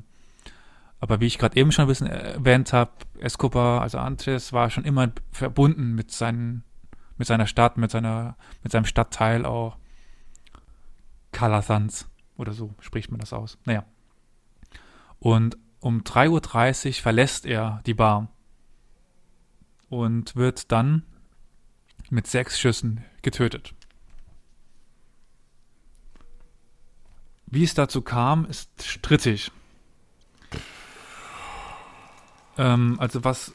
Aber 1.03 1.19
wie 1.19 1.27
ich 1.27 1.37
gerade 1.37 1.57
eben 1.57 1.73
schon 1.73 1.87
ein 1.87 1.89
bisschen 1.89 2.07
erwähnt 2.07 2.73
habe, 2.73 2.93
Escobar, 3.19 3.83
also 3.83 3.99
Andres, 3.99 4.53
war 4.53 4.71
schon 4.71 4.85
immer 4.85 5.11
verbunden 5.33 5.97
mit, 5.97 6.13
seinen, 6.13 6.63
mit 7.19 7.27
seiner 7.27 7.49
Stadt, 7.49 7.77
mit, 7.77 7.91
seiner, 7.91 8.37
mit 8.63 8.71
seinem 8.71 8.85
Stadtteil 8.85 9.45
auch. 9.45 9.77
Calasanz 11.33 12.09
oder 12.37 12.53
so 12.53 12.77
spricht 12.79 13.11
man 13.11 13.19
das 13.19 13.33
aus. 13.33 13.59
Naja. 13.65 13.85
Und 15.19 15.59
um 15.81 16.03
3.30 16.03 16.87
Uhr 16.87 16.95
verlässt 17.03 17.47
er 17.47 17.81
die 17.85 17.95
Bar 17.95 18.29
und 19.89 20.37
wird 20.37 20.71
dann 20.71 21.03
mit 22.11 22.29
sechs 22.29 22.61
Schüssen 22.61 23.05
getötet. 23.23 23.75
Wie 27.47 27.65
es 27.65 27.75
dazu 27.75 28.03
kam, 28.03 28.45
ist 28.45 28.85
strittig. 28.85 29.51
Ähm, 32.59 32.97
also 32.99 33.25
was 33.25 33.55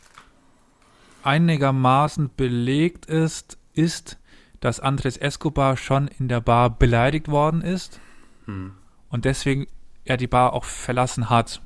einigermaßen 1.24 2.32
belegt 2.36 3.06
ist, 3.06 3.58
ist, 3.74 4.18
dass 4.60 4.80
Andres 4.80 5.18
Escobar 5.18 5.78
schon 5.78 6.08
in 6.08 6.28
der 6.28 6.42
Bar 6.42 6.70
beleidigt 6.70 7.28
worden 7.28 7.62
ist 7.62 8.00
Hm. 8.46 8.72
und 9.10 9.26
deswegen 9.26 9.68
er 10.06 10.18
die 10.18 10.28
Bar 10.28 10.54
auch 10.54 10.64
verlassen 10.64 11.30
hat. 11.30 11.62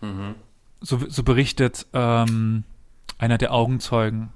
Mhm. 0.00 0.36
So, 0.80 1.00
so 1.08 1.22
berichtet 1.22 1.86
ähm, 1.92 2.64
einer 3.18 3.38
der 3.38 3.52
Augenzeugen. 3.52 4.30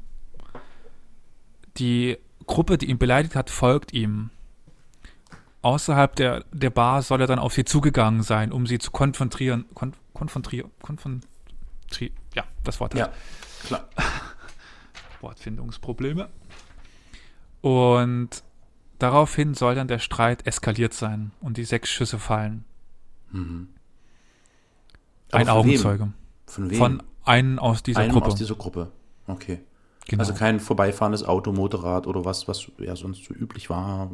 Die 1.77 2.19
Gruppe, 2.47 2.79
die 2.79 2.87
ihn 2.87 2.99
beleidigt 2.99 3.37
hat, 3.37 3.51
folgt 3.51 3.93
ihm. 3.93 4.31
Außerhalb 5.63 6.15
der, 6.17 6.45
der 6.53 6.71
Bar 6.71 7.03
soll 7.03 7.21
er 7.21 7.27
dann 7.27 7.39
auf 7.39 7.53
sie 7.53 7.65
zugegangen 7.65 8.23
sein, 8.23 8.53
um 8.53 8.67
sie 8.67 8.79
zu 8.79 8.91
konfrontieren. 8.91 9.65
Kon, 9.75 9.93
konfrontieren. 10.15 10.71
Konfrontri 11.87 12.13
ja, 12.35 12.45
das 12.65 12.81
Wort. 12.81 12.95
Ja, 12.95 13.11
klar. 13.65 13.89
Wortfindungsprobleme. 15.21 16.29
Und 17.61 18.43
daraufhin 18.99 19.55
soll 19.55 19.75
dann 19.75 19.89
der 19.89 19.99
Streit 19.99 20.47
eskaliert 20.47 20.95
sein 20.95 21.33
und 21.41 21.57
die 21.57 21.65
sechs 21.65 21.91
Schüsse 21.91 22.19
fallen. 22.19 22.65
Mhm. 23.33 23.69
Ein 25.33 25.47
von 25.47 25.49
Augenzeuge. 25.57 26.05
Wem? 26.05 26.15
Von 26.47 26.71
wem? 26.71 26.79
Von 26.79 27.03
einem 27.25 27.59
aus 27.59 27.83
dieser 27.83 28.01
einem 28.01 28.13
Gruppe. 28.13 28.27
aus 28.27 28.35
dieser 28.37 28.55
Gruppe. 28.55 28.93
Okay. 29.27 29.61
genau. 30.07 30.21
Also 30.21 30.35
kein 30.35 30.61
vorbeifahrendes 30.61 31.25
Auto, 31.25 31.53
Motorrad 31.53 32.07
oder 32.07 32.25
was, 32.25 32.47
was 32.47 32.71
ja 32.79 32.95
sonst 32.95 33.25
so 33.25 33.35
üblich 33.35 33.69
war, 33.71 34.09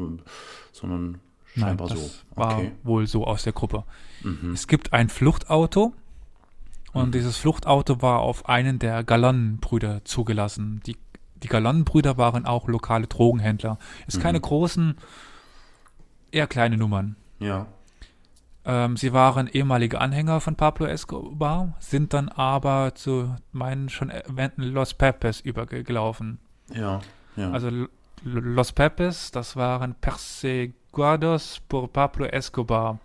sondern 0.73 1.11
Nein, 1.11 1.21
scheinbar 1.55 1.89
das 1.89 2.01
so. 2.01 2.11
war 2.37 2.57
Okay. 2.57 2.73
wohl 2.83 3.07
so 3.07 3.27
aus 3.27 3.43
der 3.43 3.53
Gruppe. 3.53 3.85
Mhm. 4.23 4.53
Es 4.55 4.67
gibt 4.67 4.95
ein 4.95 5.11
Fluchtauto 5.11 5.93
und 6.93 7.09
Mhm. 7.09 7.13
dieses 7.13 7.37
Fluchtauto 7.37 8.03
war 8.03 8.21
auf 8.21 8.49
einen 8.49 8.79
der 8.79 9.03
Galonnenbrüder 9.05 10.05
zugelassen. 10.05 10.81
Die, 10.87 10.97
die 11.43 11.49
Galonnenbrüder 11.49 12.17
waren 12.19 12.47
auch 12.47 12.69
lokale 12.69 13.07
Drogenhändler. 13.07 13.79
Ist 14.07 14.21
keine 14.21 14.39
Mhm. 14.39 14.43
großen, 14.43 14.97
eher 16.31 16.47
kleine 16.47 16.77
Nummern. 16.77 17.17
Ja. 17.39 17.67
Ähm, 18.65 18.97
sie 18.97 19.13
waren 19.13 19.49
ehemalige 19.49 20.01
Anhänger 20.01 20.41
von 20.41 20.55
Pablo 20.55 20.87
Escobar, 20.87 21.75
sind 21.81 22.15
dann 22.15 22.29
aber 22.29 22.95
zu 22.95 23.35
meinen 23.51 23.89
schon 23.89 24.09
erwähnten 24.11 24.63
Los 24.63 24.95
Pepes 24.95 25.41
übergelaufen. 25.41 26.39
Ja, 26.73 27.01
ja. 27.35 27.51
Also 27.51 27.71
Los 28.23 28.71
Pepes, 28.73 29.33
das 29.33 29.57
waren 29.57 29.97
Perseguados 29.97 31.61
por 31.69 31.93
Pablo 31.93 32.27
Escobar. 32.27 33.01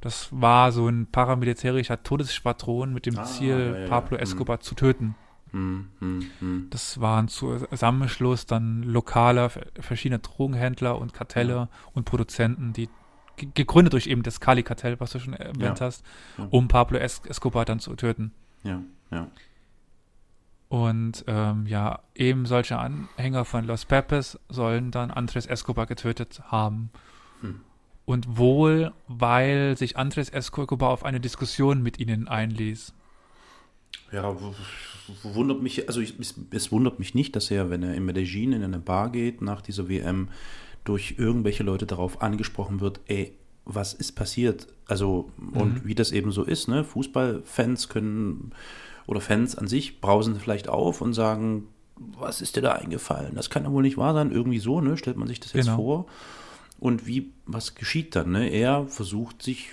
Das 0.00 0.28
war 0.30 0.70
so 0.72 0.86
ein 0.88 1.06
paramilitärischer 1.10 2.02
Todesschwadron 2.02 2.92
mit 2.94 3.06
dem 3.06 3.18
Ah, 3.18 3.24
Ziel, 3.24 3.72
ja, 3.74 3.78
ja, 3.80 3.88
Pablo 3.88 4.16
ja. 4.16 4.22
Escobar 4.22 4.60
zu 4.60 4.74
töten. 4.74 5.14
hm, 5.50 5.88
hm, 5.98 6.26
hm. 6.40 6.66
Das 6.70 7.00
war 7.00 7.20
ein 7.20 7.28
Zusammenschluss 7.28 8.46
dann 8.46 8.82
lokaler, 8.82 9.50
ver- 9.50 9.66
verschiedener 9.80 10.18
Drogenhändler 10.20 10.98
und 10.98 11.14
Kartelle 11.14 11.52
Ja. 11.54 11.68
und 11.94 12.04
Produzenten, 12.04 12.72
die 12.74 12.88
ge- 13.36 13.48
gegründet 13.54 13.94
durch 13.94 14.06
eben 14.06 14.22
das 14.22 14.40
Kali-Kartell, 14.40 15.00
was 15.00 15.12
du 15.12 15.18
schon 15.20 15.32
erwähnt 15.34 15.80
hast, 15.80 16.04
um 16.50 16.68
Pablo 16.68 16.98
es 16.98 17.20
Escobar 17.26 17.64
dann 17.64 17.80
zu 17.80 17.94
töten. 17.96 18.32
ja, 18.62 18.82
ja. 19.10 19.26
Und 20.68 21.24
ähm, 21.28 21.64
ja, 21.66 22.00
eben 22.14 22.44
solche 22.44 22.78
Anhänger 22.78 23.46
von 23.46 23.64
Los 23.64 23.86
Pepes 23.86 24.38
sollen 24.50 24.90
dann 24.90 25.10
Andres 25.10 25.46
Escobar 25.46 25.86
getötet 25.86 26.42
haben. 26.48 26.90
Hm. 27.40 27.62
Und 28.08 28.38
wohl, 28.38 28.92
weil 29.06 29.76
sich 29.76 29.98
Andres 29.98 30.30
Escobar 30.30 30.88
auf 30.88 31.04
eine 31.04 31.20
Diskussion 31.20 31.82
mit 31.82 32.00
ihnen 32.00 32.26
einließ. 32.26 32.94
Ja, 34.12 34.34
wundert 35.22 35.60
mich, 35.60 35.88
also 35.88 36.00
ich, 36.00 36.18
es, 36.18 36.34
es 36.50 36.72
wundert 36.72 36.98
mich 36.98 37.14
nicht, 37.14 37.36
dass 37.36 37.50
er, 37.50 37.68
wenn 37.68 37.82
er 37.82 37.92
in 37.94 38.06
Medellin 38.06 38.54
in 38.54 38.64
eine 38.64 38.78
Bar 38.78 39.12
geht 39.12 39.42
nach 39.42 39.60
dieser 39.60 39.90
WM, 39.90 40.28
durch 40.84 41.16
irgendwelche 41.18 41.64
Leute 41.64 41.84
darauf 41.84 42.22
angesprochen 42.22 42.80
wird, 42.80 43.00
ey, 43.08 43.34
was 43.66 43.92
ist 43.92 44.12
passiert? 44.12 44.68
Also, 44.86 45.30
und 45.52 45.84
wie 45.84 45.94
das 45.94 46.10
eben 46.10 46.32
so 46.32 46.44
ist, 46.44 46.66
ne? 46.66 46.84
Fußballfans 46.84 47.90
können 47.90 48.52
oder 49.06 49.20
Fans 49.20 49.54
an 49.54 49.68
sich 49.68 50.00
brausen 50.00 50.40
vielleicht 50.40 50.70
auf 50.70 51.02
und 51.02 51.12
sagen, 51.12 51.64
was 51.96 52.40
ist 52.40 52.56
dir 52.56 52.62
da 52.62 52.72
eingefallen? 52.72 53.34
Das 53.34 53.50
kann 53.50 53.64
ja 53.64 53.70
wohl 53.70 53.82
nicht 53.82 53.98
wahr 53.98 54.14
sein. 54.14 54.32
Irgendwie 54.32 54.60
so, 54.60 54.80
ne? 54.80 54.96
Stellt 54.96 55.18
man 55.18 55.28
sich 55.28 55.40
das 55.40 55.52
jetzt 55.52 55.66
Genau. 55.66 55.76
vor. 55.76 56.06
Und 56.78 57.06
wie, 57.06 57.32
was 57.46 57.74
geschieht 57.74 58.14
dann? 58.14 58.32
Ne? 58.32 58.48
Er 58.48 58.86
versucht 58.86 59.42
sich 59.42 59.70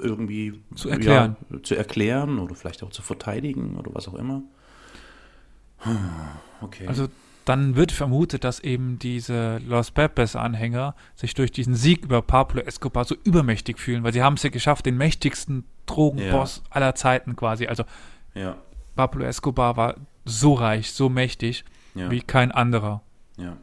irgendwie 0.00 0.60
Zu 0.74 0.88
erklären. 0.88 1.36
Ja, 1.50 1.62
zu 1.62 1.74
erklären 1.74 2.38
oder 2.38 2.54
vielleicht 2.54 2.82
auch 2.82 2.90
zu 2.90 3.02
verteidigen 3.02 3.76
oder 3.76 3.94
was 3.94 4.08
auch 4.08 4.14
immer. 4.14 4.42
Okay. 6.60 6.86
Also 6.86 7.08
dann 7.44 7.76
wird 7.76 7.92
vermutet, 7.92 8.42
dass 8.44 8.60
eben 8.60 8.98
diese 8.98 9.58
Los 9.58 9.92
Pepes-Anhänger 9.92 10.96
sich 11.14 11.34
durch 11.34 11.52
diesen 11.52 11.74
Sieg 11.74 12.04
über 12.04 12.22
Pablo 12.22 12.60
Escobar 12.60 13.04
so 13.04 13.14
übermächtig 13.22 13.78
fühlen, 13.78 14.02
weil 14.02 14.12
sie 14.12 14.22
haben 14.22 14.34
es 14.34 14.42
ja 14.42 14.50
geschafft, 14.50 14.86
den 14.86 14.96
mächtigsten 14.96 15.64
Drogenboss 15.86 16.64
aller 16.70 16.94
Zeiten 16.96 17.36
quasi. 17.36 17.66
Also 17.66 17.84
ja, 18.34 18.56
Pablo 18.96 19.24
Escobar 19.24 19.76
war 19.76 19.96
so 20.24 20.54
reich, 20.54 20.90
so 20.90 21.08
mächtig 21.08 21.64
ja, 21.94 22.10
wie 22.10 22.20
kein 22.20 22.50
anderer 22.50 23.02
ja. 23.36 23.56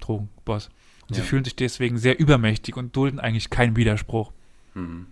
Drogenboss. 0.00 0.70
Und 1.08 1.16
Ja. 1.16 1.22
sie 1.22 1.28
fühlen 1.28 1.44
sich 1.44 1.56
deswegen 1.56 1.98
sehr 1.98 2.18
übermächtig 2.20 2.76
und 2.76 2.94
dulden 2.94 3.18
eigentlich 3.20 3.50
keinen 3.50 3.76
Widerspruch. 3.76 4.32
Mhm. 4.74 5.06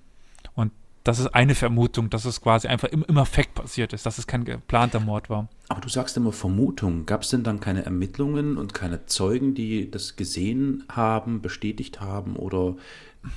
Und 0.55 0.73
das 1.05 1.19
ist 1.21 1.29
eine 1.29 1.55
Vermutung, 1.55 2.11
dass 2.11 2.25
es 2.25 2.41
quasi 2.41 2.67
einfach 2.69 2.89
im, 2.89 3.05
im 3.07 3.17
Affekt 3.19 3.55
passiert 3.55 3.93
ist, 3.93 4.05
dass 4.07 4.19
es 4.19 4.27
kein 4.27 4.45
geplanter 4.45 4.99
Mord 5.01 5.31
war. 5.31 5.49
Aber 5.69 5.81
du 5.81 5.89
sagst 5.89 6.17
immer 6.17 6.33
Vermutung. 6.33 7.07
Gab 7.07 7.23
es 7.23 7.29
denn 7.31 7.45
dann 7.45 7.61
keine 7.61 7.85
Ermittlungen 7.85 8.57
und 8.57 8.75
keine 8.75 9.07
Zeugen, 9.07 9.55
die 9.55 9.91
das 9.91 10.17
gesehen 10.17 10.85
haben, 10.91 11.41
bestätigt 11.43 12.01
haben 12.01 12.37
oder 12.37 12.75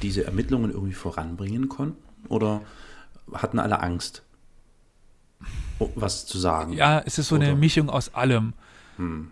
diese 0.01 0.25
Ermittlungen 0.25 0.71
irgendwie 0.71 0.93
voranbringen 0.93 1.69
konnten? 1.69 1.97
Oder 2.27 2.61
hatten 3.33 3.59
alle 3.59 3.81
Angst, 3.81 4.23
was 5.95 6.25
zu 6.25 6.37
sagen? 6.39 6.73
Ja, 6.73 6.99
es 7.05 7.17
ist 7.19 7.27
so 7.29 7.35
eine 7.35 7.49
Oder- 7.51 7.55
Mischung 7.55 7.89
aus 7.89 8.13
allem. 8.13 8.53
Hm. 8.97 9.29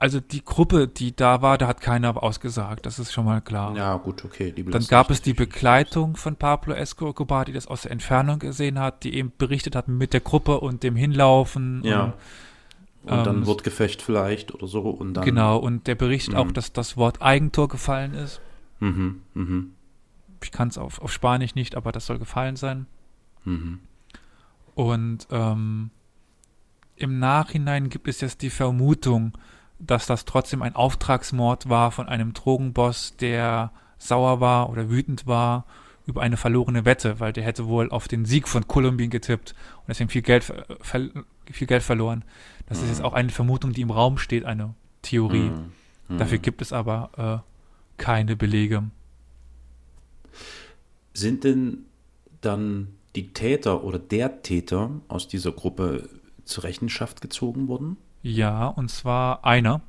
Also 0.00 0.18
die 0.18 0.42
Gruppe, 0.42 0.88
die 0.88 1.14
da 1.14 1.42
war, 1.42 1.58
da 1.58 1.66
hat 1.68 1.82
keiner 1.82 2.22
ausgesagt, 2.22 2.86
das 2.86 2.98
ist 2.98 3.12
schon 3.12 3.26
mal 3.26 3.42
klar. 3.42 3.76
Ja, 3.76 3.96
gut, 3.98 4.24
okay. 4.24 4.50
Die 4.50 4.64
Dann 4.64 4.86
gab 4.86 5.10
es 5.10 5.20
die. 5.20 5.34
Begleitung 5.34 6.16
von 6.16 6.36
Pablo 6.36 6.72
Escobar, 6.72 7.44
die 7.44 7.52
das 7.52 7.66
aus 7.66 7.82
der 7.82 7.90
Entfernung 7.92 8.38
gesehen 8.38 8.78
hat, 8.78 9.04
die 9.04 9.14
eben 9.14 9.30
berichtet 9.36 9.76
hat 9.76 9.88
mit 9.88 10.14
der 10.14 10.20
Gruppe 10.20 10.58
und 10.60 10.82
dem 10.82 10.96
Hinlaufen. 10.96 11.82
Ja. 11.84 12.14
Und, 13.02 13.12
Und 13.12 13.26
dann 13.26 13.36
ähm, 13.36 13.46
Wortgefecht 13.46 14.00
vielleicht 14.00 14.54
oder 14.54 14.66
so. 14.66 14.80
Und 14.88 15.14
dann, 15.14 15.24
genau, 15.24 15.58
und 15.58 15.86
der 15.86 15.94
berichtet 15.96 16.34
auch, 16.34 16.46
Mhm. 16.46 16.54
dass 16.54 16.72
das 16.72 16.96
Wort 16.96 17.20
Eigentor 17.20 17.68
gefallen 17.68 18.14
ist. 18.14 18.40
Mhm, 18.80 19.20
mhm, 19.34 19.72
Ich 20.42 20.50
kann 20.50 20.68
es 20.68 20.78
auf, 20.78 21.02
auf 21.02 21.12
Spanisch 21.12 21.54
nicht, 21.54 21.76
aber 21.76 21.92
das 21.92 22.06
soll 22.06 22.18
gefallen 22.18 22.56
sein. 22.56 22.86
mhm. 23.44 23.80
Und 24.74 25.26
ähm, 25.30 25.90
im 26.96 27.18
Nachhinein 27.18 27.90
gibt 27.90 28.08
es 28.08 28.22
jetzt 28.22 28.40
die 28.40 28.48
Vermutung, 28.50 29.32
dass 29.80 30.06
das 30.06 30.24
trotzdem 30.24 30.62
ein 30.62 30.76
Auftragsmord 30.76 31.68
war 31.68 31.90
von 31.90 32.08
einem 32.08 32.34
Drogenboss, 32.34 33.16
der 33.16 33.72
sauer 33.98 34.40
war 34.40 34.70
oder 34.70 34.90
wütend 34.90 35.26
war 35.26 35.64
über 36.06 36.22
eine 36.22 36.36
verlorene 36.36 36.84
Wette, 36.84 37.20
weil 37.20 37.32
der 37.32 37.44
hätte 37.44 37.66
wohl 37.66 37.90
auf 37.90 38.08
den 38.08 38.24
Sieg 38.24 38.48
von 38.48 38.66
Kolumbien 38.66 39.10
getippt 39.10 39.54
und 39.78 39.88
deswegen 39.88 40.10
viel 40.10 40.22
Geld, 40.22 40.52
viel 40.82 41.66
Geld 41.66 41.82
verloren. 41.82 42.24
Das 42.66 42.82
ist 42.82 42.88
jetzt 42.88 43.02
auch 43.02 43.14
eine 43.14 43.30
Vermutung, 43.30 43.72
die 43.72 43.80
im 43.80 43.90
Raum 43.90 44.18
steht, 44.18 44.44
eine 44.44 44.74
Theorie. 45.02 45.50
Mhm. 45.50 45.72
Mhm. 46.08 46.18
Dafür 46.18 46.38
gibt 46.38 46.62
es 46.62 46.72
aber 46.72 47.42
äh, 47.42 48.02
keine 48.02 48.36
Belege. 48.36 48.84
Sind 51.14 51.44
denn 51.44 51.86
dann 52.40 52.88
die 53.16 53.32
Täter 53.32 53.82
oder 53.84 53.98
der 53.98 54.42
Täter 54.42 54.90
aus 55.08 55.28
dieser 55.28 55.52
Gruppe 55.52 56.08
zur 56.44 56.64
Rechenschaft 56.64 57.20
gezogen 57.20 57.68
worden? 57.68 57.96
Ja, 58.22 58.66
und 58.66 58.90
zwar 58.90 59.44
einer. 59.44 59.80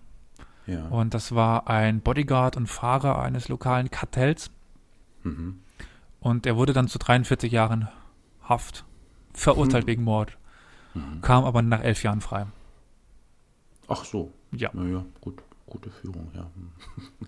Ja. 0.68 0.86
Und 0.88 1.14
das 1.14 1.34
war 1.36 1.68
ein 1.68 2.02
Bodyguard 2.02 2.56
und 2.58 2.68
Fahrer 2.68 3.20
eines 3.22 3.50
lokalen 3.50 3.90
Kartells. 3.92 4.52
Mhm. 5.24 5.60
Und 6.20 6.46
er 6.46 6.56
wurde 6.56 6.74
dann 6.74 6.88
zu 6.88 7.00
43 7.00 7.52
Jahren 7.52 7.88
Haft 8.44 8.86
verurteilt 9.34 9.84
Hm. 9.84 9.88
wegen 9.88 10.04
Mord. 10.04 10.38
Mhm. 10.94 11.22
Kam 11.22 11.46
aber 11.46 11.62
nach 11.62 11.82
elf 11.82 12.04
Jahren 12.04 12.22
frei. 12.22 12.46
Ach 13.88 14.04
so. 14.06 14.32
Ja. 14.52 14.70
Naja, 14.74 15.04
gut. 15.22 15.42
Gute 15.66 15.90
Führung, 15.90 16.30
ja. 16.36 16.42
Hm. 16.54 17.28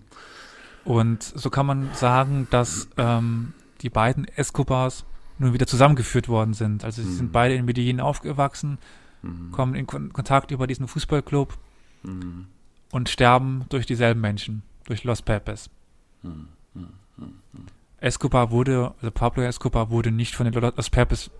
Und 0.84 1.22
so 1.22 1.48
kann 1.50 1.64
man 1.66 1.88
sagen, 1.94 2.46
dass 2.50 2.88
ähm, 2.98 3.54
die 3.80 3.88
beiden 3.88 4.26
Escobars 4.26 5.04
nun 5.38 5.54
wieder 5.54 5.66
zusammengeführt 5.66 6.28
worden 6.28 6.52
sind. 6.54 6.84
Also 6.84 7.02
sie 7.02 7.08
Mhm. 7.08 7.14
sind 7.16 7.32
beide 7.32 7.54
in 7.54 7.64
Medellin 7.64 8.00
aufgewachsen, 8.00 8.78
Mhm. 9.24 9.50
kommen 9.52 9.74
in 9.74 9.86
Kon 9.86 10.12
Kontakt 10.12 10.50
über 10.50 10.66
diesen 10.66 10.86
Fußballclub 10.88 11.56
Mhm. 12.02 12.46
und 12.92 13.08
sterben 13.08 13.64
durch 13.70 13.86
dieselben 13.86 14.20
Menschen, 14.20 14.62
durch 14.84 15.04
Los 15.04 15.22
Pepes. 15.22 15.70
Mhm. 16.22 16.48
Escobar 18.00 18.50
wurde, 18.50 18.92
also 19.00 19.10
Pablo 19.10 19.42
Escobar 19.44 19.88
wurde 19.90 20.10
nicht 20.10 20.34
von 20.34 20.50
den 20.50 20.54
Los 20.76 20.90
Pepes 20.90 21.30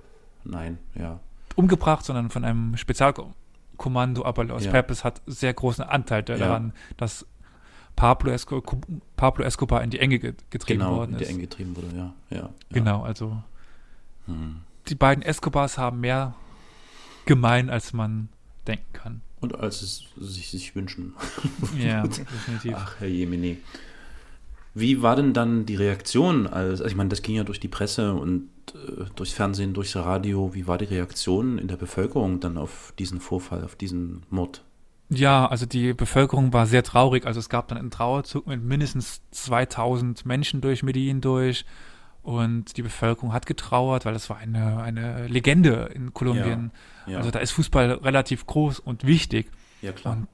Nein, 0.44 0.78
ja. 0.94 1.20
umgebracht, 1.56 2.04
sondern 2.04 2.30
von 2.30 2.44
einem 2.44 2.76
Spezialkommando, 2.76 4.24
aber 4.24 4.44
Los 4.44 4.64
Ja. 4.64 4.70
Pepes 4.70 5.04
hat 5.04 5.20
sehr 5.26 5.52
großen 5.52 5.84
Anteil 5.84 6.24
Ja. 6.28 6.36
daran, 6.36 6.72
dass 6.96 7.26
Pablo, 7.96 8.30
Esco 8.32 8.62
Pablo 9.16 9.44
Escobar 9.44 9.82
in 9.84 9.90
die 9.90 10.00
Enge 10.00 10.18
ge- 10.18 10.34
getrieben 10.50 10.80
Genau, 10.80 10.96
worden 10.96 11.12
in 11.12 11.18
die 11.18 11.24
ist. 11.24 11.30
Enge 11.30 11.40
getrieben 11.42 11.76
wurde, 11.76 11.88
ja. 11.94 12.12
ja, 12.30 12.36
ja. 12.38 12.50
Genau, 12.70 13.02
also 13.02 13.36
Mhm. 14.26 14.60
die 14.88 14.94
beiden 14.94 15.22
Escobars 15.22 15.76
haben 15.78 16.00
mehr 16.00 16.34
gemein, 17.26 17.70
als 17.70 17.92
man 17.92 18.28
denken 18.66 18.92
kann. 18.92 19.20
Und 19.40 19.58
als 19.58 19.82
es 19.82 20.04
sich, 20.16 20.50
sich 20.50 20.74
wünschen. 20.74 21.14
Ja, 21.78 22.02
definitiv. 22.06 22.74
Ach, 22.76 22.96
Herr 22.98 23.08
Jemini. 23.08 23.58
Wie 24.74 25.02
war 25.02 25.16
denn 25.16 25.32
dann 25.32 25.66
die 25.66 25.76
Reaktion? 25.76 26.46
Als, 26.46 26.80
also 26.80 26.86
ich 26.86 26.96
meine, 26.96 27.08
das 27.08 27.22
ging 27.22 27.36
ja 27.36 27.44
durch 27.44 27.60
die 27.60 27.68
Presse 27.68 28.14
und 28.14 28.48
äh, 28.74 29.04
durchs 29.14 29.32
Fernsehen, 29.32 29.72
durchs 29.72 29.94
Radio. 29.94 30.54
Wie 30.54 30.66
war 30.66 30.78
die 30.78 30.86
Reaktion 30.86 31.58
in 31.58 31.68
der 31.68 31.76
Bevölkerung 31.76 32.40
dann 32.40 32.58
auf 32.58 32.92
diesen 32.98 33.20
Vorfall, 33.20 33.64
auf 33.64 33.76
diesen 33.76 34.22
Mord? 34.30 34.64
Ja, 35.10 35.46
also 35.46 35.66
die 35.66 35.92
Bevölkerung 35.92 36.52
war 36.52 36.66
sehr 36.66 36.82
traurig. 36.82 37.26
Also 37.26 37.38
es 37.38 37.48
gab 37.48 37.68
dann 37.68 37.78
einen 37.78 37.90
Trauerzug 37.90 38.46
mit 38.46 38.62
mindestens 38.62 39.20
2000 39.30 40.26
Menschen 40.26 40.60
durch 40.60 40.82
Medellin 40.82 41.20
durch. 41.20 41.64
Und 42.24 42.76
die 42.78 42.82
Bevölkerung 42.82 43.32
hat 43.32 43.44
getrauert, 43.46 44.04
weil 44.06 44.14
das 44.14 44.28
war 44.30 44.38
eine, 44.38 44.82
eine 44.82 45.26
Legende 45.28 45.90
in 45.94 46.12
Kolumbien. 46.14 46.72
Ja, 47.06 47.18
Also 47.18 47.30
da 47.30 47.38
ist 47.38 47.52
Fußball 47.52 47.92
relativ 47.92 48.46
groß 48.46 48.80
und 48.80 49.06
wichtig. 49.06 49.50
ja 49.82 49.92
klar. 49.92 50.14
Und 50.16 50.28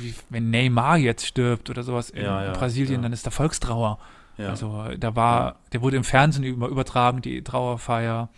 wie, 0.00 0.14
wenn 0.30 0.48
Neymar 0.50 0.96
jetzt 0.96 1.26
stirbt 1.26 1.68
oder 1.68 1.82
sowas 1.82 2.08
in 2.08 2.24
Ja, 2.24 2.42
ja, 2.44 2.52
Brasilien, 2.52 2.96
ja. 2.96 3.02
dann 3.02 3.12
ist 3.12 3.26
da 3.26 3.30
Volkstrauer. 3.30 3.98
ja. 4.38 4.48
Also 4.48 4.88
da 4.98 5.14
war, 5.14 5.56
der 5.74 5.82
wurde 5.82 5.98
im 5.98 6.04
Fernsehen 6.04 6.44
über, 6.44 6.68
übertragen, 6.68 7.20
die 7.20 7.42
Trauerfeier. 7.44 8.30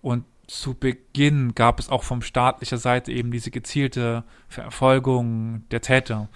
Und 0.00 0.24
zu 0.46 0.74
Beginn 0.74 1.54
gab 1.56 1.80
es 1.80 1.88
auch 1.88 2.04
von 2.04 2.22
staatlicher 2.22 2.78
Seite 2.78 3.10
eben 3.10 3.32
diese 3.32 3.50
gezielte 3.50 4.22
Verfolgung 4.48 5.68
der 5.72 5.80
Täter, 5.80 6.28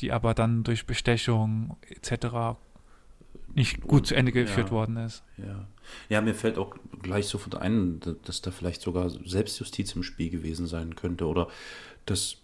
die 0.00 0.10
aber 0.10 0.34
dann 0.34 0.64
durch 0.64 0.86
Bestechung 0.86 1.76
etc. 1.88 2.56
nicht 3.54 3.80
gut 3.82 4.06
zu 4.06 4.14
Ende 4.14 4.32
geführt 4.32 4.68
Ja. 4.68 4.72
worden 4.72 4.96
ist. 4.96 5.22
Ja. 5.36 5.66
ja, 6.08 6.20
mir 6.20 6.34
fällt 6.34 6.58
auch 6.58 6.74
gleich 7.02 7.26
sofort 7.28 7.54
ein, 7.56 8.00
da- 8.00 8.14
dass 8.24 8.40
da 8.42 8.50
vielleicht 8.50 8.82
sogar 8.82 9.10
Selbstjustiz 9.10 9.92
im 9.92 10.02
Spiel 10.02 10.30
gewesen 10.30 10.66
sein 10.66 10.94
könnte 10.96 11.26
oder 11.26 11.48
dass 12.06 12.38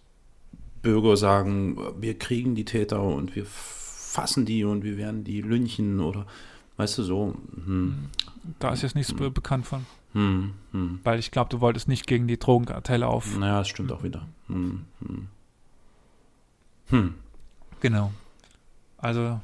Bürger 0.81 1.15
sagen, 1.17 1.77
wir 2.01 2.17
kriegen 2.17 2.55
die 2.55 2.65
Täter 2.65 3.03
und 3.03 3.35
wir 3.35 3.45
fassen 3.45 4.45
die 4.45 4.63
und 4.63 4.83
wir 4.83 4.97
werden 4.97 5.23
die 5.23 5.41
lynchen 5.41 5.99
oder 5.99 6.25
weißt 6.77 6.97
du 6.97 7.03
so. 7.03 7.35
Hm, 7.65 8.09
Da 8.59 8.71
ist 8.73 8.81
jetzt 8.81 8.95
nichts 8.95 9.13
be 9.13 9.29
bekannt 9.29 9.65
von. 9.67 9.85
hm, 10.13 10.53
hm. 10.71 10.99
Weil 11.03 11.19
ich 11.19 11.29
glaube, 11.31 11.49
du 11.49 11.61
wolltest 11.61 11.87
nicht 11.87 12.07
gegen 12.07 12.27
die 12.27 12.39
Drogenkartelle 12.39 13.05
auf. 13.07 13.37
Naja, 13.37 13.59
das 13.59 13.67
stimmt 13.69 13.91
auch 13.91 14.01
wieder. 14.03 14.27
Hm, 14.47 14.85
hm. 15.05 15.27
Hm. 16.87 17.13
Genau. 17.79 18.11
Also 18.97 19.39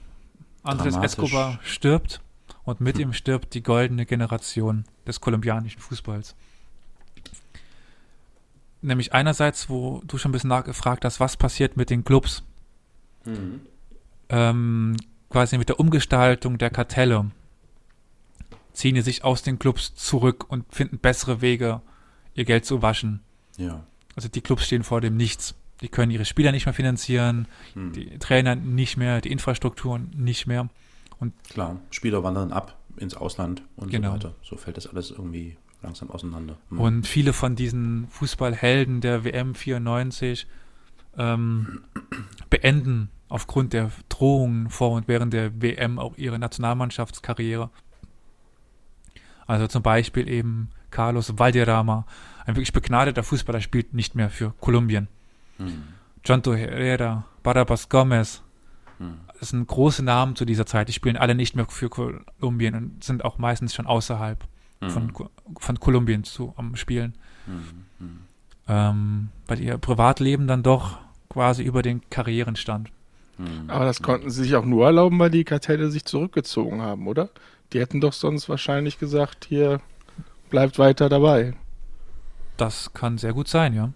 Andres 0.67 0.93
Dramatisch. 0.93 1.17
Escobar 1.17 1.59
stirbt 1.63 2.21
und 2.63 2.81
mit 2.81 2.97
ihm 2.99 3.13
stirbt 3.13 3.53
die 3.53 3.63
goldene 3.63 4.05
Generation 4.05 4.85
des 5.05 5.21
kolumbianischen 5.21 5.81
Fußballs. 5.81 6.35
Nämlich 8.81 9.13
einerseits, 9.13 9.69
wo 9.69 10.01
du 10.05 10.17
schon 10.17 10.29
ein 10.29 10.33
bisschen 10.33 10.49
nachgefragt 10.49 11.03
hast, 11.03 11.19
was 11.19 11.35
passiert 11.37 11.77
mit 11.77 11.89
den 11.89 12.03
Clubs, 12.03 12.43
Hm. 13.23 13.61
ähm, 14.29 14.95
quasi 15.29 15.57
mit 15.57 15.67
der 15.69 15.79
Umgestaltung 15.79 16.57
der 16.57 16.69
Kartelle, 16.69 17.31
ziehen 18.73 18.95
die 18.95 19.01
sich 19.01 19.23
aus 19.23 19.41
den 19.41 19.59
Clubs 19.59 19.95
zurück 19.95 20.45
und 20.49 20.65
finden 20.73 20.99
bessere 20.99 21.41
Wege, 21.41 21.81
ihr 22.35 22.45
Geld 22.45 22.65
zu 22.65 22.81
waschen. 22.81 23.21
Ja. 23.57 23.83
Also 24.15 24.29
die 24.29 24.41
Clubs 24.41 24.65
stehen 24.65 24.83
vor 24.83 25.01
dem 25.01 25.17
Nichts. 25.17 25.55
Die 25.81 25.89
können 25.89 26.11
ihre 26.11 26.25
Spieler 26.25 26.51
nicht 26.51 26.65
mehr 26.65 26.73
finanzieren, 26.73 27.47
Hm. 27.73 27.91
die 27.93 28.17
Trainer 28.19 28.55
nicht 28.55 28.97
mehr, 28.97 29.21
die 29.21 29.31
Infrastrukturen 29.31 30.11
nicht 30.15 30.47
mehr. 30.47 30.69
Klar, 31.49 31.79
Spieler 31.89 32.23
wandern 32.23 32.51
ab 32.51 32.77
ins 32.97 33.15
Ausland 33.15 33.63
und 33.75 33.89
Genau. 33.91 34.09
so 34.09 34.15
weiter. 34.15 34.35
So 34.43 34.57
fällt 34.57 34.77
das 34.77 34.87
alles 34.87 35.11
irgendwie 35.11 35.57
langsam 35.81 36.09
auseinander. 36.11 36.57
Hm. 36.69 36.79
Und 36.79 37.07
viele 37.07 37.33
von 37.33 37.55
diesen 37.55 38.07
Fußballhelden 38.09 39.01
der 39.01 39.23
WM 39.23 39.53
94 39.55 40.47
ähm, 41.17 41.81
beenden 42.49 43.09
aufgrund 43.29 43.73
der 43.73 43.91
Drohungen 44.09 44.69
vor 44.69 44.91
und 44.91 45.07
während 45.07 45.33
der 45.33 45.61
WM 45.61 45.99
auch 45.99 46.17
ihre 46.17 46.39
Nationalmannschaftskarriere. 46.39 47.69
Also 49.47 49.67
zum 49.67 49.81
Beispiel 49.81 50.27
eben 50.29 50.69
Carlos 50.91 51.37
Valderrama, 51.37 52.05
ein 52.45 52.55
wirklich 52.55 52.73
begnadeter 52.73 53.23
Fußballer, 53.23 53.61
spielt 53.61 53.93
nicht 53.93 54.15
mehr 54.15 54.29
für 54.29 54.51
Kolumbien. 54.59 55.07
Hm. 55.57 55.83
Jonto 56.23 56.53
Herrera, 56.53 57.25
Barabas 57.43 57.89
Gomez, 57.89 58.41
Hm. 58.99 59.19
das 59.39 59.49
sind 59.49 59.67
große 59.67 60.03
Namen 60.03 60.35
zu 60.35 60.43
dieser 60.45 60.65
Zeit. 60.65 60.87
Die 60.89 60.93
spielen 60.93 61.17
alle 61.17 61.35
nicht 61.35 61.55
mehr 61.55 61.65
für 61.67 61.89
Kolumbien 61.89 62.75
und 62.75 63.03
sind 63.03 63.23
auch 63.23 63.37
meistens 63.37 63.73
schon 63.75 63.85
außerhalb 63.85 64.43
von, 64.81 65.03
Hm. 65.07 65.13
Ko- 65.13 65.29
von 65.59 65.79
Kolumbien 65.79 66.23
zu 66.23 66.53
am 66.57 66.75
Spielen. 66.75 67.15
Hm. 67.45 67.63
Hm. 67.99 68.19
Ähm, 68.67 69.29
weil 69.47 69.59
ihr 69.61 69.77
Privatleben 69.77 70.47
dann 70.47 70.61
doch 70.63 70.97
quasi 71.29 71.63
über 71.63 71.81
den 71.81 72.01
Karrieren 72.09 72.55
stand. 72.55 72.89
Hm. 73.37 73.69
Aber 73.69 73.85
das 73.85 74.01
konnten 74.01 74.29
sie 74.29 74.43
sich 74.43 74.55
auch 74.55 74.65
nur 74.65 74.85
erlauben, 74.87 75.17
weil 75.19 75.29
die 75.29 75.43
Kartelle 75.43 75.89
sich 75.91 76.03
zurückgezogen 76.05 76.81
haben, 76.81 77.07
oder? 77.07 77.29
Die 77.73 77.79
hätten 77.79 78.01
doch 78.01 78.13
sonst 78.13 78.49
wahrscheinlich 78.49 78.97
gesagt, 78.99 79.45
hier 79.47 79.79
bleibt 80.49 80.79
weiter 80.79 81.07
dabei. 81.09 81.53
Das 82.57 82.93
kann 82.93 83.17
sehr 83.17 83.33
gut 83.33 83.47
sein, 83.47 83.73
ja. 83.73 83.91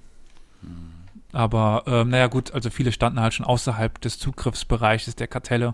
Aber 1.33 1.83
ähm, 1.87 2.09
naja 2.09 2.27
gut, 2.27 2.51
also 2.51 2.69
viele 2.69 2.91
standen 2.91 3.19
halt 3.19 3.33
schon 3.33 3.45
außerhalb 3.45 3.99
des 4.01 4.19
Zugriffsbereiches 4.19 5.15
der 5.15 5.27
Kartelle. 5.27 5.73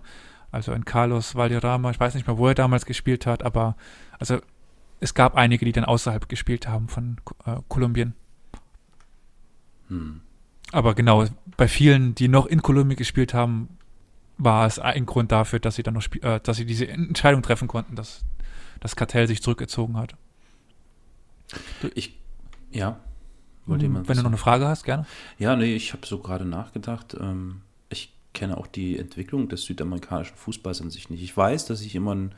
Also 0.50 0.72
in 0.72 0.84
Carlos 0.84 1.34
Valderrama, 1.34 1.90
ich 1.90 2.00
weiß 2.00 2.14
nicht 2.14 2.26
mehr, 2.26 2.38
wo 2.38 2.48
er 2.48 2.54
damals 2.54 2.86
gespielt 2.86 3.26
hat, 3.26 3.42
aber 3.42 3.76
also 4.18 4.38
es 5.00 5.14
gab 5.14 5.36
einige, 5.36 5.64
die 5.64 5.72
dann 5.72 5.84
außerhalb 5.84 6.28
gespielt 6.28 6.68
haben 6.68 6.88
von 6.88 7.18
äh, 7.44 7.56
Kolumbien. 7.68 8.14
Hm. 9.88 10.20
Aber 10.72 10.94
genau, 10.94 11.26
bei 11.56 11.68
vielen, 11.68 12.14
die 12.14 12.28
noch 12.28 12.46
in 12.46 12.62
Kolumbien 12.62 12.96
gespielt 12.96 13.34
haben, 13.34 13.78
war 14.36 14.66
es 14.66 14.78
ein 14.78 15.06
Grund 15.06 15.32
dafür, 15.32 15.58
dass 15.58 15.74
sie 15.74 15.82
dann 15.82 15.94
noch 15.94 16.04
äh, 16.22 16.40
dass 16.40 16.56
sie 16.56 16.66
diese 16.66 16.88
Entscheidung 16.88 17.42
treffen 17.42 17.68
konnten, 17.68 17.96
dass 17.96 18.24
das 18.80 18.96
Kartell 18.96 19.26
sich 19.26 19.42
zurückgezogen 19.42 19.96
hat. 19.96 20.14
Ich, 21.94 22.18
ja. 22.70 23.00
Wollte 23.68 23.84
jemand 23.84 24.08
Wenn 24.08 24.16
was 24.16 24.18
du 24.18 24.22
noch 24.24 24.30
eine? 24.30 24.38
Frage 24.38 24.66
hast, 24.66 24.84
gerne. 24.84 25.06
Ja, 25.38 25.54
nee, 25.56 25.74
ich 25.74 25.92
habe 25.92 26.06
so 26.06 26.18
gerade 26.18 26.44
nachgedacht. 26.44 27.16
Ähm, 27.20 27.62
ich 27.90 28.14
kenne 28.32 28.56
auch 28.56 28.66
die 28.66 28.98
Entwicklung 28.98 29.48
des 29.48 29.62
südamerikanischen 29.64 30.36
Fußballs 30.36 30.80
an 30.80 30.90
sich 30.90 31.10
nicht. 31.10 31.22
Ich 31.22 31.36
weiß, 31.36 31.66
dass 31.66 31.82
ich 31.82 31.94
immer 31.94 32.14
ein, 32.14 32.34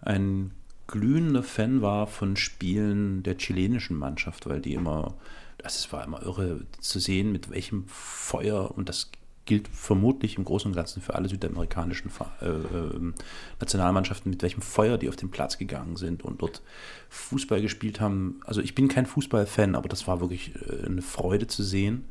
ein 0.00 0.52
glühender 0.86 1.42
Fan 1.42 1.82
war 1.82 2.06
von 2.06 2.36
Spielen 2.36 3.22
der 3.22 3.36
chilenischen 3.36 3.96
Mannschaft, 3.96 4.48
weil 4.48 4.60
die 4.60 4.74
immer, 4.74 5.14
es 5.58 5.92
war 5.92 6.04
immer 6.04 6.22
irre 6.22 6.62
zu 6.80 6.98
sehen, 6.98 7.30
mit 7.30 7.50
welchem 7.50 7.84
Feuer, 7.86 8.76
und 8.76 8.88
das 8.88 9.10
gilt 9.50 9.66
vermutlich 9.66 10.38
im 10.38 10.44
Großen 10.44 10.70
und 10.70 10.76
Ganzen 10.76 11.02
für 11.02 11.16
alle 11.16 11.28
südamerikanischen 11.28 12.08
äh, 12.40 12.46
ähm, 12.46 13.14
Nationalmannschaften, 13.58 14.30
mit 14.30 14.42
welchem 14.44 14.62
Feuer 14.62 14.96
die 14.96 15.08
auf 15.08 15.16
den 15.16 15.28
Platz 15.28 15.58
gegangen 15.58 15.96
sind 15.96 16.22
und 16.22 16.40
dort 16.40 16.62
Fußball 17.08 17.60
gespielt 17.60 18.00
haben. 18.00 18.40
Also 18.44 18.60
ich 18.60 18.76
bin 18.76 18.86
kein 18.86 19.06
Fußballfan, 19.06 19.74
aber 19.74 19.88
das 19.88 20.06
war 20.06 20.20
wirklich 20.20 20.52
äh, 20.54 20.86
eine 20.86 21.02
Freude 21.02 21.48
zu 21.48 21.64
sehen. 21.64 22.04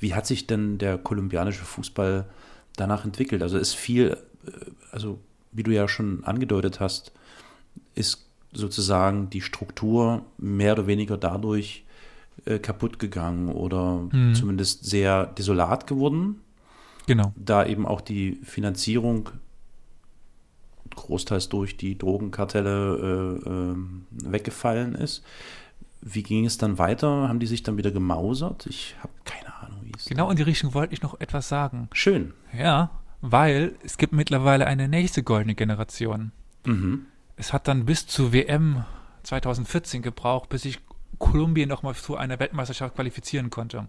Wie 0.00 0.12
hat 0.12 0.26
sich 0.26 0.46
denn 0.46 0.76
der 0.76 0.98
kolumbianische 0.98 1.64
Fußball 1.64 2.26
danach 2.76 3.06
entwickelt? 3.06 3.42
Also 3.42 3.56
ist 3.56 3.72
viel, 3.72 4.18
äh, 4.46 4.50
also 4.90 5.18
wie 5.50 5.62
du 5.62 5.70
ja 5.70 5.88
schon 5.88 6.24
angedeutet 6.24 6.78
hast, 6.78 7.10
ist 7.94 8.26
sozusagen 8.52 9.30
die 9.30 9.40
Struktur 9.40 10.26
mehr 10.36 10.74
oder 10.74 10.86
weniger 10.86 11.16
dadurch 11.16 11.84
äh, 12.44 12.58
kaputt 12.58 12.98
gegangen 12.98 13.48
oder 13.48 14.06
Mhm. 14.12 14.34
zumindest 14.34 14.84
sehr 14.84 15.24
desolat 15.24 15.86
geworden 15.86 16.42
Genau. 17.06 17.32
da 17.36 17.66
eben 17.66 17.86
auch 17.86 18.00
die 18.00 18.40
Finanzierung 18.44 19.30
großteils 20.94 21.48
durch 21.48 21.76
die 21.76 21.96
Drogenkartelle 21.98 23.40
äh, 23.44 23.48
ähm, 23.48 24.06
weggefallen 24.10 24.94
ist. 24.94 25.24
Wie 26.00 26.22
ging 26.22 26.44
es 26.44 26.58
dann 26.58 26.78
weiter? 26.78 27.28
Haben 27.28 27.38
die 27.38 27.46
sich 27.46 27.62
dann 27.62 27.76
wieder 27.76 27.90
gemausert? 27.90 28.66
Ich 28.66 28.96
habe 29.00 29.12
keine 29.24 29.54
Ahnung, 29.54 29.80
wie 29.84 29.92
es 29.96 30.06
Genau 30.06 30.30
in 30.30 30.36
die 30.36 30.42
Richtung 30.42 30.74
wollte 30.74 30.94
ich 30.94 31.02
noch 31.02 31.20
etwas 31.20 31.48
sagen. 31.48 31.88
Schön. 31.92 32.34
Ja, 32.56 32.90
weil 33.20 33.76
es 33.84 33.98
gibt 33.98 34.12
mittlerweile 34.12 34.66
eine 34.66 34.88
nächste 34.88 35.22
goldene 35.22 35.54
Generation. 35.54 36.32
Mhm. 36.66 37.06
Es 37.36 37.52
hat 37.52 37.68
dann 37.68 37.84
bis 37.86 38.06
zur 38.06 38.32
WM 38.32 38.84
2014 39.22 40.02
gebraucht, 40.02 40.48
bis 40.48 40.62
sich 40.62 40.80
Kolumbien 41.18 41.68
nochmal 41.68 41.94
zu 41.94 42.16
einer 42.16 42.40
Weltmeisterschaft 42.40 42.96
qualifizieren 42.96 43.50
konnte. 43.50 43.88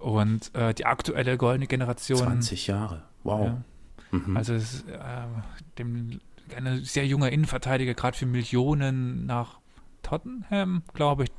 Und 0.00 0.54
äh, 0.54 0.74
die 0.74 0.86
aktuelle 0.86 1.36
goldene 1.36 1.66
Generation. 1.66 2.18
20 2.18 2.66
Jahre. 2.68 3.02
Wow. 3.24 3.46
Ja, 3.46 3.62
Mhm. 4.10 4.36
also 4.36 4.54
es 4.54 4.74
ist, 4.74 4.88
äh, 4.88 4.96
dem, 5.78 6.20
eine 6.56 6.78
sehr 6.84 7.06
junge 7.06 7.28
Innenverteidiger, 7.30 7.92
gerade 7.94 8.16
für 8.16 8.24
Millionen 8.26 9.26
nach 9.26 9.58
Tottenham, 10.02 10.82
glaube 10.94 11.24
ich. 11.24 11.30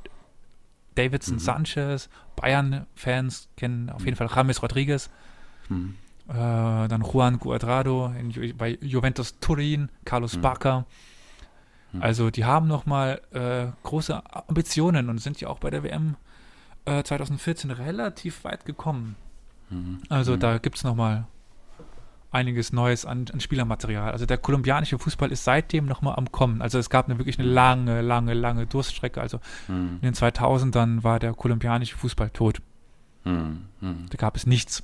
Davidson 0.96 1.34
Mhm. 1.36 1.38
Sanchez, 1.40 2.08
Bayern-Fans 2.36 3.48
kennen 3.56 3.90
auf 3.90 4.04
jeden 4.04 4.16
Fall 4.16 4.28
James 4.34 4.62
Rodriguez. 4.62 5.08
Mhm. 5.68 5.94
Äh, 6.28 6.34
dann 6.34 7.02
Juan 7.02 7.38
Cuadrado 7.40 8.12
Ju- 8.28 8.54
bei 8.54 8.76
Juventus 8.80 9.38
Turin, 9.40 9.88
Carlos 10.04 10.36
Mhm. 10.36 10.40
Barca. 10.42 10.84
Mhm. 11.92 12.02
Also 12.02 12.30
die 12.30 12.44
haben 12.44 12.68
nochmal 12.68 13.20
äh, 13.32 13.66
große 13.82 14.20
Ambitionen 14.48 15.08
und 15.08 15.18
sind 15.18 15.40
ja 15.40 15.48
auch 15.48 15.58
bei 15.58 15.70
der 15.70 15.82
WM 15.82 16.16
äh, 16.84 17.02
2014 17.02 17.70
relativ 17.70 18.44
weit 18.44 18.64
gekommen. 18.64 19.16
Mhm. 19.70 20.00
Also 20.08 20.32
Mhm. 20.36 20.40
da 20.40 20.58
gibt 20.58 20.76
es 20.76 20.84
nochmal 20.84 21.26
einiges 22.32 22.72
Neues 22.72 23.04
an, 23.06 23.26
an 23.32 23.40
Spielermaterial. 23.40 24.12
Also 24.12 24.24
der 24.24 24.38
kolumbianische 24.38 24.98
Fußball 24.98 25.32
ist 25.32 25.42
seitdem 25.44 25.86
nochmal 25.86 26.14
am 26.16 26.30
Kommen. 26.30 26.62
Also 26.62 26.78
es 26.78 26.88
gab 26.88 27.06
eine 27.08 27.18
wirklich 27.18 27.38
eine 27.40 27.48
lange, 27.48 28.02
lange, 28.02 28.34
lange 28.34 28.66
Durststrecke. 28.66 29.20
Also 29.20 29.40
Mhm. 29.68 29.98
in 30.00 30.00
den 30.02 30.14
2000ern 30.14 31.02
war 31.02 31.18
der 31.18 31.34
kolumbianische 31.34 31.96
Fußball 31.96 32.30
tot. 32.30 32.62
Mhm. 33.24 33.62
Mhm. 33.80 34.06
Da 34.10 34.16
gab 34.16 34.36
es 34.36 34.46
nichts. 34.46 34.82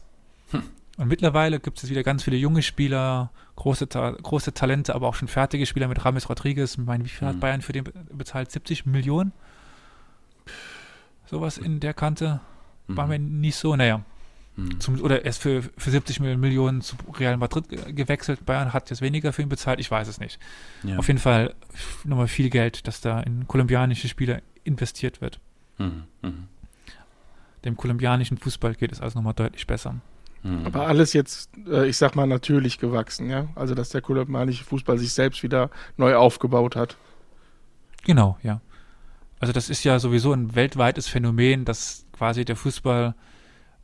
Hm. 0.51 0.63
Und 0.99 1.09
mittlerweile 1.09 1.61
gibt 1.61 1.83
es 1.83 1.89
wieder 1.91 2.03
ganz 2.03 2.23
viele 2.25 2.37
junge 2.37 2.63
Spieler, 2.63 3.31
große, 3.57 3.89
Ta 3.89 4.11
große 4.11 4.55
Talente, 4.55 4.95
aber 4.95 5.09
auch 5.09 5.15
schon 5.15 5.29
fertige 5.29 5.67
Spieler 5.67 5.89
mit 5.89 6.05
Rames 6.05 6.29
Rodriguez. 6.29 6.73
Ich 6.73 6.79
meine, 6.85 7.05
wie 7.05 7.09
viel 7.09 7.21
Hm. 7.29 7.35
hat 7.35 7.41
Bayern 7.41 7.63
für 7.63 7.73
den 7.73 7.85
be- 7.85 7.93
bezahlt? 8.13 8.51
70 8.51 8.87
Millionen? 8.87 9.33
Sowas 11.27 11.59
in 11.59 11.81
der 11.81 11.95
Kante 11.95 12.41
war 12.89 13.07
mir 13.07 13.19
nicht 13.19 13.57
so. 13.57 13.75
Naja, 13.77 14.03
Mhm. 14.57 14.81
zum, 14.81 15.01
oder 15.03 15.23
er 15.23 15.29
ist 15.29 15.43
für, 15.43 15.63
für 15.63 15.91
70 15.91 16.19
Millionen 16.21 16.81
zu 16.81 16.97
Real 17.19 17.37
Madrid 17.37 17.69
ge 17.69 17.93
gewechselt. 17.93 18.47
Bayern 18.47 18.73
hat 18.73 18.89
jetzt 18.89 19.03
weniger 19.03 19.35
für 19.35 19.43
ihn 19.43 19.51
bezahlt. 19.51 19.79
Ich 19.81 19.91
weiß 19.91 20.09
es 20.09 20.19
nicht. 20.19 20.39
Ja. 20.83 20.97
Auf 20.97 21.09
jeden 21.09 21.19
Fall 21.21 21.55
nochmal 22.05 22.27
viel 22.27 22.49
Geld, 22.49 22.87
das 22.87 23.03
da 23.03 23.21
in 23.21 23.47
kolumbianische 23.47 24.09
Spieler 24.09 24.41
investiert 24.65 25.21
wird. 25.21 25.41
Mhm. 25.77 26.05
Mhm. 26.23 26.49
Dem 27.67 27.77
kolumbianischen 27.77 28.39
Fußball 28.39 28.75
geht 28.77 28.93
es 28.93 29.01
also 29.03 29.19
nochmal 29.19 29.35
deutlich 29.35 29.67
besser. 29.67 29.97
Aber 30.65 30.87
alles 30.87 31.13
jetzt, 31.13 31.51
äh, 31.69 31.89
ich 31.89 31.97
sag 31.97 32.15
mal, 32.15 32.27
natürlich 32.27 32.79
gewachsen, 32.79 33.29
ja. 33.29 33.49
Also 33.57 33.75
dass 33.75 33.89
der 33.89 34.01
kolumbianische 34.01 34.63
Fußball 34.65 34.97
sich 34.97 35.13
selbst 35.13 35.43
wieder 35.43 35.71
neu 35.97 36.15
aufgebaut 36.15 36.77
hat. 36.77 36.97
Genau, 38.05 38.39
ja. 38.45 38.61
Also 39.39 39.53
das 39.53 39.69
ist 39.69 39.85
ja 39.85 39.99
sowieso 39.99 40.33
ein 40.33 40.55
weltweites 40.55 41.09
Phänomen, 41.09 41.65
dass 41.65 42.07
quasi 42.13 42.45
der 42.45 42.57
Fußball 42.57 43.15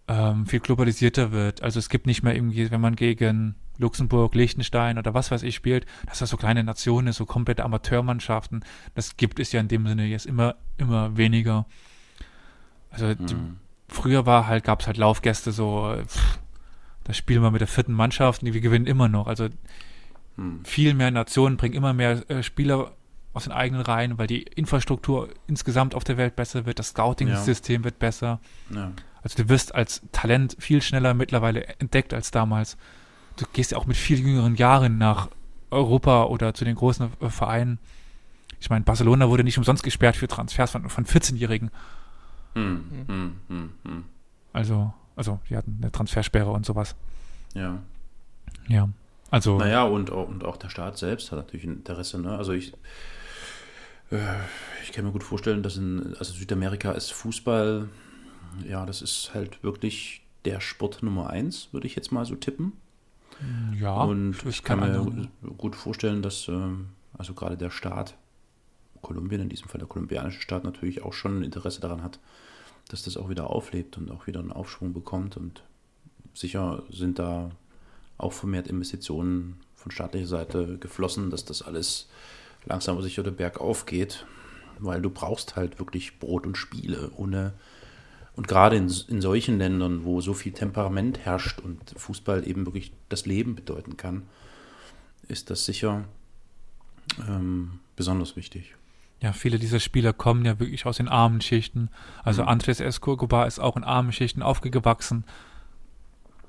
ähm, 0.09 0.46
viel 0.46 0.61
globalisierter 0.61 1.32
wird. 1.32 1.62
Also 1.62 1.78
es 1.78 1.88
gibt 1.88 2.07
nicht 2.07 2.22
mehr 2.22 2.34
irgendwie, 2.34 2.70
wenn 2.70 2.80
man 2.80 2.96
gegen 2.96 3.55
Luxemburg, 3.78 4.34
Liechtenstein 4.34 4.98
oder 4.98 5.14
was 5.14 5.30
weiß 5.30 5.42
ich 5.42 5.55
spielt, 5.55 5.86
dass 6.07 6.18
das 6.20 6.30
so 6.30 6.36
kleine 6.36 6.64
Nationen, 6.64 7.12
so 7.12 7.26
komplette 7.26 7.64
Amateurmannschaften, 7.64 8.64
das 8.94 9.16
gibt 9.16 9.40
es 9.40 9.53
ja 9.53 9.61
in 9.61 9.68
dem 9.68 9.86
Sinne 9.86 10.07
jetzt 10.07 10.26
immer, 10.26 10.57
immer 10.78 11.16
weniger. 11.16 11.66
Also 12.90 13.14
die, 13.14 13.34
früher 13.88 14.26
war 14.26 14.46
halt, 14.46 14.64
gab 14.64 14.80
es 14.80 14.86
halt 14.86 14.96
Laufgäste 14.96 15.53
so, 15.53 15.96
pff, 16.07 16.38
da 17.05 17.12
spielen 17.12 17.42
wir 17.42 17.50
mit 17.50 17.61
der 17.61 17.68
vierten 17.68 17.92
Mannschaft 17.92 18.42
und 18.42 18.53
wir 18.53 18.61
gewinnen 18.61 18.86
immer 18.86 19.09
noch. 19.09 19.26
Also 19.26 19.48
viel 20.64 20.94
mehr 20.94 21.11
Nationen 21.11 21.57
bringen 21.57 21.74
immer 21.74 21.92
mehr 21.92 22.28
äh, 22.30 22.42
Spieler 22.42 22.92
aus 23.35 23.45
den 23.45 23.53
eigenen 23.53 23.83
Reihen, 23.83 24.18
weil 24.18 24.26
die 24.26 24.43
Infrastruktur 24.43 25.28
insgesamt 25.47 25.95
auf 25.95 26.05
der 26.05 26.16
Welt 26.16 26.37
besser 26.37 26.66
wird, 26.66 26.78
das 26.78 26.89
Scouting-System 26.89 27.85
wird 27.85 27.99
besser. 27.99 28.41
Ja. 28.70 28.93
Also 29.22 29.43
du 29.43 29.49
wirst 29.49 29.74
als 29.74 30.03
Talent 30.12 30.57
viel 30.59 30.83
schneller 30.83 31.14
mittlerweile 31.14 31.64
entdeckt 31.78 32.12
als 32.12 32.30
damals. 32.30 32.76
Du 33.37 33.45
gehst 33.53 33.70
ja 33.70 33.78
auch 33.78 33.87
mit 33.87 33.97
viel 33.97 34.18
jüngeren 34.20 34.57
Jahren 34.57 34.99
nach 34.99 35.28
Europa 35.70 36.24
oder 36.24 36.53
zu 36.53 36.64
den 36.64 36.74
großen 36.74 37.11
äh, 37.20 37.28
Vereinen. 37.30 37.78
Ich 38.61 38.68
meine, 38.68 38.85
Barcelona 38.85 39.28
wurde 39.28 39.45
nicht 39.45 39.59
umsonst 39.59 39.83
gesperrt 39.83 40.16
für 40.16 40.28
Transfers 40.28 40.70
von, 40.72 40.89
von 40.89 41.07
14-Jährigen. 41.07 41.70
Hm, 42.55 42.85
hm, 43.09 43.37
hm, 43.49 43.70
hm. 43.85 44.05
Also, 44.53 44.93
also 45.16 45.41
die 45.49 45.57
hatten 45.57 45.78
eine 45.80 45.91
Transfersperre 45.91 46.51
und 46.51 46.66
sowas. 46.66 46.95
Ja. 47.55 47.78
Ja. 48.68 48.89
Also, 49.30 49.57
Naja, 49.57 49.85
und, 49.85 50.11
auch- 50.11 50.28
und 50.28 50.45
auch 50.45 50.59
der 50.59 50.68
Staat 50.68 50.99
selbst 50.99 51.33
hat 51.33 51.39
natürlich 51.39 51.64
ein 51.64 51.76
Interesse. 51.78 52.20
Ne? 52.20 52.37
Also 52.37 52.53
ich, 52.53 52.74
ich 54.82 54.92
kann 54.92 55.04
mir 55.04 55.12
gut 55.12 55.22
vorstellen, 55.24 55.62
dass 55.62 55.76
in 55.76 56.14
also 56.18 56.32
Südamerika 56.32 56.92
ist 56.92 57.12
Fußball, 57.12 57.88
ja, 58.68 58.84
das 58.86 59.02
ist 59.02 59.32
halt 59.34 59.62
wirklich 59.62 60.22
der 60.44 60.60
Sport 60.60 61.02
Nummer 61.02 61.30
eins, 61.30 61.68
würde 61.72 61.86
ich 61.86 61.94
jetzt 61.94 62.12
mal 62.12 62.24
so 62.24 62.34
tippen. 62.34 62.72
ja, 63.78 64.02
und 64.02 64.44
ich 64.46 64.62
kann 64.62 64.80
mir 64.80 64.86
andere- 64.86 65.28
gut 65.56 65.76
vorstellen, 65.76 66.22
dass 66.22 66.48
ähm, 66.48 66.88
also 67.16 67.34
gerade 67.34 67.56
der 67.56 67.70
Staat, 67.70 68.16
Kolumbien, 69.00 69.40
in 69.40 69.48
diesem 69.48 69.68
Fall 69.68 69.78
der 69.78 69.88
kolumbianische 69.88 70.40
Staat, 70.40 70.64
natürlich 70.64 71.02
auch 71.02 71.12
schon 71.12 71.40
ein 71.40 71.42
Interesse 71.44 71.80
daran 71.80 72.02
hat, 72.02 72.18
dass 72.88 73.02
das 73.02 73.16
auch 73.16 73.28
wieder 73.28 73.50
auflebt 73.50 73.96
und 73.98 74.10
auch 74.10 74.26
wieder 74.26 74.40
einen 74.40 74.52
Aufschwung 74.52 74.92
bekommt. 74.92 75.36
Und 75.36 75.62
sicher 76.34 76.82
sind 76.90 77.18
da 77.18 77.50
auch 78.18 78.32
vermehrt 78.32 78.68
Investitionen 78.68 79.60
von 79.74 79.90
staatlicher 79.90 80.26
Seite 80.26 80.78
geflossen, 80.78 81.30
dass 81.30 81.44
das 81.44 81.62
alles 81.62 82.08
langsam 82.64 82.94
aber 82.94 83.02
sicher 83.02 83.22
der 83.22 83.30
bergauf 83.30 83.86
geht, 83.86 84.26
weil 84.78 85.02
du 85.02 85.10
brauchst 85.10 85.56
halt 85.56 85.78
wirklich 85.78 86.18
Brot 86.18 86.46
und 86.46 86.56
Spiele 86.56 87.10
ohne 87.16 87.52
und 88.34 88.48
gerade 88.48 88.76
in, 88.76 88.90
in 89.08 89.20
solchen 89.20 89.58
Ländern, 89.58 90.04
wo 90.04 90.20
so 90.20 90.32
viel 90.32 90.52
Temperament 90.52 91.18
herrscht 91.18 91.60
und 91.60 91.94
Fußball 91.96 92.46
eben 92.48 92.64
wirklich 92.64 92.92
das 93.08 93.26
Leben 93.26 93.54
bedeuten 93.54 93.96
kann, 93.98 94.22
ist 95.28 95.50
das 95.50 95.66
sicher 95.66 96.04
ähm, 97.28 97.80
besonders 97.94 98.36
wichtig. 98.36 98.74
Ja, 99.20 99.32
viele 99.32 99.58
dieser 99.58 99.80
Spieler 99.80 100.12
kommen 100.12 100.44
ja 100.44 100.58
wirklich 100.58 100.86
aus 100.86 100.96
den 100.96 101.08
armen 101.08 101.40
Schichten. 101.40 101.90
Also 102.24 102.42
Mhm. 102.42 102.48
Andres 102.48 102.80
Escobar 102.80 103.46
ist 103.46 103.60
auch 103.60 103.76
in 103.76 103.84
armen 103.84 104.12
Schichten 104.12 104.42
aufgewachsen. 104.42 105.24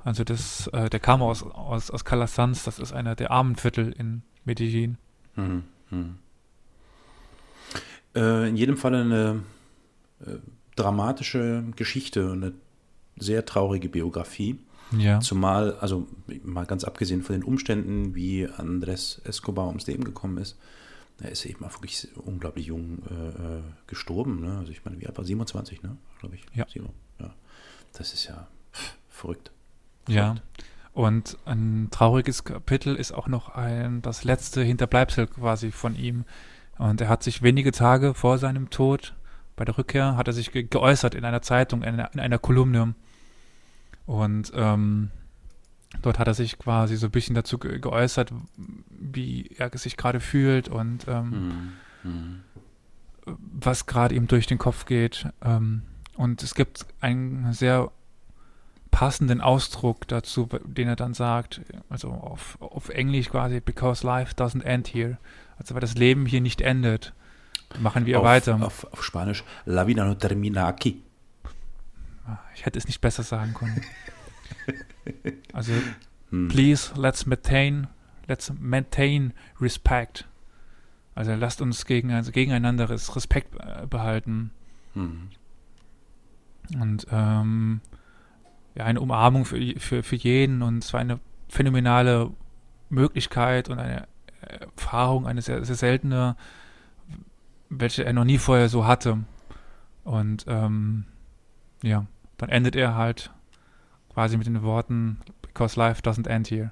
Also 0.04 0.24
das, 0.24 0.68
äh, 0.68 0.90
der 0.90 1.00
kam 1.00 1.22
aus, 1.22 1.44
aus, 1.44 1.92
aus 1.92 2.04
Calasanz, 2.04 2.64
das 2.64 2.80
ist 2.80 2.94
einer 2.94 3.16
der 3.16 3.32
armen 3.32 3.56
Viertel 3.56 3.92
in 3.92 4.24
Medellin. 4.44 4.98
Mhm. 5.36 5.64
Mhm. 5.94 6.16
Äh, 8.16 8.50
in 8.50 8.56
jedem 8.56 8.78
Fall 8.78 8.96
eine 8.96 9.44
äh, 10.26 10.38
dramatische 10.76 11.64
Geschichte, 11.76 12.32
eine 12.32 12.54
sehr 13.18 13.46
traurige 13.46 13.90
Biografie. 13.90 14.60
Ja. 14.98 15.20
Zumal, 15.20 15.76
also 15.78 16.08
mal 16.44 16.66
ganz 16.66 16.84
abgesehen 16.84 17.24
von 17.24 17.34
den 17.34 17.44
Umständen, 17.44 18.14
wie 18.14 18.48
Andres 18.48 19.22
Escobar 19.24 19.68
ums 19.68 19.88
Leben 19.88 20.04
gekommen 20.04 20.38
ist, 20.38 20.58
er 21.20 21.32
ist 21.32 21.46
eben 21.46 21.64
auch 21.64 21.74
wirklich 21.74 22.08
unglaublich 22.16 22.68
jung 22.68 23.02
äh, 23.10 23.58
äh, 23.58 23.62
gestorben. 23.88 24.42
Ne? 24.42 24.58
Also 24.58 24.72
ich 24.72 24.84
meine, 24.84 25.00
wie 25.00 25.08
alt 25.08 25.18
war 25.18 25.26
27, 25.26 25.82
ne? 25.84 25.98
Glaube 26.20 26.36
ich. 26.36 26.44
Ja. 26.54 26.66
Ja. 27.20 27.34
Das 27.94 28.14
ist 28.14 28.26
ja 28.26 28.48
verrückt. 29.10 29.52
Ja. 30.08 30.36
Und 30.94 31.38
ein 31.46 31.88
trauriges 31.92 32.44
Kapitel 32.44 32.96
ist 32.96 33.12
auch 33.14 33.28
noch 33.28 33.50
ein, 33.56 34.02
das 34.04 34.24
letzte 34.24 34.62
Hinterbleibsel 34.64 35.28
quasi 35.28 35.72
von 35.72 35.96
ihm. 35.96 36.26
Und 36.78 37.02
er 37.02 37.10
hat 37.10 37.24
sich 37.24 37.42
wenige 37.42 37.72
Tage 37.72 38.14
vor 38.14 38.38
seinem 38.38 38.70
Tod, 38.70 39.16
bei 39.56 39.66
der 39.66 39.78
Rückkehr, 39.78 40.18
hat 40.18 40.28
er 40.28 40.34
sich 40.34 40.52
ge 40.52 40.64
geäußert 40.64 41.16
in 41.16 41.26
einer 41.26 41.42
Zeitung, 41.42 41.84
in 41.84 41.90
einer, 41.90 42.14
in 42.14 42.20
einer 42.20 42.40
Kolumne. 42.40 42.96
Und 44.06 44.52
ähm, 44.56 45.10
dort 46.02 46.20
hat 46.20 46.28
er 46.28 46.34
sich 46.34 46.58
quasi 46.60 46.96
so 46.96 47.08
ein 47.08 47.12
bisschen 47.12 47.36
dazu 47.36 47.58
ge 47.58 47.80
geäußert, 47.80 48.34
wie 48.90 49.50
er 49.58 49.76
sich 49.78 49.98
gerade 49.98 50.20
fühlt 50.20 50.70
und 50.70 51.08
ähm, 51.08 51.74
Mhm. 52.04 52.12
Mhm. 52.12 52.40
was 53.26 53.86
gerade 53.86 54.14
ihm 54.16 54.28
durch 54.28 54.48
den 54.48 54.58
Kopf 54.58 54.86
geht. 54.86 55.28
Ähm, 55.44 55.84
und 56.18 56.44
es 56.44 56.54
gibt 56.56 56.86
einen 57.00 57.54
sehr 57.54 57.92
passenden 58.94 59.42
Ausdruck 59.42 60.08
dazu, 60.08 60.48
den 60.66 60.88
er 60.88 60.96
dann 60.96 61.16
sagt, 61.16 61.62
also 61.90 62.12
auf, 62.12 62.62
auf 62.62 62.90
Englisch 62.90 63.32
quasi, 63.32 63.60
because 63.60 64.06
life 64.06 64.36
doesn't 64.36 64.64
end 64.64 64.88
here. 64.88 65.18
Also 65.58 65.74
weil 65.74 65.82
das 65.82 65.96
Leben 65.96 66.28
hier 66.28 66.42
nicht 66.42 66.62
endet, 66.62 67.12
machen 67.80 68.06
wir 68.06 68.20
auf, 68.20 68.26
weiter. 68.26 68.64
Auf, 68.64 68.86
auf 68.94 69.04
Spanisch, 69.04 69.44
La 69.66 69.88
vida 69.88 70.06
no 70.06 70.14
termina 70.14 70.68
aquí. 70.68 71.02
Ich 72.54 72.68
hätte 72.68 72.78
es 72.78 72.86
nicht 72.86 73.02
besser 73.02 73.24
sagen 73.24 73.54
können. 73.54 73.82
Also, 75.52 75.74
Hm. 76.30 76.48
please, 76.48 76.94
let's 76.96 77.26
maintain, 77.26 77.88
let's 78.28 78.54
maintain 78.58 79.34
respect. 79.60 80.26
Also 81.14 81.36
lasst 81.36 81.62
uns 81.62 81.86
gegen, 81.86 82.12
also 82.12 82.32
gegeneinander 82.32 82.90
Respekt 82.90 83.54
äh, 83.60 83.86
behalten. 83.86 84.52
Hm. 84.94 85.30
Und 86.80 87.06
ähm, 87.12 87.82
ja, 88.76 88.86
eine 88.86 89.02
Umarmung 89.02 89.46
für, 89.46 89.80
für, 89.80 90.04
für 90.04 90.16
jeden 90.16 90.62
und 90.62 90.84
es 90.84 90.94
war 90.94 91.00
eine 91.00 91.20
phänomenale 91.48 92.32
Möglichkeit 92.90 93.70
und 93.70 93.80
eine 93.80 94.08
Erfahrung, 94.42 95.28
eine 95.28 95.42
sehr, 95.42 95.64
sehr 95.64 95.76
seltene, 95.76 96.36
welche 97.70 98.06
er 98.06 98.14
noch 98.14 98.26
nie 98.26 98.38
vorher 98.38 98.70
so 98.70 98.86
hatte. 98.86 99.20
Und 100.04 100.46
ähm, 100.48 101.06
ja, 101.82 102.06
dann 102.38 102.50
endet 102.50 102.76
er 102.76 102.96
halt 102.96 103.32
quasi 104.14 104.38
mit 104.38 104.48
den 104.48 104.62
Worten, 104.64 105.20
because 105.42 105.80
life 105.80 106.02
doesn't 106.02 106.28
end 106.28 106.50
here. 106.50 106.72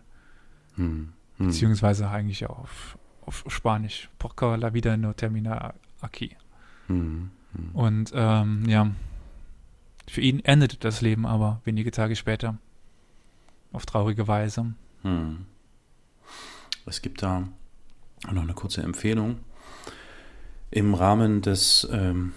Hm. 0.76 1.14
Hm. 1.38 1.48
Beziehungsweise 1.48 2.10
eigentlich 2.10 2.48
auf, 2.48 2.98
auf 3.26 3.44
Spanisch, 3.48 4.10
porque 4.20 4.56
la 4.58 4.74
vida 4.74 4.98
no 4.98 5.14
termina 5.14 5.74
aquí. 6.02 6.36
Hm. 6.88 7.32
Hm. 7.54 7.70
Und 7.74 8.12
ähm, 8.14 8.66
ja, 8.68 8.92
für 10.12 10.20
ihn 10.22 10.42
endete 10.44 10.76
das 10.78 11.00
Leben 11.02 11.26
aber 11.26 11.62
wenige 11.64 11.90
Tage 11.92 12.18
später. 12.18 12.58
Auf 13.72 13.86
traurige 13.86 14.28
Weise. 14.28 14.74
Hm. 15.04 15.46
Es 16.86 17.02
gibt 17.02 17.24
da 17.24 17.48
noch 18.30 18.42
eine 18.44 18.54
kurze 18.54 18.82
Empfehlung. 18.84 19.38
Im 20.70 20.96
Rahmen 20.96 21.42
des 21.42 21.88
ähm, 21.94 22.34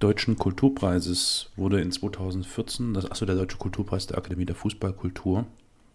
Deutschen 0.00 0.36
Kulturpreises 0.36 1.50
wurde 1.54 1.80
in 1.80 1.92
2014, 1.92 2.92
das, 2.94 3.08
achso, 3.08 3.24
der 3.24 3.36
Deutsche 3.36 3.56
Kulturpreis 3.58 4.08
der 4.08 4.18
Akademie 4.18 4.44
der 4.44 4.56
Fußballkultur, 4.56 5.46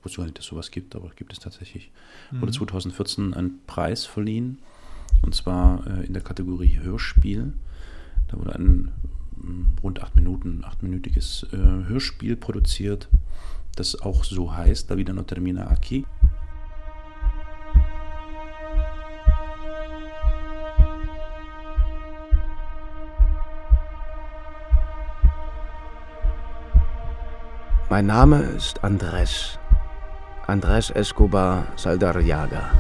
wusste 0.04 0.18
gar 0.20 0.24
nicht, 0.26 0.38
dass 0.38 0.46
es 0.46 0.50
sowas 0.50 0.72
gibt, 0.72 0.96
aber 0.96 1.10
gibt 1.18 1.34
es 1.34 1.40
tatsächlich, 1.40 1.92
Mhm. 2.32 2.42
wurde 2.42 2.52
2014 2.54 3.34
ein 3.34 3.60
Preis 3.68 4.06
verliehen, 4.06 4.60
und 5.24 5.36
zwar 5.36 5.86
äh, 5.88 6.06
in 6.06 6.14
der 6.14 6.24
Kategorie 6.24 6.80
Hörspiel. 6.82 7.52
Da 8.30 8.38
wurde 8.40 8.56
ein 8.56 8.92
rund 9.84 10.02
acht 10.02 10.16
Minuten, 10.16 10.64
achtminütiges 10.64 11.48
äh, 11.52 11.58
Hörspiel 11.58 12.36
produziert, 12.36 13.08
das 13.76 14.00
auch 14.02 14.24
so 14.24 14.56
heißt, 14.56 14.90
La 14.90 14.98
vida 14.98 15.14
no 15.14 15.24
termina 15.24 15.70
aquí. 15.70 16.06
Mein 27.90 28.06
Name 28.06 28.40
ist 28.56 28.84
Andres. 28.86 29.60
Andres 30.48 30.92
Escobar 30.92 31.68
Saldarriaga. 31.76 32.72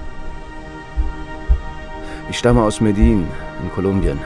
Ich 2.29 2.37
stamme 2.39 2.63
aus 2.63 2.79
Medellin 2.79 3.27
in 3.61 3.69
Kolumbien. 3.71 4.17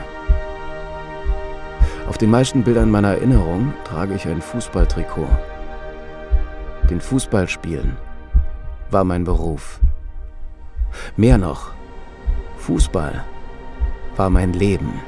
Auf 2.08 2.18
den 2.18 2.30
meisten 2.30 2.62
Bildern 2.62 2.90
meiner 2.90 3.14
Erinnerung 3.14 3.74
trage 3.84 4.14
ich 4.14 4.26
ein 4.26 4.40
Fußballtrikot. 4.40 5.28
den 6.88 7.00
Fußball 7.00 7.48
spielen, 7.48 7.96
war 8.90 9.02
mein 9.02 9.24
Beruf. 9.24 9.80
Mehr 11.16 11.36
noch, 11.36 11.72
Fußball 12.58 13.24
war 14.16 14.30
mein 14.30 14.52
Leben. 14.52 15.00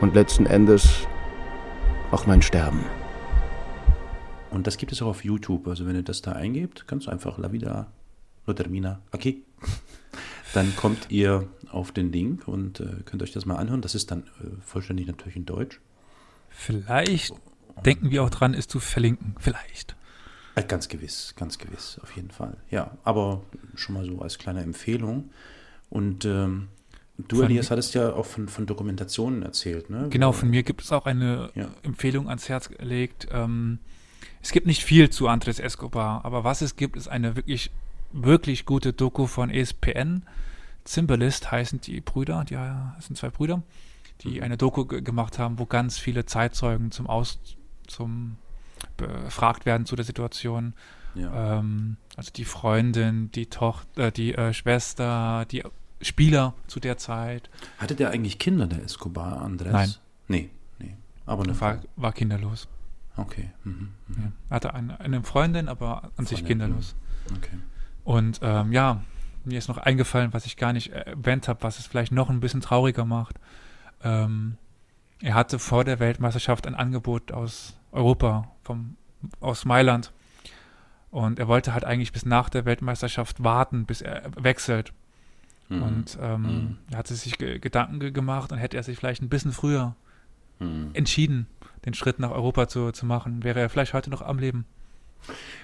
Und 0.00 0.14
letzten 0.14 0.46
Endes 0.46 1.06
auch 2.10 2.26
mein 2.26 2.42
Sterben. 2.42 2.84
Und 4.50 4.66
das 4.66 4.76
gibt 4.76 4.92
es 4.92 5.02
auch 5.02 5.08
auf 5.08 5.24
YouTube. 5.24 5.66
Also 5.66 5.86
wenn 5.86 5.96
ihr 5.96 6.02
das 6.02 6.22
da 6.22 6.32
eingebt, 6.32 6.86
ganz 6.86 7.08
einfach 7.08 7.38
La 7.38 7.50
Vida 7.50 7.86
lo 8.46 8.54
termina 8.54 9.00
aquí. 9.10 9.44
Dann 10.54 10.74
kommt 10.76 11.10
ihr 11.10 11.46
auf 11.70 11.92
den 11.92 12.10
Link 12.12 12.48
und 12.48 12.80
äh, 12.80 12.86
könnt 13.04 13.22
euch 13.22 13.32
das 13.32 13.44
mal 13.46 13.56
anhören. 13.56 13.82
Das 13.82 13.94
ist 13.94 14.10
dann 14.10 14.20
äh, 14.40 14.46
vollständig 14.64 15.06
natürlich 15.06 15.36
in 15.36 15.44
Deutsch. 15.44 15.80
Vielleicht 16.48 17.34
denken 17.84 18.10
wir 18.10 18.22
auch 18.24 18.30
dran, 18.30 18.54
es 18.54 18.66
zu 18.66 18.80
verlinken. 18.80 19.34
Vielleicht. 19.38 19.94
Äh, 20.54 20.64
ganz 20.64 20.88
gewiss, 20.88 21.34
ganz 21.36 21.58
gewiss, 21.58 22.00
auf 22.02 22.16
jeden 22.16 22.30
Fall. 22.30 22.56
Ja, 22.70 22.96
aber 23.04 23.42
schon 23.74 23.94
mal 23.94 24.04
so 24.04 24.20
als 24.20 24.38
kleine 24.38 24.62
Empfehlung. 24.62 25.30
Und 25.90 26.24
ähm, 26.24 26.68
du, 27.18 27.36
Von- 27.36 27.44
Elias, 27.46 27.70
hattest 27.70 27.94
ja 27.94 28.12
auch 28.14 28.26
von, 28.26 28.48
von 28.48 28.66
Dokumentationen 28.66 29.42
erzählt, 29.42 29.90
ne? 29.90 30.08
Genau, 30.10 30.32
von 30.32 30.48
mir 30.50 30.62
gibt 30.62 30.82
es 30.82 30.90
auch 30.92 31.06
eine 31.06 31.50
Ja. 31.54 31.68
Empfehlung 31.82 32.28
ans 32.28 32.48
Herz 32.48 32.68
gelegt. 32.70 33.28
Ähm, 33.30 33.78
es 34.42 34.50
gibt 34.52 34.66
nicht 34.66 34.82
viel 34.82 35.10
zu 35.10 35.28
Andres 35.28 35.58
Escobar, 35.60 36.24
aber 36.24 36.42
was 36.42 36.62
es 36.62 36.76
gibt, 36.76 36.96
ist 36.96 37.08
eine 37.08 37.36
wirklich, 37.36 37.70
wirklich 38.12 38.64
gute 38.66 38.92
Doku 38.92 39.26
von 39.26 39.50
ESPN. 39.50 40.22
Zimbalist 40.84 41.50
heißen 41.50 41.80
die 41.80 42.00
Brüder, 42.00 42.44
die 42.44 42.54
ja, 42.54 42.94
es 42.98 43.06
sind 43.06 43.16
zwei 43.16 43.28
Brüder, 43.30 43.62
die 44.22 44.42
eine 44.42 44.56
Doku 44.56 44.86
ge- 44.86 45.02
gemacht 45.02 45.38
haben, 45.38 45.58
wo 45.58 45.66
ganz 45.66 45.98
viele 45.98 46.24
Zeitzeugen 46.24 46.90
zum 46.90 47.06
Aus, 47.06 47.38
zum 47.86 48.36
befragt 48.96 49.66
werden 49.66 49.86
zu 49.86 49.96
der 49.96 50.04
Situation. 50.04 50.72
Ja. 51.14 51.58
Ähm, 51.58 51.96
also 52.16 52.30
die 52.32 52.44
Freundin, 52.44 53.30
die 53.32 53.46
Tochter, 53.46 54.10
die 54.10 54.34
äh, 54.34 54.52
Schwester, 54.54 55.44
die 55.50 55.64
Spieler 56.00 56.54
zu 56.68 56.78
der 56.80 56.96
Zeit. 56.96 57.50
Hatte 57.78 57.94
der 57.96 58.10
eigentlich 58.10 58.38
Kinder, 58.38 58.66
der 58.66 58.82
Escobar, 58.84 59.42
Andres? 59.42 59.72
Nein. 59.72 59.94
Nee, 60.28 60.50
nee. 60.78 60.96
Aber 61.26 61.42
eine 61.42 61.60
War, 61.60 61.80
war 61.96 62.12
kinderlos. 62.12 62.68
Okay. 63.16 63.50
Mhm. 63.64 63.88
mhm. 64.06 64.22
Ja. 64.22 64.32
Hatte 64.54 64.74
eine, 64.74 65.00
eine 65.00 65.22
Freundin, 65.24 65.68
aber 65.68 66.10
an 66.16 66.26
sich 66.26 66.38
Freundin, 66.40 66.58
kinderlos. 66.60 66.94
Okay. 67.36 67.56
Und 68.08 68.40
ähm, 68.42 68.72
ja, 68.72 69.02
mir 69.44 69.58
ist 69.58 69.68
noch 69.68 69.76
eingefallen, 69.76 70.32
was 70.32 70.46
ich 70.46 70.56
gar 70.56 70.72
nicht 70.72 70.90
erwähnt 70.92 71.46
habe, 71.46 71.62
was 71.62 71.78
es 71.78 71.86
vielleicht 71.86 72.10
noch 72.10 72.30
ein 72.30 72.40
bisschen 72.40 72.62
trauriger 72.62 73.04
macht. 73.04 73.36
Ähm, 74.02 74.56
er 75.20 75.34
hatte 75.34 75.58
vor 75.58 75.84
der 75.84 76.00
Weltmeisterschaft 76.00 76.66
ein 76.66 76.74
Angebot 76.74 77.32
aus 77.32 77.76
Europa, 77.92 78.50
vom, 78.64 78.96
aus 79.40 79.66
Mailand. 79.66 80.10
Und 81.10 81.38
er 81.38 81.48
wollte 81.48 81.74
halt 81.74 81.84
eigentlich 81.84 82.12
bis 82.12 82.24
nach 82.24 82.48
der 82.48 82.64
Weltmeisterschaft 82.64 83.44
warten, 83.44 83.84
bis 83.84 84.00
er 84.00 84.22
wechselt. 84.42 84.94
Mhm. 85.68 85.82
Und 85.82 86.18
ähm, 86.18 86.42
Mhm. 86.42 86.78
er 86.90 86.96
hatte 86.98 87.14
sich 87.14 87.36
ge 87.36 87.58
Gedanken 87.58 88.00
ge 88.00 88.10
gemacht 88.10 88.52
und 88.52 88.58
hätte 88.58 88.78
er 88.78 88.84
sich 88.84 88.96
vielleicht 88.96 89.20
ein 89.20 89.28
bisschen 89.28 89.52
früher 89.52 89.94
Mhm. 90.60 90.92
entschieden, 90.94 91.46
den 91.84 91.92
Schritt 91.92 92.20
nach 92.20 92.30
Europa 92.30 92.68
zu, 92.68 92.90
zu 92.90 93.04
machen, 93.04 93.44
wäre 93.44 93.60
er 93.60 93.68
vielleicht 93.68 93.92
heute 93.92 94.08
noch 94.08 94.22
am 94.22 94.38
Leben. 94.38 94.64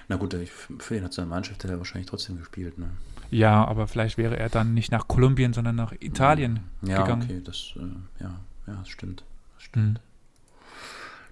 Na 0.08 0.16
gut, 0.16 0.36
für 0.78 0.94
die 0.94 1.00
Nationalmannschaft 1.00 1.62
hätte 1.62 1.72
er 1.74 1.78
wahrscheinlich 1.78 2.08
trotzdem 2.08 2.38
gespielt, 2.38 2.78
ne? 2.78 2.90
Ja, 3.30 3.64
aber 3.64 3.86
vielleicht 3.88 4.18
wäre 4.18 4.38
er 4.38 4.48
dann 4.48 4.74
nicht 4.74 4.92
nach 4.92 5.08
Kolumbien, 5.08 5.52
sondern 5.52 5.76
nach 5.76 5.92
Italien 6.00 6.60
Ja, 6.82 7.02
gegangen. 7.02 7.22
okay, 7.22 7.40
das, 7.42 7.72
äh, 7.76 8.22
ja, 8.22 8.38
ja, 8.66 8.74
das 8.74 8.88
stimmt. 8.88 9.24
Das 9.54 9.62
stimmt. 9.64 9.98
Hm. 9.98 10.04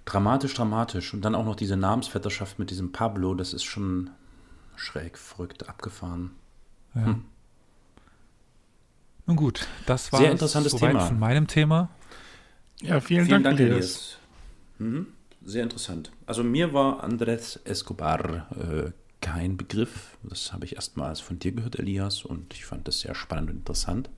Dramatisch, 0.05 0.55
dramatisch. 0.55 1.15
Und 1.15 1.25
dann 1.25 1.35
auch 1.35 1.45
noch 1.45 1.55
diese 1.55 1.77
Namensvetterschaft 1.77 2.59
mit 2.59 2.71
diesem 2.71 2.91
Pablo, 2.93 3.35
das 3.35 3.53
ist 3.53 3.63
schon 3.65 4.11
schräg, 4.75 5.17
verrückt, 5.17 5.69
abgefahren. 5.69 6.31
Ja. 6.95 7.05
Hm. 7.07 7.25
Nun 9.27 9.37
gut, 9.37 9.69
das 9.87 10.13
war 10.13 10.19
Sehr 10.21 10.33
interessantes 10.33 10.75
Thema. 10.75 11.01
von 11.01 11.19
meinem 11.19 11.47
Thema. 11.47 11.89
Ja, 12.81 13.01
vielen, 13.01 13.29
Dank, 13.29 13.47
Elias. 13.61 14.19
Mhm. 14.79 15.07
Sehr 15.45 15.63
interessant. 15.63 16.13
Also 16.27 16.45
mir 16.45 16.73
war 16.73 17.05
Andrés 17.05 17.59
Escobar 17.65 18.47
äh, 18.53 18.93
kein 19.21 19.57
Begriff. 19.57 20.17
Das 20.23 20.53
habe 20.53 20.65
ich 20.65 20.77
erstmals 20.77 21.21
von 21.21 21.39
dir 21.39 21.53
gehört, 21.53 21.79
Elias, 21.79 22.25
und 22.25 22.55
ich 22.55 22.65
fand 22.65 22.87
das 22.87 23.01
sehr 23.01 23.15
spannend 23.15 23.51
und 23.51 23.57
interessant. 23.57 24.11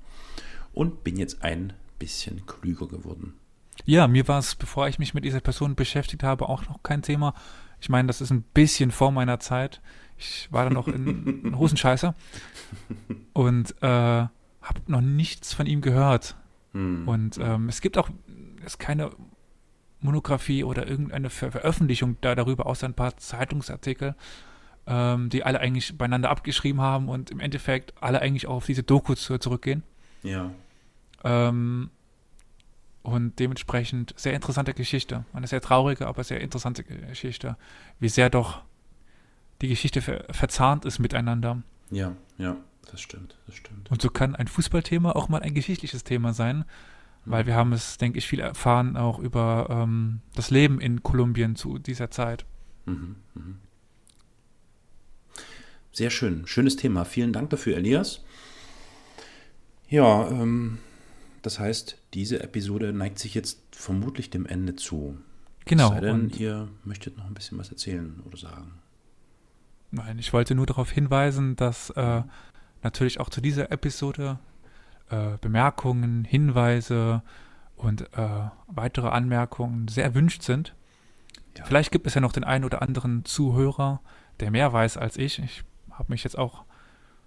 Und 0.73 1.05
bin 1.05 1.17
jetzt 1.17 1.43
ein 1.43 1.73
bisschen 1.99 2.47
klüger 2.47 2.89
geworden. 2.89 3.35
Ja, 3.85 4.09
mir 4.09 4.27
war 4.29 4.39
es, 4.39 4.55
bevor 4.55 4.89
ich 4.89 4.99
mich 4.99 5.15
mit 5.15 5.25
dieser 5.25 5.41
Person 5.41 5.75
beschäftigt 5.75 6.23
habe, 6.23 6.49
auch 6.49 6.67
noch 6.69 6.83
kein 6.83 7.03
Thema. 7.03 7.35
Ich 7.81 7.89
meine, 7.89 8.07
das 8.07 8.21
ist 8.21 8.31
ein 8.31 8.43
bisschen 8.43 8.91
vor 8.91 9.13
meiner 9.13 9.41
Zeit. 9.41 9.81
Ich 10.17 10.49
war 10.51 10.65
da 10.65 10.71
noch 10.71 10.89
in, 10.89 11.55
Hosenscheißer 11.59 12.15
und 13.33 13.75
äh, 13.83 13.87
habe 13.87 14.81
noch 14.87 15.01
nichts 15.01 15.53
von 15.53 15.67
ihm 15.67 15.81
gehört. 15.81 16.37
Hm. 16.73 17.07
Und 17.07 17.39
ähm, 17.39 17.69
es 17.69 17.81
gibt 17.81 17.99
auch 17.99 18.09
ist 18.65 18.79
keine 18.79 19.11
Monographie 20.05 20.65
oder 20.65 20.87
irgendeine 20.87 21.31
Ver 21.31 21.51
Veröffentlichung 21.51 22.17
da 22.21 22.35
darüber, 22.35 22.67
außer 22.67 22.87
ein 22.87 22.95
paar 22.95 23.17
Zeitungsartikel, 23.17 24.15
ähm, 24.87 25.31
die 25.31 25.43
alle 25.43 25.61
eigentlich 25.61 25.97
beieinander 25.97 26.31
abgeschrieben 26.31 26.81
haben 26.81 27.09
und 27.09 27.31
im 27.31 27.41
Endeffekt 27.41 27.95
alle 28.01 28.21
eigentlich 28.21 28.47
auch 28.47 28.57
auf 28.57 28.67
diese 28.67 28.83
Doku 28.83 29.15
zu, 29.15 29.39
zurückgehen. 29.39 29.83
ja. 30.23 30.51
Ähm, 31.25 31.91
und 33.03 33.39
dementsprechend 33.39 34.15
sehr 34.17 34.33
interessante 34.33 34.73
Geschichte. 34.73 35.27
Eine 35.35 35.47
sehr 35.47 35.61
traurige, 35.61 36.07
aber 36.07 36.25
sehr 36.25 36.41
interessante 36.41 36.85
Geschichte. 36.85 37.59
Wie 38.01 38.09
sehr 38.09 38.31
doch 38.31 38.63
die 39.61 39.69
Geschichte 39.69 40.01
ver 40.01 40.25
verzahnt 40.31 40.87
ist 40.87 40.99
miteinander. 40.99 41.63
Ja, 41.91 42.17
ja, 42.39 42.57
das 42.91 43.03
stimmt, 43.03 43.37
das 43.47 43.57
stimmt. 43.57 43.91
Und 43.91 44.01
so 44.01 44.09
kann 44.09 44.35
ein 44.35 44.49
Fußballthema 44.49 45.13
auch 45.13 45.29
mal 45.29 45.43
ein 45.43 45.53
geschichtliches 45.53 46.03
Thema 46.05 46.33
sein, 46.33 46.65
weil 47.27 47.47
wir 47.47 47.55
haben 47.55 47.73
es, 47.73 47.99
denke 47.99 48.19
ich, 48.19 48.27
viel 48.27 48.41
erfahren 48.41 48.97
auch 48.97 49.19
über 49.19 49.67
ähm, 49.71 50.21
das 50.35 50.51
Leben 50.51 50.81
in 50.81 51.03
Kolumbien 51.03 51.57
zu 51.57 51.79
dieser 51.79 52.11
Zeit. 52.11 52.45
Mhm, 52.87 53.17
mhm. 53.35 53.59
Sehr 55.93 56.11
schön, 56.11 56.47
schönes 56.47 56.77
Thema. 56.77 57.05
Vielen 57.05 57.33
Dank 57.33 57.51
dafür, 57.51 57.77
Elias. 57.77 58.25
Ja, 59.89 60.29
ähm, 60.29 60.79
das 61.43 61.59
heißt, 61.59 61.99
diese 62.15 62.43
Episode 62.43 62.93
neigt 62.93 63.19
sich 63.19 63.35
jetzt 63.35 63.61
vermutlich 63.71 64.31
dem 64.31 64.47
Ende 64.47 64.75
zu. 64.77 65.19
Genau. 65.67 65.89
Es 65.89 65.95
sei 65.95 66.01
denn, 66.01 66.15
Und, 66.23 66.41
ihr 66.41 66.69
möchtet 66.85 67.17
noch 67.17 67.27
ein 67.27 67.35
bisschen 67.35 67.59
was 67.59 67.71
erzählen 67.71 68.21
oder 68.27 68.37
sagen. 68.37 68.73
nein, 69.93 70.19
ich 70.19 70.33
wollte 70.33 70.55
nur 70.55 70.67
darauf 70.67 70.91
hinweisen, 70.91 71.55
dass 71.57 71.91
äh, 71.91 72.23
natürlich 72.83 73.21
auch 73.21 73.31
zu 73.31 73.41
dieser 73.41 73.71
Episode 73.71 74.39
äh, 75.11 75.39
Bemerkungen, 75.41 76.25
Hinweise 76.25 77.23
und 77.77 78.03
äh, 78.17 78.41
weitere 78.67 79.09
Anmerkungen 79.09 79.89
sehr 79.89 80.05
erwünscht 80.05 80.43
sind. 80.43 80.75
Ja. 81.57 81.65
Vielleicht 81.65 81.93
gibt 81.93 82.07
es 82.07 82.15
ja 82.15 82.21
noch 82.21 82.33
den 82.33 82.45
einen 82.45 82.65
oder 82.65 82.83
anderen 82.83 83.25
Zuhörer, 83.25 84.01
der 84.41 84.51
mehr 84.51 84.73
weiß 84.73 84.97
als 84.97 85.17
ich. 85.17 85.39
Ich 85.39 85.65
habe 85.91 86.13
mich 86.13 86.25
jetzt 86.25 86.39
auch, 86.39 86.65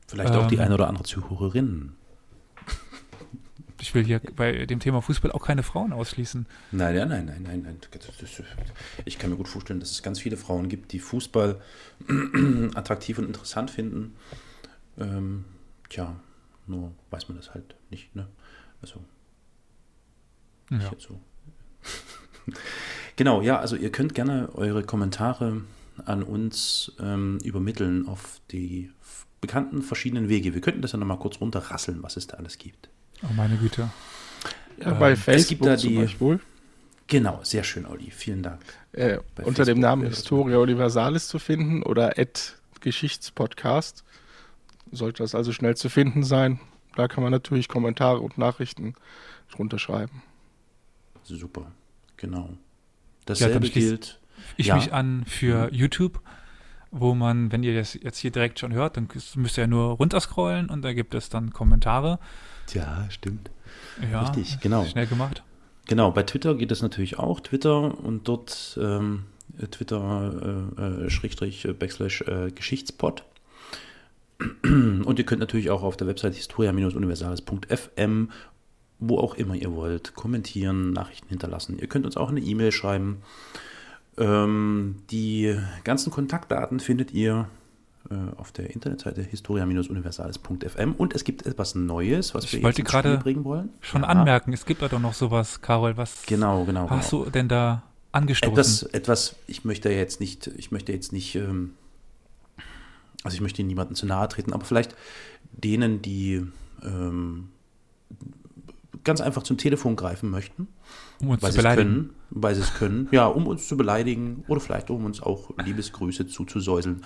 Vielleicht 0.08 0.34
auch 0.34 0.48
die 0.48 0.56
Ähm, 0.56 0.62
eine 0.62 0.74
oder 0.74 0.88
andere 0.88 1.04
Zuhörerin. 1.04 1.94
ich 3.80 3.94
will 3.94 4.04
hier 4.04 4.20
bei 4.36 4.66
dem 4.66 4.80
Thema 4.80 5.02
Fußball 5.02 5.32
auch 5.32 5.46
keine 5.46 5.64
Frauen 5.64 5.94
ausschließen. 5.94 6.46
Nein, 6.72 6.96
ja, 6.96 7.06
nein, 7.06 7.26
nein, 7.26 7.44
nein, 7.44 7.62
nein. 7.62 7.80
Ich 9.06 9.20
kann 9.20 9.30
mir 9.30 9.36
gut 9.38 9.48
vorstellen, 9.48 9.80
dass 9.80 9.92
es 9.92 10.02
ganz 10.04 10.20
viele 10.20 10.38
Frauen 10.38 10.68
gibt, 10.70 10.92
die 10.94 11.00
Fußball 11.00 11.62
attraktiv 12.76 13.18
und 13.20 13.26
interessant 13.26 13.70
finden. 13.72 14.16
Ähm, 14.98 15.46
tja, 15.90 16.16
nur 16.68 16.92
weiß 17.10 17.28
man 17.30 17.38
das 17.38 17.54
halt 17.54 17.76
nicht, 17.90 18.16
ne? 18.16 18.28
Also, 18.82 19.04
Ja. 20.70 20.78
nicht 20.78 20.92
jetzt 20.92 21.04
so. 21.04 21.20
genau, 23.16 23.42
ja, 23.42 23.60
also 23.60 23.76
ihr 23.76 23.92
könnt 23.92 24.14
gerne 24.16 24.50
eure 24.56 24.84
Kommentare 24.84 25.62
an 26.06 26.24
uns 26.24 26.92
ähm, 27.00 27.40
übermitteln 27.44 28.08
auf 28.08 28.40
die 28.52 28.92
bekannten 29.42 29.82
verschiedenen 29.82 30.30
Wege. 30.30 30.54
Wir 30.54 30.62
könnten 30.62 30.82
das 30.82 30.92
ja 30.92 30.98
nochmal 31.00 31.20
kurz 31.20 31.40
runterrasseln, 31.42 32.04
was 32.04 32.18
es 32.18 32.28
da 32.28 32.38
alles 32.38 32.58
gibt. 32.58 32.90
Oh 33.24 33.34
meine 33.36 33.58
Güte. 33.58 33.90
Ja, 34.80 34.92
Ähm, 34.92 35.00
bei 35.00 35.12
es 35.12 35.22
Facebook 35.22 35.50
gibt 35.50 35.66
da 35.66 35.78
zum 35.78 35.90
die- 35.90 35.98
Beispiel. 35.98 36.40
Genau, 37.10 37.40
sehr 37.44 37.64
schön, 37.64 37.86
Olli. 37.86 38.12
Vielen 38.12 38.44
Dank. 38.44 38.62
Äh, 38.92 39.20
unter 39.44 39.64
dem 39.64 39.78
Facebook 39.78 39.78
Namen 39.78 40.02
wäre 40.04 40.10
das 40.12 40.20
Historia 40.20 40.58
Universalis 40.58 41.28
zu 41.30 41.40
finden 41.40 41.82
oder 41.84 42.18
Ed 42.20 42.58
Geschichtspodcast. 42.82 44.04
Sollte 44.92 45.24
das 45.24 45.36
also 45.36 45.52
schnell 45.52 45.76
zu 45.76 45.90
finden 45.90 46.24
sein. 46.24 46.60
Da 46.96 47.08
kann 47.08 47.24
man 47.24 47.32
natürlich 47.32 47.68
Kommentare 47.68 48.20
und 48.22 48.38
Nachrichten 48.38 48.96
drunter 49.52 49.78
schreiben. 49.80 50.24
Super, 51.24 51.72
genau. 52.16 52.50
Ja, 52.50 52.58
Dasselbe 53.26 53.68
schließt- 53.68 53.74
gilt. 53.74 54.20
Ich 54.56 54.68
Ja. 54.68 54.76
mich 54.76 54.94
an 54.94 55.26
für 55.26 55.70
YouTube, 55.74 56.22
wo 56.92 57.14
man, 57.14 57.52
wenn 57.52 57.64
ihr 57.64 57.76
das 57.76 57.96
jetzt 57.96 58.18
hier 58.20 58.32
direkt 58.32 58.60
schon 58.60 58.72
hört, 58.74 58.96
dann 58.98 59.10
müsst 59.36 59.58
ihr 59.58 59.62
ja 59.64 59.68
nur 59.68 59.92
runterscrollen 59.98 60.70
und 60.70 60.82
da 60.84 60.94
gibt 60.94 61.14
es 61.14 61.30
dann 61.30 61.52
Kommentare. 61.52 62.20
Ja, 62.74 63.06
stimmt. 63.10 63.50
Ja, 64.12 64.22
Richtig, 64.22 64.60
genau. 64.62 64.86
Schnell 64.86 65.08
gemacht. 65.08 65.44
Genau, 65.88 66.12
bei 66.12 66.24
Twitter 66.24 66.56
geht 66.56 66.72
es 66.72 66.82
natürlich 66.82 67.18
auch. 67.20 67.40
Twitter 67.42 67.98
und 68.00 68.28
dort 68.28 68.78
ähm, 68.82 69.26
äh, 69.60 69.68
Twitter, 69.68 70.70
äh, 70.78 70.82
äh, 71.06 71.10
Schrägstrich, 71.10 71.66
äh, 71.66 71.74
Backslash, 71.74 72.22
äh, 72.22 72.52
Geschichtspot. 72.52 73.24
Und 74.64 75.18
ihr 75.18 75.26
könnt 75.26 75.40
natürlich 75.40 75.70
auch 75.72 75.82
auf 75.84 75.98
der 75.98 76.06
Website 76.08 76.36
historia-universales.fm, 76.36 78.30
wo 79.00 79.18
auch 79.20 79.36
immer 79.36 79.56
ihr 79.56 79.74
wollt, 79.74 80.14
kommentieren, 80.16 80.92
Nachrichten 80.92 81.30
hinterlassen. 81.30 81.78
Ihr 81.80 81.88
könnt 81.88 82.06
uns 82.06 82.18
auch 82.18 82.30
eine 82.30 82.40
E-Mail 82.40 82.72
schreiben. 82.72 83.18
Ähm, 84.18 84.98
die 85.12 85.56
ganzen 85.84 86.12
Kontaktdaten 86.12 86.80
findet 86.80 87.12
ihr 87.14 87.48
äh, 88.10 88.16
auf 88.38 88.52
der 88.52 88.72
Internetseite 88.72 89.22
historia-universales.fm 89.22 90.94
und 90.94 91.14
es 91.14 91.24
gibt 91.24 91.46
etwas 91.46 91.76
Neues, 91.76 92.34
was 92.34 92.46
Ich 92.46 92.54
wir 92.54 92.64
wollte 92.64 92.84
gerade 92.84 93.18
bringen 93.18 93.44
wollen. 93.44 93.70
Schon 93.82 94.02
Ja. 94.02 94.08
anmerken, 94.08 94.54
es 94.54 94.66
gibt 94.66 94.82
da 94.82 94.88
doch 94.88 95.00
noch 95.00 95.14
sowas, 95.14 95.62
Carol. 95.62 95.98
Was 95.98 96.26
Genau, 96.26 96.64
genau. 96.66 96.90
hast 96.90 97.12
genau. 97.12 97.26
du 97.26 97.30
denn 97.30 97.48
da 97.48 97.84
angestoßen? 98.12 98.54
Etwas, 98.54 98.84
etwas, 98.84 99.36
ich 99.46 99.66
möchte 99.66 99.90
jetzt 99.92 100.20
nicht, 100.20 100.48
ich 100.58 100.72
möchte 100.72 100.92
jetzt 100.94 101.14
nicht, 101.14 101.36
ähm, 101.36 101.74
also 103.24 103.36
ich 103.36 103.42
möchte 103.42 103.64
niemandem 103.64 103.96
zu 103.96 104.06
nahe 104.06 104.28
treten, 104.28 104.54
aber 104.54 104.66
vielleicht 104.66 104.96
denen, 105.52 106.02
die 106.02 106.46
ähm, 106.84 107.50
ganz 109.04 109.22
einfach 109.22 109.44
zum 109.44 109.58
Telefon 109.58 109.96
greifen 109.96 110.30
möchten, 110.30 110.68
um 111.22 111.30
uns 111.30 111.42
weil 111.42 111.52
zu 111.52 111.58
beleidigen. 111.58 111.90
können, 111.90 112.10
weil 112.30 112.56
sie 112.56 112.62
es 112.62 112.74
können, 112.74 113.08
ja, 113.12 113.26
um 113.26 113.48
uns 113.48 113.68
zu 113.68 113.78
beleidigen 113.78 114.44
oder 114.48 114.60
vielleicht 114.60 114.90
um 114.90 115.06
uns 115.06 115.22
auch 115.22 115.52
Liebesgrüße 115.64 116.28
zuzusäuseln. 116.28 117.04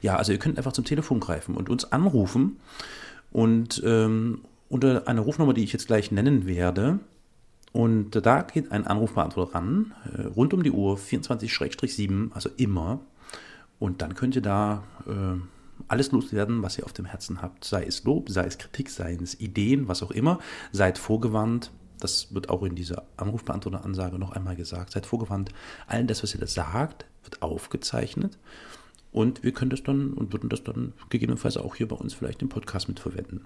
Ja, 0.00 0.16
also 0.16 0.32
ihr 0.32 0.38
könnt 0.38 0.58
einfach 0.58 0.72
zum 0.72 0.84
Telefon 0.84 1.20
greifen 1.20 1.56
und 1.56 1.70
uns 1.70 1.92
anrufen 1.92 2.56
und 3.30 3.82
ähm, 3.84 4.40
unter 4.68 5.06
einer 5.06 5.20
Rufnummer, 5.20 5.54
die 5.54 5.62
ich 5.62 5.72
jetzt 5.72 5.86
gleich 5.86 6.10
nennen 6.10 6.46
werde, 6.46 6.98
und 7.74 8.12
da 8.12 8.42
geht 8.42 8.70
ein 8.70 8.86
Anrufbeantworter 8.86 9.56
ran, 9.56 9.94
äh, 10.16 10.26
rund 10.26 10.54
um 10.54 10.62
die 10.62 10.70
Uhr, 10.70 10.96
24-7, 10.96 12.30
also 12.32 12.48
immer. 12.56 13.00
Und 13.80 14.00
dann 14.00 14.14
könnt 14.14 14.36
ihr 14.36 14.42
da 14.42 14.84
äh, 15.08 15.40
alles 15.88 16.12
loswerden, 16.12 16.62
was 16.62 16.78
ihr 16.78 16.84
auf 16.84 16.92
dem 16.92 17.04
Herzen 17.04 17.42
habt. 17.42 17.64
Sei 17.64 17.84
es 17.84 18.04
Lob, 18.04 18.30
sei 18.30 18.44
es 18.44 18.58
Kritik, 18.58 18.90
sei 18.90 19.14
es 19.14 19.40
Ideen, 19.40 19.88
was 19.88 20.02
auch 20.02 20.10
immer. 20.10 20.38
Seid 20.72 20.98
vorgewarnt. 20.98 21.70
Das 22.00 22.34
wird 22.34 22.50
auch 22.50 22.62
in 22.62 22.74
dieser 22.74 23.04
Anrufbeantworter-Ansage 23.16 24.18
noch 24.18 24.32
einmal 24.32 24.56
gesagt. 24.56 24.92
Seid 24.92 25.06
vorgewarnt. 25.06 25.50
Allen 25.86 26.06
das, 26.06 26.22
was 26.22 26.34
ihr 26.34 26.40
da 26.40 26.46
sagt, 26.46 27.06
wird 27.22 27.42
aufgezeichnet. 27.42 28.38
Und 29.12 29.44
wir 29.44 29.52
können 29.52 29.70
das 29.70 29.84
dann 29.84 30.12
und 30.12 30.32
würden 30.32 30.50
das 30.50 30.64
dann 30.64 30.92
gegebenenfalls 31.08 31.56
auch 31.56 31.76
hier 31.76 31.86
bei 31.86 31.94
uns 31.94 32.14
vielleicht 32.14 32.42
im 32.42 32.48
Podcast 32.48 32.88
mitverwenden. 32.88 33.44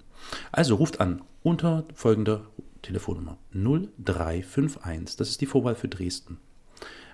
Also 0.51 0.75
ruft 0.75 0.99
an 0.99 1.21
unter 1.43 1.85
folgender 1.93 2.41
Telefonnummer 2.81 3.37
0351, 3.53 5.17
das 5.17 5.29
ist 5.29 5.41
die 5.41 5.45
Vorwahl 5.45 5.75
für 5.75 5.87
Dresden. 5.87 6.39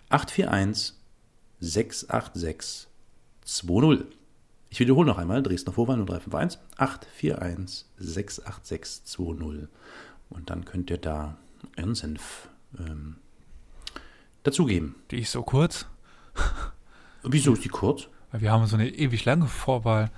841 0.09 0.93
686 1.59 2.87
20. 3.43 4.05
Ich 4.69 4.79
wiederhole 4.79 5.07
noch 5.07 5.17
einmal, 5.17 5.41
Dresdner 5.41 5.73
Vorwahl 5.73 5.97
0351 5.97 6.59
841 6.77 7.85
686 7.97 9.05
20. 9.05 9.67
Und 10.29 10.49
dann 10.49 10.65
könnt 10.65 10.89
ihr 10.89 10.97
da 10.97 11.37
euren 11.77 11.95
Senf 11.95 12.49
ähm, 12.79 13.17
dazugeben. 14.43 14.95
Die 15.11 15.21
ist 15.21 15.31
so 15.31 15.43
kurz. 15.43 15.85
Wieso 17.23 17.53
ist 17.53 17.63
die 17.63 17.69
kurz? 17.69 18.07
Weil 18.31 18.41
wir 18.41 18.51
haben 18.51 18.65
so 18.67 18.75
eine 18.75 18.89
ewig 18.89 19.25
lange 19.25 19.47
Vorwahl. 19.47 20.11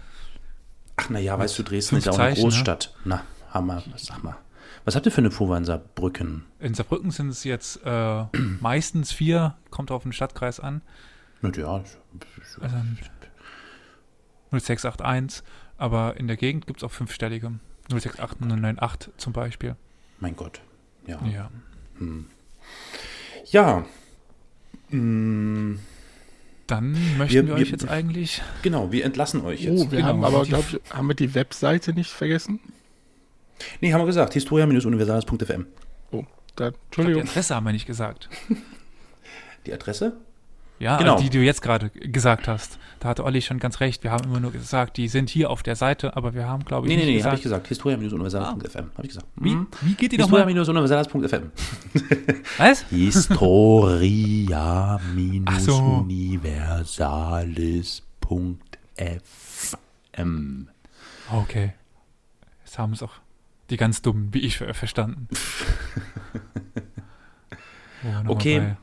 Ach 0.96 1.10
naja, 1.10 1.38
weißt 1.38 1.60
du, 1.60 1.64
Dresden 1.64 1.98
ist 1.98 2.06
ja 2.06 2.12
auch 2.12 2.20
eine 2.20 2.30
Zeichen, 2.34 2.48
ne? 2.48 2.50
Großstadt. 2.50 2.96
Na, 3.06 3.24
Hammer, 3.52 3.84
sag 3.98 4.24
mal. 4.24 4.38
Was 4.86 4.96
habt 4.96 5.06
ihr 5.06 5.12
für 5.12 5.20
eine 5.20 5.32
Vorwahl 5.32 5.60
in 5.60 5.66
Saarbrücken? 5.66 6.46
In 6.60 6.74
Saarbrücken 6.74 7.12
sind 7.12 7.30
es 7.30 7.44
jetzt 7.44 7.82
äh, 7.86 8.24
meistens 8.62 9.12
vier, 9.12 9.56
kommt 9.70 9.92
auf 9.92 10.04
den 10.04 10.14
Stadtkreis 10.14 10.60
an. 10.60 10.82
Na 11.42 11.52
ja, 11.56 11.84
Also 12.62 12.78
0681, 14.52 15.44
aber 15.78 16.18
in 16.18 16.28
der 16.28 16.38
Gegend 16.38 16.68
gibt 16.68 16.80
es 16.80 16.84
auch 16.84 16.92
fünfstellige. 16.92 17.52
068098 17.90 19.14
zum 19.18 19.34
Beispiel. 19.34 19.76
mein 20.20 20.36
Gott. 20.36 20.62
Ja. 21.06 21.20
Ja. 21.26 21.50
Ja. 23.46 23.86
Mm, 24.90 25.80
Dann 26.68 26.92
möchten 27.18 27.34
Wir- 27.34 27.48
wir, 27.48 27.56
wir- 27.56 27.62
euch 27.64 27.70
jetzt 27.72 27.88
eigentlich. 27.88 28.42
genau, 28.62 28.92
wir 28.92 29.06
entlassen 29.06 29.40
euch 29.46 29.62
jetzt. 29.62 29.72
Oh, 29.80 29.90
wir 29.92 30.00
Genau. 30.00 30.08
haben 30.10 30.24
aber, 30.26 30.44
Die- 30.44 30.50
glaube 30.50 30.66
ich, 30.84 30.94
haben 30.94 31.08
wir 31.08 31.16
die 31.16 31.34
Webseite 31.34 31.94
nicht 31.94 32.10
vergessen? 32.12 32.60
Nee, 33.80 33.94
haben 33.94 34.02
wir 34.02 34.06
gesagt, 34.06 34.34
historia-universales.fm. 34.34 35.66
Oh, 36.12 36.20
Ich 36.20 36.26
dann, 36.56 36.72
glaub, 36.72 36.74
die 36.74 36.86
Entschuldigung. 36.88 37.22
Adresse 37.24 37.56
haben 37.56 37.66
wir 37.66 37.72
nicht 37.72 37.86
gesagt. 37.88 38.30
Die 39.66 39.74
Adresse? 39.74 40.18
Ja, 40.80 40.98
Genau. 40.98 41.14
also 41.14 41.24
die, 41.24 41.30
die 41.32 41.38
du 41.40 41.44
jetzt 41.44 41.62
gerade 41.62 41.90
gesagt 41.90 42.48
hast. 42.48 42.78
Da 43.00 43.10
hatte 43.10 43.24
Olli 43.24 43.42
schon 43.42 43.58
ganz 43.60 43.80
recht. 43.80 44.04
Wir 44.04 44.12
haben 44.12 44.26
immer 44.26 44.40
nur 44.40 44.52
gesagt, 44.52 44.98
die 44.98 45.08
sind 45.08 45.30
hier 45.30 45.50
auf 45.50 45.64
der 45.64 45.76
Seite, 45.76 46.16
aber 46.16 46.34
wir 46.34 46.48
haben, 46.48 46.64
glaube 46.66 46.88
ich, 46.88 46.96
Nee, 46.96 47.04
nee, 47.04 47.12
nee, 47.18 47.24
habe 47.24 47.36
ich 47.36 47.42
gesagt. 47.42 47.64
gesagt. 47.64 47.68
Historia-universales.fm. 47.70 48.78
Habe 48.96 49.02
ich 49.04 49.08
gesagt. 49.10 49.28
Wie, 49.36 49.56
Mhm. 49.56 49.68
wie 49.82 49.94
geht 49.96 50.12
die 50.12 50.18
nochmal? 50.18 50.48
Historia-universales.fm. 50.48 51.52
Was? 52.58 52.86
Historia-universales.fm. 59.38 60.68
Okay. 61.32 61.74
Jetzt 62.64 62.78
haben 62.80 62.94
es 62.94 63.04
auch 63.04 63.14
die 63.70 63.78
ganz 63.78 64.02
dummen, 64.02 64.34
wie 64.34 64.40
ich, 64.40 64.58
ver- 64.58 64.74
verstanden. 64.74 65.28
Okay. 68.28 68.60
bei 68.60 68.78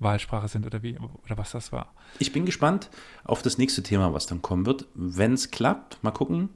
Wahlsprache 0.00 0.48
sind 0.48 0.66
oder 0.66 0.82
wie, 0.82 0.98
oder 0.98 1.38
was 1.38 1.52
das 1.52 1.72
war. 1.72 1.92
Ich 2.18 2.32
bin 2.32 2.44
gespannt 2.46 2.90
auf 3.24 3.42
das 3.42 3.58
nächste 3.58 3.82
Thema, 3.82 4.12
was 4.12 4.26
dann 4.26 4.42
kommen 4.42 4.66
wird. 4.66 4.86
Wenn 4.94 5.34
es 5.34 5.50
klappt, 5.50 6.02
mal 6.02 6.10
gucken. 6.10 6.48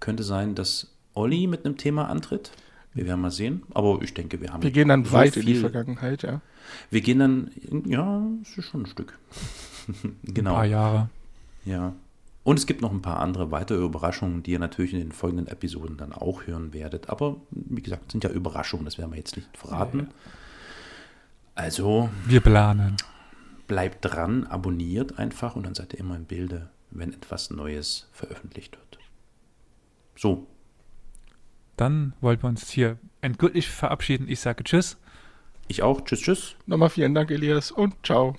Könnte 0.00 0.22
sein, 0.24 0.54
dass 0.54 0.92
Olli 1.14 1.46
mit 1.46 1.64
einem 1.64 1.76
Thema 1.76 2.08
antritt. 2.08 2.50
Wir 2.94 3.06
werden 3.06 3.20
mal 3.20 3.30
sehen. 3.30 3.62
Aber 3.74 4.00
ich 4.02 4.14
denke, 4.14 4.40
wir 4.40 4.52
haben. 4.52 4.62
Wir 4.62 4.70
gehen 4.70 4.88
dann 4.88 5.04
so 5.04 5.12
weit 5.12 5.36
in 5.36 5.46
die 5.46 5.52
viel- 5.52 5.60
Vergangenheit, 5.60 6.22
ja. 6.22 6.40
Wir 6.90 7.00
gehen 7.00 7.18
dann, 7.20 7.50
ja, 7.86 8.22
es 8.42 8.58
ist 8.58 8.64
schon 8.66 8.82
ein 8.82 8.86
Stück. 8.86 9.18
Ein 10.02 10.16
genau. 10.24 10.54
paar 10.54 10.64
Jahre. 10.64 11.08
Ja. 11.64 11.92
Und 12.42 12.58
es 12.58 12.66
gibt 12.66 12.80
noch 12.80 12.92
ein 12.92 13.02
paar 13.02 13.20
andere 13.20 13.50
weitere 13.50 13.84
Überraschungen, 13.84 14.42
die 14.42 14.52
ihr 14.52 14.58
natürlich 14.58 14.92
in 14.92 15.00
den 15.00 15.12
folgenden 15.12 15.46
Episoden 15.48 15.96
dann 15.96 16.12
auch 16.12 16.46
hören 16.46 16.72
werdet. 16.72 17.08
Aber 17.10 17.36
wie 17.50 17.82
gesagt, 17.82 18.12
sind 18.12 18.24
ja 18.24 18.30
Überraschungen, 18.30 18.84
das 18.84 18.98
werden 18.98 19.10
wir 19.10 19.18
jetzt 19.18 19.36
nicht 19.36 19.48
verraten. 19.56 20.08
Also 21.56 22.10
Wir 22.24 22.40
planen. 22.40 22.96
bleibt 23.66 24.04
dran, 24.04 24.44
abonniert 24.46 25.18
einfach 25.18 25.56
und 25.56 25.64
dann 25.66 25.74
seid 25.74 25.92
ihr 25.94 26.00
immer 26.00 26.14
im 26.16 26.24
Bilde, 26.26 26.70
wenn 26.90 27.12
etwas 27.12 27.50
Neues 27.50 28.08
veröffentlicht 28.12 28.76
wird. 28.76 28.98
So, 30.16 30.46
Dann 31.76 32.14
wollen 32.22 32.42
wir 32.42 32.48
uns 32.48 32.70
hier 32.70 32.98
endgültig 33.20 33.68
verabschieden. 33.68 34.28
Ich 34.28 34.40
sage 34.40 34.64
Tschüss. 34.64 34.96
ich 35.68 35.82
auch. 35.82 36.00
Tschüss, 36.02 36.20
tschüss. 36.20 36.56
Nochmal 36.66 36.90
vielen 36.90 37.14
Dank, 37.14 37.30
Elias, 37.30 37.70
und 37.70 37.94
ciao. 38.04 38.36